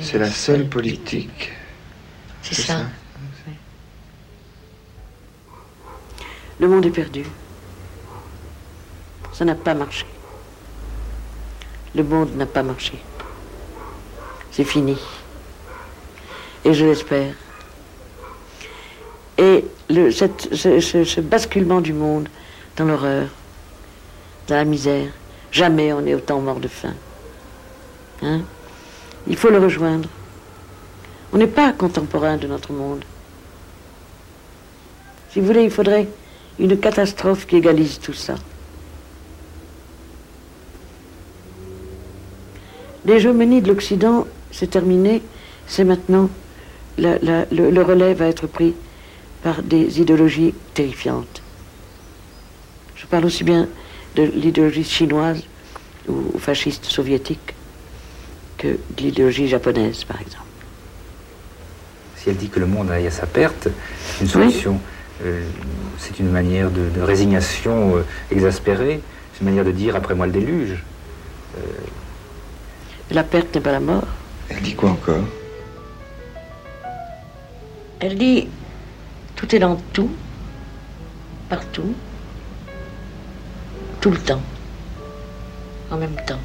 C'est 0.00 0.18
la 0.18 0.30
seule 0.30 0.68
politique. 0.68 1.52
C'est 2.42 2.54
ça. 2.54 2.86
Le 6.58 6.68
monde 6.68 6.86
est 6.86 6.90
perdu. 6.90 7.24
Ça 9.40 9.46
n'a 9.46 9.54
pas 9.54 9.72
marché. 9.72 10.04
Le 11.94 12.04
monde 12.04 12.36
n'a 12.36 12.44
pas 12.44 12.62
marché. 12.62 12.92
C'est 14.52 14.64
fini. 14.64 14.98
Et 16.62 16.74
je 16.74 16.84
l'espère. 16.84 17.32
Et 19.38 19.64
ce, 19.88 21.20
basculement 21.22 21.80
du 21.80 21.94
monde 21.94 22.28
dans 22.76 22.84
l'horreur, 22.84 23.28
dans 24.46 24.56
la 24.56 24.64
misère, 24.66 25.08
jamais 25.50 25.90
on 25.94 26.04
est 26.04 26.14
autant 26.14 26.38
mort 26.40 26.60
de 26.60 26.68
faim. 26.68 26.92
Hein? 28.20 28.42
Il 29.26 29.38
faut 29.38 29.48
le 29.48 29.58
rejoindre. 29.58 30.10
On 31.32 31.38
n'est 31.38 31.46
pas 31.46 31.72
contemporain 31.72 32.36
de 32.36 32.46
notre 32.46 32.74
monde. 32.74 33.06
Si 35.30 35.40
vous 35.40 35.46
voulez, 35.46 35.64
il 35.64 35.70
faudrait 35.70 36.08
une 36.58 36.78
catastrophe 36.78 37.46
qui 37.46 37.56
égalise 37.56 37.98
tout 38.00 38.12
ça. 38.12 38.34
L'hégémonie 43.06 43.62
de 43.62 43.68
l'Occident, 43.68 44.26
c'est 44.52 44.70
terminé. 44.70 45.22
C'est 45.66 45.84
maintenant, 45.84 46.28
la- 46.98 47.18
la- 47.18 47.46
le, 47.50 47.70
le 47.70 47.82
relais 47.82 48.14
va 48.14 48.26
être 48.26 48.46
pris 48.46 48.74
par 49.42 49.62
des 49.62 50.00
idéologies 50.00 50.54
terrifiantes. 50.74 51.42
Je 52.96 53.06
parle 53.06 53.24
aussi 53.24 53.44
bien 53.44 53.68
de 54.16 54.22
l'idéologie 54.24 54.84
chinoise 54.84 55.42
ou 56.08 56.38
fasciste 56.38 56.84
soviétique 56.84 57.54
que 58.58 58.68
de 58.68 59.02
l'idéologie 59.02 59.48
japonaise, 59.48 60.04
par 60.04 60.20
exemple. 60.20 60.44
Si 62.16 62.28
elle 62.28 62.36
dit 62.36 62.48
que 62.50 62.60
le 62.60 62.66
monde 62.66 62.90
aille 62.90 63.06
à 63.06 63.10
sa 63.10 63.26
perte, 63.26 63.68
c'est 64.04 64.24
une 64.24 64.28
solution. 64.28 64.78
euh, 65.24 65.42
c'est 65.98 66.18
une 66.18 66.30
manière 66.30 66.70
de, 66.70 66.90
de 66.94 67.00
résignation 67.00 67.96
euh, 67.96 68.02
exaspérée. 68.30 69.00
C'est 69.32 69.40
une 69.40 69.46
manière 69.46 69.64
de 69.64 69.70
dire 69.72 69.96
après 69.96 70.14
moi 70.14 70.26
le 70.26 70.32
déluge. 70.32 70.82
Euh, 71.56 71.60
La 73.12 73.24
perte 73.24 73.54
n'est 73.54 73.60
pas 73.60 73.72
la 73.72 73.80
mort. 73.80 74.06
Elle 74.48 74.62
dit 74.62 74.74
quoi 74.74 74.90
encore? 74.90 75.24
Elle 77.98 78.16
dit 78.16 78.48
tout 79.36 79.54
est 79.54 79.58
dans 79.58 79.76
tout, 79.92 80.10
partout, 81.48 81.94
tout 84.00 84.10
le 84.10 84.18
temps, 84.18 84.42
en 85.90 85.96
même 85.96 86.16
temps. 86.26 86.38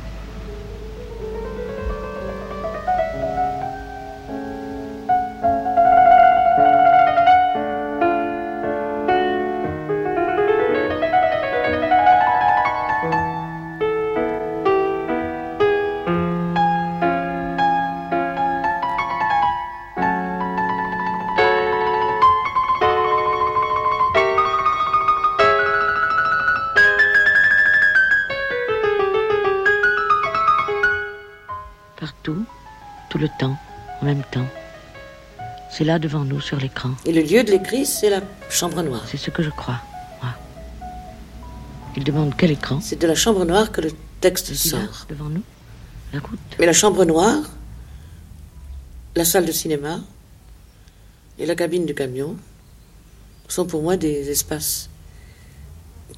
C'est 35.77 35.83
là 35.83 35.99
devant 35.99 36.23
nous 36.23 36.39
sur 36.39 36.57
l'écran. 36.57 36.91
Et 37.05 37.11
le 37.11 37.21
lieu 37.21 37.43
de 37.43 37.51
l'écrit, 37.51 37.85
c'est 37.85 38.09
la 38.09 38.21
chambre 38.49 38.81
noire. 38.81 39.03
C'est 39.11 39.17
ce 39.17 39.29
que 39.29 39.43
je 39.43 39.49
crois. 39.49 39.81
moi. 40.23 40.33
Il 41.97 42.05
demande 42.05 42.33
quel 42.37 42.51
écran 42.51 42.79
C'est 42.79 42.95
de 42.97 43.05
la 43.05 43.13
chambre 43.13 43.43
noire 43.43 43.73
que 43.73 43.81
le 43.81 43.91
texte 44.21 44.51
là, 44.51 44.55
sort. 44.55 45.05
devant 45.09 45.25
nous, 45.25 45.43
la 46.13 46.21
route. 46.21 46.39
Mais 46.59 46.65
la 46.65 46.71
chambre 46.71 47.03
noire, 47.03 47.43
la 49.17 49.25
salle 49.25 49.45
de 49.45 49.51
cinéma 49.51 49.99
et 51.39 51.45
la 51.45 51.55
cabine 51.55 51.85
du 51.85 51.93
camion 51.93 52.37
sont 53.49 53.65
pour 53.65 53.81
moi 53.81 53.97
des 53.97 54.29
espaces 54.29 54.89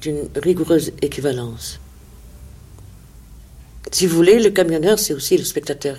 d'une 0.00 0.28
rigoureuse 0.36 0.92
équivalence. 1.02 1.80
Si 3.90 4.06
vous 4.06 4.14
voulez, 4.14 4.38
le 4.38 4.50
camionneur, 4.50 5.00
c'est 5.00 5.14
aussi 5.14 5.36
le 5.36 5.42
spectateur 5.42 5.96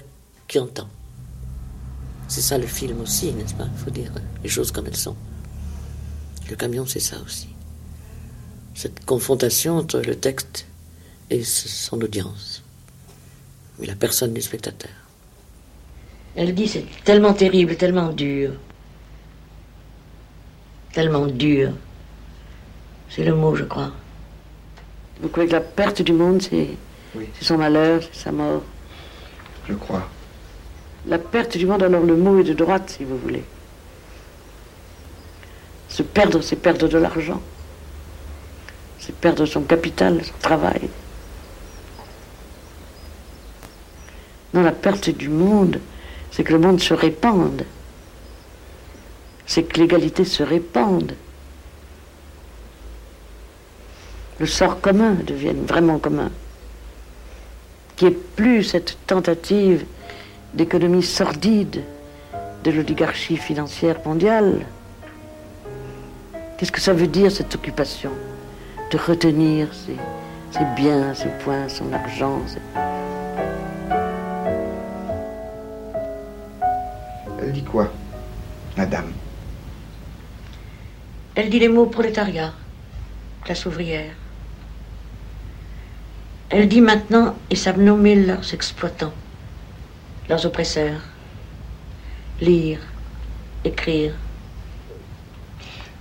qui 0.48 0.60
entend. 0.60 0.88
C'est 2.30 2.42
ça 2.42 2.60
le 2.60 2.68
film 2.68 3.02
aussi, 3.02 3.34
n'est-ce 3.34 3.56
pas? 3.56 3.68
Il 3.74 3.84
faut 3.84 3.90
dire 3.90 4.12
les 4.44 4.50
choses 4.50 4.72
comme 4.72 4.86
elles 4.86 4.96
sont. 4.96 5.16
Le 6.50 6.56
camion, 6.56 6.86
c'est 6.86 7.00
ça 7.00 7.18
aussi. 7.26 7.50
Cette 8.76 9.04
confrontation 9.04 9.78
entre 9.78 10.00
le 10.00 10.16
texte 10.16 10.68
et 11.32 11.44
son 11.44 12.00
audience. 12.02 12.64
Mais 13.80 13.88
la 13.88 13.96
personne 13.96 14.34
du 14.34 14.42
spectateur. 14.42 14.92
Elle 16.36 16.54
dit 16.54 16.68
c'est 16.68 16.86
tellement 17.04 17.34
terrible, 17.34 17.76
tellement 17.76 18.10
dur. 18.14 18.54
Tellement 20.94 21.26
dur. 21.26 21.72
C'est 23.10 23.24
le 23.24 23.34
mot, 23.34 23.56
je 23.56 23.64
crois. 23.64 23.92
Vous 25.22 25.30
croyez 25.30 25.50
que 25.50 25.56
la 25.56 25.62
perte 25.62 26.04
du 26.04 26.14
monde, 26.14 26.42
c'est 26.44 26.70
c'est 27.14 27.44
son 27.44 27.58
malheur, 27.58 28.04
c'est 28.04 28.20
sa 28.26 28.32
mort? 28.32 28.62
Je 29.68 29.74
crois. 29.74 30.08
La 31.08 31.18
perte 31.18 31.58
du 31.58 31.66
monde, 31.66 31.84
alors 31.84 32.04
le 32.04 32.16
mot 32.16 32.40
est 32.40 32.44
de 32.44 32.54
droite, 32.54 32.96
si 32.98 33.04
vous 33.04 33.18
voulez. 33.18 33.44
Se 35.88 36.04
perdre, 36.04 36.42
c'est 36.42 36.56
perdre 36.56 36.88
de 36.88 36.98
l'argent. 36.98 37.42
C'est 39.00 39.16
perdre 39.16 39.46
son 39.46 39.62
capital, 39.62 40.24
son 40.24 40.34
travail. 40.42 40.90
Non, 44.54 44.62
la 44.62 44.72
perte 44.72 45.10
du 45.10 45.30
monde, 45.30 45.80
c'est 46.32 46.44
que 46.44 46.54
le 46.54 46.60
monde 46.60 46.80
se 46.80 46.94
répande. 46.94 47.66
C'est 49.46 49.64
que 49.64 49.80
l'égalité 49.80 50.26
se 50.26 50.44
répande. 50.44 51.16
Le 54.40 54.46
sort 54.46 54.80
commun 54.80 55.16
devienne 55.26 55.66
vraiment 55.66 55.98
commun. 55.98 56.32
Qu'il 57.96 58.10
n'y 58.10 58.14
ait 58.14 58.18
plus 58.36 58.64
cette 58.64 58.98
tentative 59.08 59.86
d'économie 60.54 61.04
sordide 61.04 61.84
de 62.64 62.72
l'oligarchie 62.72 63.38
financière 63.38 63.98
mondiale. 64.06 64.66
Qu'est-ce 66.58 66.72
que 66.72 66.82
ça 66.82 66.94
veut 66.94 67.08
dire 67.08 67.32
cette 67.32 67.56
occupation? 67.56 68.12
De 68.92 68.98
retenir 68.98 69.68
ses, 69.74 69.96
ses 70.52 70.66
biens, 70.76 71.14
ses 71.14 71.30
points, 71.44 71.70
son 71.70 71.94
argent. 71.94 72.40
ses- 72.48 72.60
Elle 77.42 77.54
dit 77.54 77.64
quoi, 77.64 77.92
madame? 78.78 79.12
Elle 81.36 81.50
dit 81.50 81.60
les 81.60 81.70
mots 81.70 81.86
prolétariat, 81.86 82.52
classe 83.46 83.66
ouvrière. 83.66 84.12
Elle 86.50 86.68
dit 86.68 86.82
maintenant, 86.82 87.36
ils 87.50 87.58
savent 87.58 87.80
nommer 87.80 88.16
leurs 88.16 88.54
exploitants, 88.54 89.14
leurs 90.30 90.46
oppresseurs, 90.46 91.02
lire, 92.40 92.80
écrire. 93.66 94.14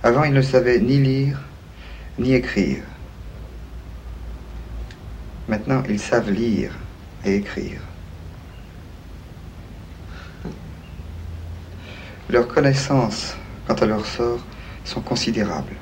Avant, 0.03 0.23
ils 0.23 0.33
ne 0.33 0.41
savaient 0.41 0.79
ni 0.79 0.99
lire, 0.99 1.39
ni 2.19 2.33
écrire. 2.33 2.83
Maintenant, 5.47 5.81
ils 5.89 5.99
savent 5.99 6.29
lire 6.29 6.71
et 7.25 7.37
écrire. 7.37 7.81
Leurs 12.29 12.47
connaissances 12.47 13.35
quant 13.67 13.73
à 13.73 13.85
leur 13.87 14.05
sort 14.05 14.39
sont 14.85 15.01
considérables. 15.01 15.75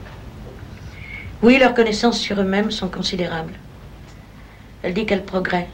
Oui, 1.44 1.58
leurs 1.60 1.74
connaissances 1.74 2.20
sur 2.20 2.40
eux-mêmes 2.40 2.72
sont 2.72 2.88
considérables. 2.88 3.54
Elle 4.82 4.94
dit 4.94 5.06
quel 5.06 5.26
progrès, 5.26 5.68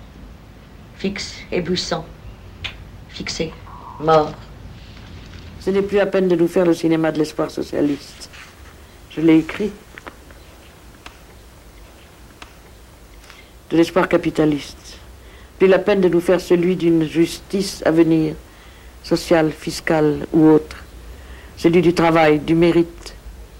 fixe, 0.97 1.35
éblouissant, 1.51 2.05
fixé, 3.13 3.53
mort. 3.99 4.31
Ce 5.59 5.69
n'est 5.69 5.81
plus 5.81 5.99
à 5.99 6.05
peine 6.05 6.27
de 6.27 6.35
nous 6.35 6.47
faire 6.47 6.65
le 6.65 6.73
cinéma 6.73 7.11
de 7.11 7.19
l'espoir 7.19 7.49
socialiste. 7.49 8.29
Je 9.11 9.21
l'ai 9.21 9.37
écrit. 9.37 9.71
De 13.69 13.77
l'espoir 13.77 14.09
capitaliste. 14.09 14.97
Plus 15.57 15.67
la 15.67 15.79
peine 15.79 16.01
de 16.01 16.09
nous 16.09 16.19
faire 16.19 16.41
celui 16.41 16.75
d'une 16.75 17.05
justice 17.07 17.81
à 17.85 17.91
venir, 17.91 18.35
sociale, 19.03 19.51
fiscale 19.51 20.27
ou 20.33 20.47
autre. 20.49 20.77
Celui 21.55 21.81
du 21.81 21.93
travail, 21.93 22.39
du 22.39 22.55
mérite, 22.55 23.15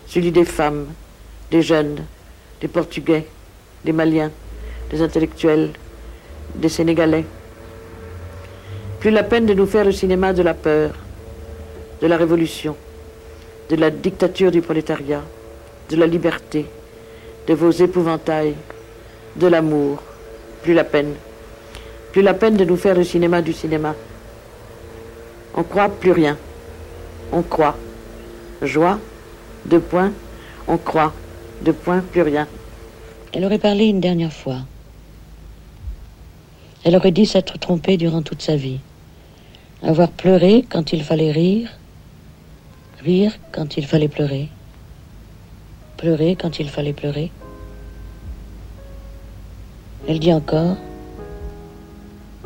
celui 0.08 0.32
des 0.32 0.46
femmes, 0.46 0.88
des 1.52 1.62
jeunes, 1.62 2.04
des 2.60 2.68
Portugais, 2.68 3.28
des 3.86 3.94
Maliens, 3.94 4.32
des 4.90 5.02
intellectuels, 5.02 5.72
des 6.56 6.70
Sénégalais. 6.70 7.26
Plus 9.04 9.12
la 9.12 9.24
peine 9.24 9.46
de 9.46 9.54
nous 9.54 9.66
faire 9.66 9.84
le 9.84 9.92
cinéma 9.92 10.32
de 10.32 10.42
la 10.42 10.54
peur, 10.54 10.92
de 12.02 12.08
la 12.08 12.16
révolution, 12.16 12.78
de 13.70 13.76
la 13.76 13.90
dictature 13.92 14.50
du 14.50 14.62
prolétariat, 14.62 15.22
de 15.90 15.98
la 15.98 16.08
liberté, 16.08 16.66
de 17.46 17.54
vos 17.54 17.70
épouvantails, 17.70 18.56
de 19.36 19.48
l'amour. 19.48 20.02
Plus 20.62 20.74
la 20.74 20.86
peine. 20.86 21.16
Plus 22.14 22.22
la 22.22 22.34
peine 22.34 22.56
de 22.56 22.64
nous 22.64 22.78
faire 22.78 22.96
le 22.96 23.04
cinéma 23.04 23.42
du 23.42 23.52
cinéma. 23.52 23.94
On 25.54 25.64
croit 25.64 25.90
plus 25.90 26.14
rien. 26.14 26.38
On 27.34 27.42
croit. 27.42 27.76
Joie, 28.62 29.00
deux 29.66 29.82
points, 29.82 30.14
on 30.66 30.78
croit, 30.78 31.12
deux 31.62 31.74
points, 31.74 32.00
plus 32.00 32.22
rien. 32.22 32.48
Elle 33.34 33.44
aurait 33.44 33.60
parlé 33.60 33.84
une 33.84 34.00
dernière 34.00 34.32
fois. 34.32 34.60
Elle 36.86 36.96
aurait 36.96 37.12
dit 37.12 37.26
s'être 37.26 37.60
trompée 37.60 37.98
durant 37.98 38.22
toute 38.22 38.42
sa 38.42 38.56
vie. 38.56 38.80
Avoir 39.86 40.10
pleuré 40.10 40.66
quand 40.70 40.94
il 40.94 41.04
fallait 41.04 41.32
rire, 41.32 41.70
rire 43.02 43.34
quand 43.52 43.76
il 43.76 43.86
fallait 43.86 44.08
pleurer, 44.08 44.48
pleurer 45.98 46.38
quand 46.38 46.60
il 46.60 46.70
fallait 46.70 46.94
pleurer. 46.94 47.32
Elle 50.08 50.20
dit 50.20 50.32
encore 50.32 50.78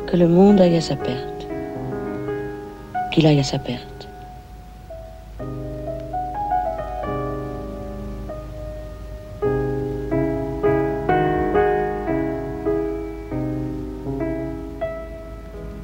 que 0.08 0.16
le 0.16 0.26
monde 0.26 0.60
aille 0.60 0.76
à 0.76 0.80
sa 0.80 0.96
perte, 0.96 1.46
qu'il 3.12 3.24
aille 3.24 3.38
à 3.38 3.44
sa 3.44 3.60
perte. 3.60 3.97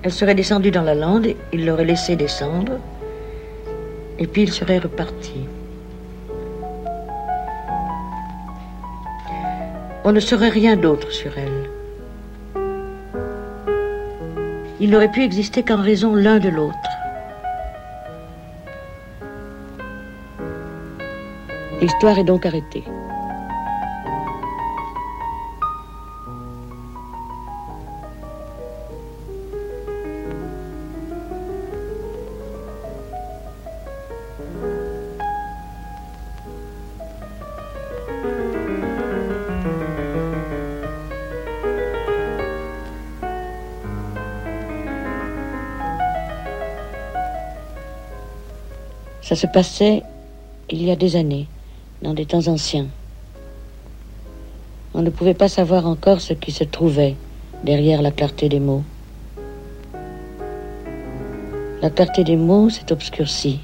Elle 0.05 0.13
serait 0.13 0.35
descendue 0.35 0.71
dans 0.71 0.83
la 0.83 0.95
lande, 0.95 1.29
il 1.51 1.65
l'aurait 1.65 1.87
laissé 1.87 2.15
descendre, 2.15 2.73
et 4.19 4.27
puis 4.27 4.43
il 4.43 4.53
serait 4.53 4.77
reparti. 4.77 5.47
On 10.05 10.13
ne 10.13 10.21
saurait 10.21 10.51
rien 10.51 10.77
d'autre 10.77 11.11
sur 11.11 11.33
elle. 11.39 11.71
Il 14.79 14.91
n'aurait 14.91 15.11
pu 15.11 15.23
exister 15.23 15.63
qu'en 15.63 15.81
raison 15.81 16.15
l'un 16.15 16.39
de 16.39 16.51
l'autre. 16.51 16.75
L'histoire 21.81 22.19
est 22.19 22.25
donc 22.25 22.45
arrêtée. 22.45 22.85
Ça 49.35 49.41
se 49.41 49.47
passait 49.49 50.05
il 50.71 50.85
y 50.85 50.93
a 50.93 50.95
des 50.95 51.17
années, 51.17 51.49
dans 52.03 52.15
des 52.15 52.25
temps 52.25 52.47
anciens. 52.47 52.87
On 54.95 55.03
ne 55.03 55.11
pouvait 55.11 55.35
pas 55.35 55.49
savoir 55.49 55.89
encore 55.89 56.21
ce 56.21 56.35
qui 56.35 56.53
se 56.53 56.63
trouvait 56.63 57.17
derrière 57.65 58.01
la 58.01 58.13
clarté 58.13 58.49
des 58.49 58.61
mots. 58.61 58.85
La 61.83 61.91
clarté 61.91 62.23
des 62.23 62.37
mots 62.37 62.71
s'est 62.71 62.93
obscurcie. 62.93 63.59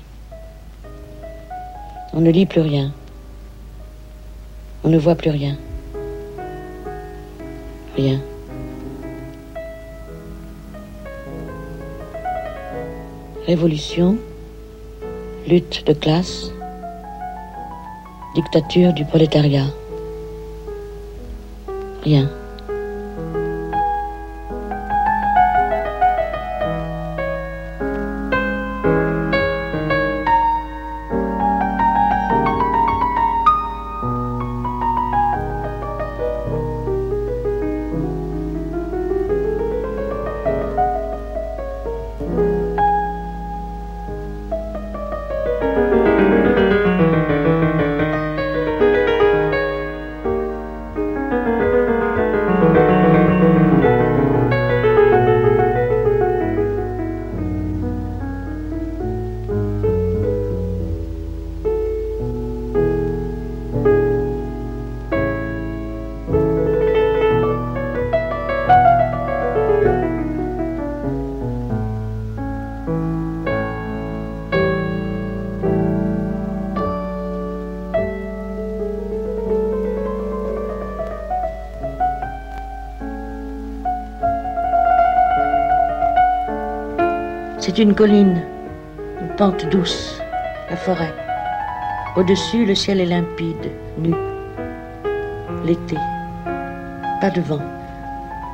On 2.15 2.21
ne 2.21 2.33
lit 2.33 2.47
plus 2.47 2.63
rien. 2.63 2.93
On 4.83 4.89
ne 4.89 4.99
voit 4.99 5.15
plus 5.15 5.31
rien. 5.31 5.57
Rien. 7.97 8.21
Révolution 13.47 14.19
lutte 15.47 15.87
de 15.87 15.93
classe, 15.93 16.51
dictature 18.35 18.93
du 18.93 19.05
prolétariat. 19.05 19.67
Rien. 22.03 22.31
C'est 87.71 87.83
une 87.83 87.95
colline, 87.95 88.43
une 89.21 89.37
pente 89.37 89.65
douce, 89.67 90.21
la 90.71 90.77
forêt. 90.77 91.15
Au-dessus, 92.17 92.67
le 92.67 92.75
ciel 92.75 93.01
est 93.01 93.07
limpide, 93.07 93.71
nu. 93.97 94.13
L'été. 95.65 95.97
Pas 97.21 97.31
de 97.31 97.41
vent. 97.41 97.63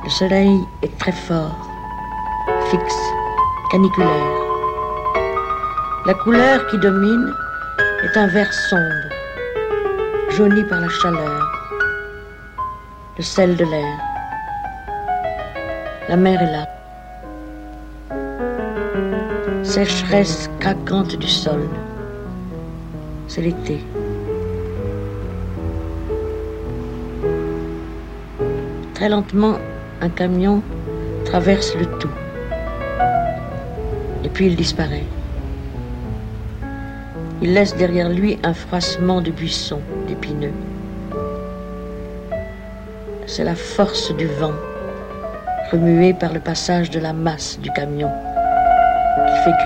Le 0.03 0.09
soleil 0.11 0.59
est 0.83 0.95
très 0.99 1.13
fort, 1.13 1.67
fixe, 2.69 3.01
caniculaire. 3.71 4.11
La 6.05 6.13
couleur 6.13 6.67
qui 6.67 6.77
domine 6.77 7.33
est 8.03 8.17
un 8.19 8.27
vert 8.27 8.53
sombre, 8.69 9.09
jauni 10.29 10.63
par 10.65 10.79
la 10.79 10.89
chaleur, 10.89 11.51
le 13.17 13.23
sel 13.23 13.55
de 13.55 13.65
l'air. 13.65 13.97
La 16.07 16.17
mer 16.17 16.39
est 16.39 16.51
là. 16.51 16.76
Sécheresse 19.77 20.49
craquante 20.59 21.15
du 21.17 21.27
sol. 21.27 21.69
C'est 23.27 23.41
l'été. 23.41 23.77
Très 28.95 29.07
lentement, 29.07 29.59
un 30.01 30.09
camion 30.09 30.63
traverse 31.25 31.75
le 31.75 31.85
tout. 31.99 32.09
Et 34.23 34.29
puis 34.29 34.47
il 34.47 34.55
disparaît. 34.55 35.05
Il 37.43 37.53
laisse 37.53 37.75
derrière 37.75 38.09
lui 38.09 38.39
un 38.41 38.55
froissement 38.55 39.21
de 39.21 39.29
buissons 39.29 39.81
d'épineux. 40.07 40.53
C'est 43.27 43.43
la 43.43 43.53
force 43.53 44.11
du 44.15 44.25
vent, 44.25 44.55
remuée 45.71 46.15
par 46.15 46.33
le 46.33 46.39
passage 46.39 46.89
de 46.89 46.99
la 46.99 47.13
masse 47.13 47.59
du 47.59 47.69
camion, 47.69 48.09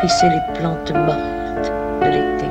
fait 0.07 0.29
les 0.29 0.41
plantes 0.53 0.91
mortes 0.91 1.71
de 2.01 2.07
l'été. 2.07 2.45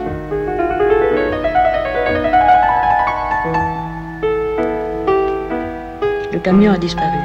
Le 6.33 6.39
camion 6.41 6.73
a 6.73 6.79
disparu. 6.79 7.19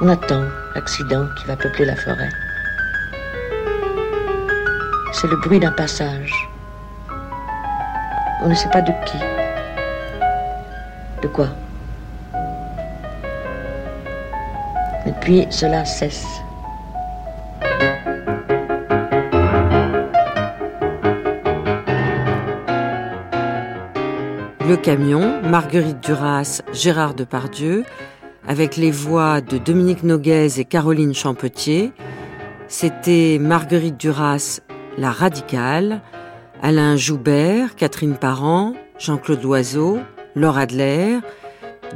On 0.00 0.08
attend 0.08 0.42
l'accident 0.74 1.26
qui 1.38 1.46
va 1.46 1.56
peupler 1.56 1.84
la 1.84 1.96
forêt. 1.96 2.28
C'est 5.12 5.28
le 5.28 5.36
bruit 5.36 5.60
d'un 5.60 5.70
passage. 5.70 6.32
On 8.42 8.48
ne 8.48 8.54
sait 8.54 8.70
pas 8.70 8.82
de 8.82 8.92
qui. 9.06 9.18
De 11.22 11.28
quoi. 11.28 11.46
Puis 15.22 15.46
cela 15.50 15.84
cesse. 15.84 16.26
Le 24.68 24.76
camion, 24.76 25.40
Marguerite 25.42 26.00
Duras, 26.00 26.62
Gérard 26.72 27.14
Depardieu, 27.14 27.84
avec 28.48 28.76
les 28.76 28.90
voix 28.90 29.40
de 29.40 29.58
Dominique 29.58 30.02
Noguez 30.02 30.58
et 30.58 30.64
Caroline 30.64 31.14
Champetier. 31.14 31.92
C'était 32.68 33.38
Marguerite 33.40 33.98
Duras, 33.98 34.60
La 34.98 35.10
Radicale, 35.10 36.00
Alain 36.62 36.96
Joubert, 36.96 37.76
Catherine 37.76 38.16
Parent, 38.16 38.74
Jean-Claude 38.98 39.42
Loiseau, 39.42 40.00
Laure 40.34 40.58
Adler. 40.58 41.18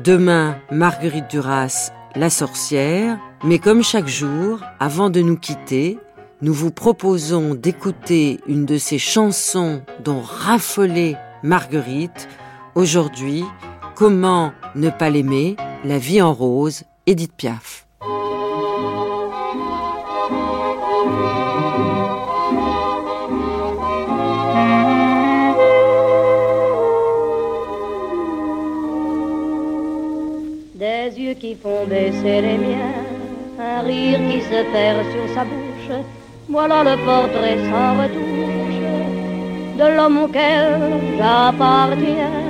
Demain, 0.05 0.57
Marguerite 0.71 1.31
Duras, 1.31 1.91
La 2.17 2.31
Sorcière. 2.31 3.19
Mais 3.45 3.59
comme 3.59 3.83
chaque 3.83 4.09
jour, 4.09 4.61
avant 4.81 5.11
de 5.11 5.21
nous 5.21 5.37
quitter, 5.37 5.99
nous 6.43 6.53
vous 6.53 6.71
proposons 6.71 7.55
d'écouter 7.55 8.41
une 8.47 8.67
de 8.67 8.79
ces 8.79 8.99
chansons 8.99 9.83
dont 10.03 10.21
raffolait 10.21 11.17
Marguerite. 11.43 12.29
Aujourd'hui, 12.75 13.45
Comment 13.97 14.53
ne 14.75 14.91
pas 14.91 15.09
l'aimer? 15.09 15.57
La 15.83 15.97
vie 15.97 16.21
en 16.21 16.35
rose, 16.35 16.83
Edith 17.07 17.33
Piaf. 17.35 17.86
Yeux 31.27 31.35
qui 31.35 31.55
font 31.63 31.85
baisser 31.87 32.41
les 32.47 32.59
miens, 32.65 32.99
un 33.59 33.81
rire 33.89 34.21
qui 34.29 34.41
se 34.51 34.61
perd 34.73 34.99
sur 35.13 35.27
sa 35.35 35.43
bouche, 35.51 35.97
voilà 36.49 36.79
le 36.89 36.97
portrait 37.09 37.59
sans 37.69 37.91
retouche 38.01 38.83
de 39.81 39.87
l'homme 39.97 40.19
auquel 40.25 40.69
j'appartiens. 41.19 42.43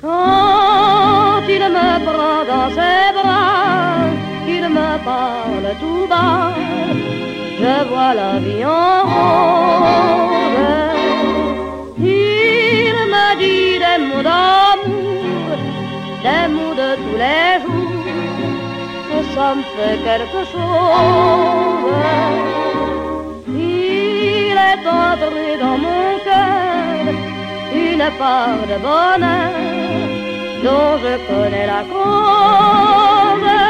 Quand 0.00 1.42
il 1.56 1.64
me 1.76 1.90
prend 2.08 2.40
dans 2.52 2.70
ses 2.78 3.06
bras, 3.18 4.08
qu'il 4.46 4.66
me 4.78 4.90
parle 5.10 5.68
tout 5.82 6.06
bas, 6.12 6.52
je 7.62 7.74
vois 7.90 8.14
la 8.22 8.32
vie 8.44 8.64
en 8.64 8.96
rose. 9.12 10.30
Il 11.98 12.96
me 13.14 13.26
dit 13.42 13.78
des 13.84 13.98
mots 14.06 14.69
des 16.22 16.48
mots 16.54 16.74
de 16.74 16.90
tous 17.02 17.16
les 17.24 17.52
jours, 17.62 17.90
me 19.56 19.62
fait 19.74 19.98
quelque 20.08 20.42
chose. 20.52 21.90
Il 23.48 24.56
est 24.70 24.86
entré 24.86 25.48
dans 25.60 25.78
mon 25.86 26.18
cœur 26.26 27.14
une 27.72 28.06
part 28.18 28.62
de 28.70 28.76
bonheur 28.86 29.52
dont 30.64 30.92
je 31.02 31.12
connais 31.28 31.66
la 31.66 31.82
cause. 31.92 33.69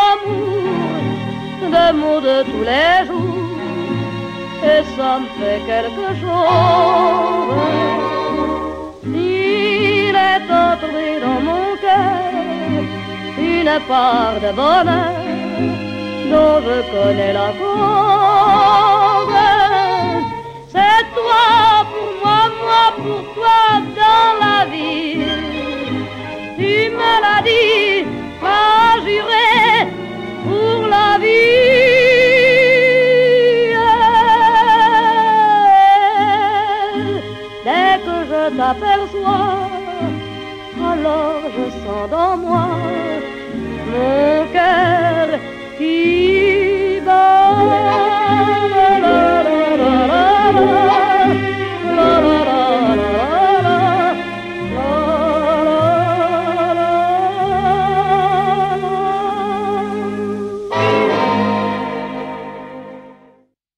mots 1.93 2.21
de 2.21 2.43
tous 2.43 2.63
les 2.71 3.05
jours, 3.07 3.49
et 4.63 4.83
ça 4.95 5.19
me 5.19 5.27
fait 5.37 5.61
quelque 5.71 6.07
chose. 6.21 7.51
Il 9.05 10.15
est 10.31 10.47
entré 10.67 11.07
dans 11.25 11.41
mon 11.49 11.67
cœur 11.85 12.83
une 13.37 13.75
part 13.87 14.37
de 14.45 14.51
bonheur 14.61 15.15
dont 16.31 16.57
je 16.67 16.77
connais 16.93 17.33
la 17.33 17.49
cause. 17.59 19.39
C'est 20.73 21.03
toi 21.15 21.45
pour 21.91 22.09
moi, 22.21 22.41
moi 22.61 22.83
pour 22.97 23.23
toi 23.35 23.61
dans 24.01 24.31
la 24.43 24.59
vie. 24.71 25.25
Tu 26.57 26.73
me 26.97 27.11
l'as 27.23 27.41
dit, 27.49 28.05
m'as 28.41 28.95
juré 29.05 29.51
la 30.93 31.09
vie. 31.23 31.71
Dès 37.67 37.93
que 38.05 38.15
je 38.31 38.41
t'aperçois, 38.57 39.53
alors 40.91 41.41
je 41.55 41.65
sens 41.81 42.05
dans 42.15 42.35
moi 42.45 42.65
mon 43.89 44.35
cœur 44.55 45.27
qui 45.77 46.99
bat. 47.05 47.51